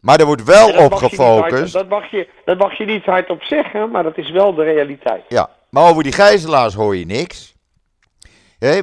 Maar 0.00 0.20
er 0.20 0.26
wordt 0.26 0.44
wel 0.44 0.84
op 0.84 0.92
gefocust. 0.92 1.72
dat, 1.72 1.88
mag 1.88 2.10
je, 2.10 2.28
dat 2.44 2.58
mag 2.58 2.78
je 2.78 2.84
niet 2.84 3.04
hardop 3.04 3.42
zeggen, 3.42 3.90
maar 3.90 4.02
dat 4.02 4.18
is 4.18 4.30
wel 4.30 4.54
de 4.54 4.62
realiteit. 4.62 5.24
Ja, 5.28 5.50
maar 5.70 5.90
over 5.90 6.02
die 6.02 6.12
gijzelaars 6.12 6.74
hoor 6.74 6.96
je 6.96 7.06
niks. 7.06 7.53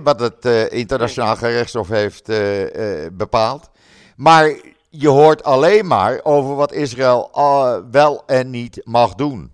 Wat 0.04 0.20
het 0.20 0.46
uh, 0.46 0.72
internationaal 0.72 1.36
gerechtshof 1.36 1.88
heeft 1.88 2.30
uh, 2.30 2.74
uh, 2.74 3.08
bepaald. 3.12 3.70
Maar 4.16 4.56
je 4.90 5.08
hoort 5.08 5.44
alleen 5.44 5.88
maar 5.88 6.20
over 6.24 6.56
wat 6.56 6.72
Israël 6.72 7.30
wel 7.92 8.24
en 8.26 8.50
niet 8.50 8.82
mag 8.84 9.16
doen. 9.16 9.52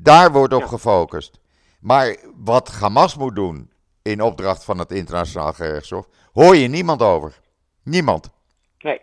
Daar 0.00 0.32
wordt 0.32 0.54
op 0.54 0.60
ja. 0.60 0.66
gefocust. 0.66 1.40
Maar 1.80 2.16
wat 2.44 2.72
Hamas 2.80 3.16
moet 3.16 3.34
doen 3.34 3.70
in 4.02 4.22
opdracht 4.22 4.64
van 4.64 4.78
het 4.78 4.92
internationaal 4.92 5.52
gerechtshof, 5.52 6.06
hoor 6.32 6.56
je 6.56 6.68
niemand 6.68 7.02
over. 7.02 7.40
Niemand. 7.82 8.30
Nee. 8.78 9.00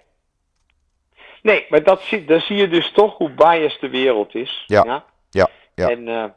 Nee, 1.41 1.65
maar 1.69 1.83
dat 1.83 2.01
zie, 2.01 2.25
dan 2.25 2.39
zie 2.39 2.55
je 2.55 2.67
dus 2.67 2.91
toch 2.91 3.17
hoe 3.17 3.33
biased 3.33 3.81
de 3.81 3.89
wereld 3.89 4.35
is. 4.35 4.63
Ja. 4.67 4.83
Ja. 4.85 5.05
ja, 5.29 5.49
ja. 5.75 5.89
En 5.89 6.33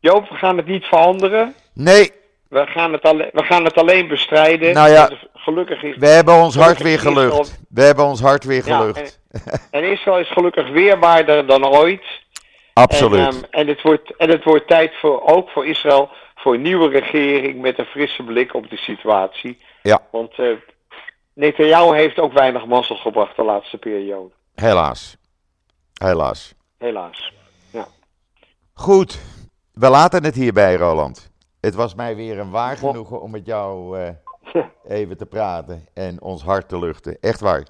Joop, 0.00 0.28
we 0.28 0.34
gaan 0.34 0.56
het 0.56 0.66
niet 0.66 0.84
veranderen. 0.84 1.54
Nee. 1.74 2.12
We 2.48 2.66
gaan 2.66 2.92
het, 2.92 3.02
alleen, 3.02 3.30
we 3.32 3.42
gaan 3.42 3.64
het 3.64 3.74
alleen 3.74 4.08
bestrijden. 4.08 4.74
Nou 4.74 4.90
ja, 4.90 5.10
gelukkig 5.34 5.82
is, 5.82 5.96
we 5.96 6.06
hebben 6.06 6.34
ons 6.34 6.56
hart 6.56 6.82
weer 6.82 6.98
gelucht. 6.98 7.60
we 7.68 7.82
hebben 7.82 8.04
ons 8.04 8.20
hart 8.20 8.44
weer 8.44 8.62
gelucht. 8.62 9.20
Ja, 9.30 9.40
en, 9.52 9.60
en 9.70 9.90
Israël 9.90 10.18
is 10.18 10.30
gelukkig 10.30 10.70
weerbaarder 10.70 11.46
dan 11.46 11.66
ooit. 11.66 12.04
Absoluut. 12.72 13.26
En, 13.26 13.34
um, 13.34 13.42
en, 13.50 13.66
het 13.66 13.82
wordt, 13.82 14.16
en 14.16 14.30
het 14.30 14.44
wordt 14.44 14.68
tijd 14.68 14.92
voor, 15.00 15.22
ook 15.22 15.50
voor 15.50 15.66
Israël 15.66 16.10
voor 16.34 16.54
een 16.54 16.62
nieuwe 16.62 16.88
regering 16.88 17.60
met 17.60 17.78
een 17.78 17.84
frisse 17.84 18.22
blik 18.22 18.54
op 18.54 18.70
de 18.70 18.76
situatie. 18.76 19.58
Ja. 19.82 20.02
Want 20.10 20.38
uh, 20.38 20.56
Netanyahu 21.32 21.96
heeft 21.96 22.18
ook 22.18 22.32
weinig 22.32 22.66
mazzel 22.66 22.96
gebracht 22.96 23.36
de 23.36 23.44
laatste 23.44 23.76
periode. 23.76 24.30
Helaas. 24.54 25.16
Helaas. 26.02 26.54
Helaas. 26.78 27.32
Ja. 27.72 27.86
Goed. 28.72 29.18
We 29.72 29.88
laten 29.88 30.24
het 30.24 30.34
hierbij, 30.34 30.74
Roland. 30.74 31.30
Het 31.66 31.74
was 31.74 31.94
mij 31.94 32.16
weer 32.16 32.38
een 32.38 32.50
waar 32.50 32.76
genoegen 32.76 33.20
om 33.20 33.30
met 33.30 33.46
jou 33.46 33.98
uh, 33.98 34.08
even 34.98 35.16
te 35.16 35.26
praten 35.26 35.86
en 35.94 36.22
ons 36.22 36.42
hart 36.42 36.68
te 36.68 36.78
luchten. 36.78 37.16
Echt 37.20 37.40
waar. 37.40 37.62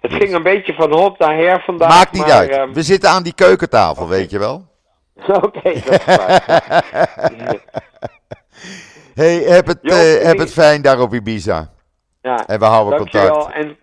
Het 0.00 0.12
ging 0.12 0.34
een 0.34 0.42
beetje 0.42 0.74
van 0.74 0.92
hop 0.92 1.18
naar 1.18 1.36
her 1.36 1.62
vandaag. 1.62 1.88
Maakt 1.88 2.12
niet 2.12 2.30
uit. 2.30 2.56
Um... 2.56 2.72
We 2.72 2.82
zitten 2.82 3.10
aan 3.10 3.22
die 3.22 3.34
keukentafel, 3.34 4.04
okay. 4.04 4.18
weet 4.18 4.30
je 4.30 4.38
wel. 4.38 4.66
Oké, 5.26 5.44
okay, 5.44 5.72
dat 5.72 5.92
is 5.92 6.04
waar. 6.04 6.44
hey, 9.20 9.34
heb 9.34 9.66
het, 9.66 9.78
jo, 9.82 9.94
uh, 9.94 10.22
heb 10.22 10.38
het 10.38 10.52
fijn 10.52 10.82
daar 10.82 11.00
op 11.00 11.14
Ibiza. 11.14 11.70
Ja, 12.22 12.46
en 12.46 12.58
we 12.58 12.64
houden 12.64 12.98
contact. 12.98 13.52
En, 13.52 13.78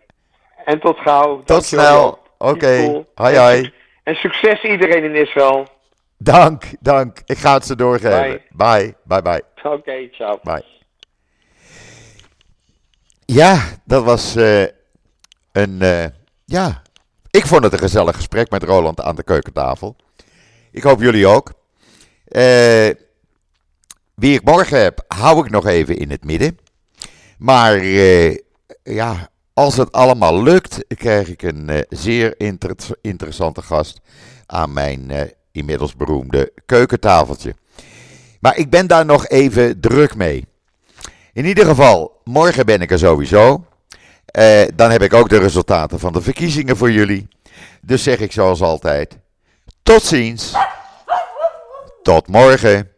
en 0.66 0.80
tot 0.80 0.97
gauw. 0.97 1.38
Tot 1.38 1.47
dankjewel. 1.47 1.86
snel. 1.86 2.20
Oké, 2.38 2.51
okay. 2.53 3.05
hoi 3.16 3.38
hoi. 3.38 3.74
En 4.03 4.16
succes 4.16 4.64
iedereen 4.64 5.03
in 5.03 5.16
Israël. 5.16 5.68
Dank, 6.24 6.63
dank. 6.80 7.22
Ik 7.26 7.38
ga 7.38 7.53
het 7.53 7.65
ze 7.65 7.76
doorgeven. 7.76 8.41
Bye, 8.49 8.95
bye, 9.03 9.22
bye. 9.22 9.22
bye. 9.22 9.43
Oké, 9.55 9.67
okay, 9.67 10.09
ciao. 10.11 10.39
Bye. 10.43 10.65
Ja, 13.26 13.61
dat 13.86 14.03
was 14.03 14.36
uh, 14.36 14.61
een, 15.51 15.80
uh, 15.82 16.05
ja, 16.45 16.82
ik 17.30 17.45
vond 17.45 17.63
het 17.63 17.74
een 17.74 17.80
gezellig 17.80 18.15
gesprek 18.15 18.49
met 18.49 18.63
Roland 18.63 19.01
aan 19.01 19.15
de 19.15 19.24
keukentafel. 19.24 19.95
Ik 20.72 20.84
hoop 20.84 21.01
jullie 21.01 21.28
ook. 21.28 21.53
Uh, 22.28 22.89
wie 24.15 24.34
ik 24.34 24.43
morgen 24.43 24.82
heb, 24.82 25.03
hou 25.07 25.45
ik 25.45 25.51
nog 25.51 25.65
even 25.65 25.97
in 25.97 26.09
het 26.09 26.24
midden. 26.24 26.57
Maar 27.38 27.76
eh, 27.76 28.38
ja, 28.84 29.30
als 29.53 29.78
het 29.78 29.91
allemaal 29.91 30.43
lukt, 30.43 30.86
krijg 30.88 31.28
ik 31.28 31.41
een 31.41 31.69
eh, 31.69 31.82
zeer 31.89 32.39
inter 32.39 32.76
interessante 33.01 33.61
gast 33.61 34.01
aan 34.45 34.74
mijn 34.74 35.11
eh, 35.11 35.22
inmiddels 35.52 35.95
beroemde 35.95 36.52
keukentafeltje. 36.66 37.56
Maar 38.39 38.58
ik 38.58 38.70
ben 38.70 38.88
daar 38.88 39.06
nog 39.06 39.28
even 39.28 39.80
druk 39.80 40.16
mee. 40.16 40.45
In 41.34 41.45
ieder 41.45 41.66
geval, 41.66 42.22
morgen 42.24 42.66
ben 42.66 42.82
ik 42.82 42.91
er 42.91 42.99
sowieso. 42.99 43.66
Eh, 44.26 44.62
dan 44.76 44.91
heb 44.91 45.02
ik 45.02 45.14
ook 45.14 45.30
de 45.30 45.38
resultaten 45.38 45.99
van 45.99 46.14
de 46.14 46.22
verkiezingen 46.22 46.78
voor 46.78 46.91
jullie. 46.91 47.28
Dus 47.82 48.04
zeg 48.04 48.20
ik 48.20 48.32
zoals 48.32 48.62
altijd: 48.62 49.18
tot 49.84 50.04
ziens. 50.04 50.54
Tot 52.04 52.28
morgen. 52.28 52.91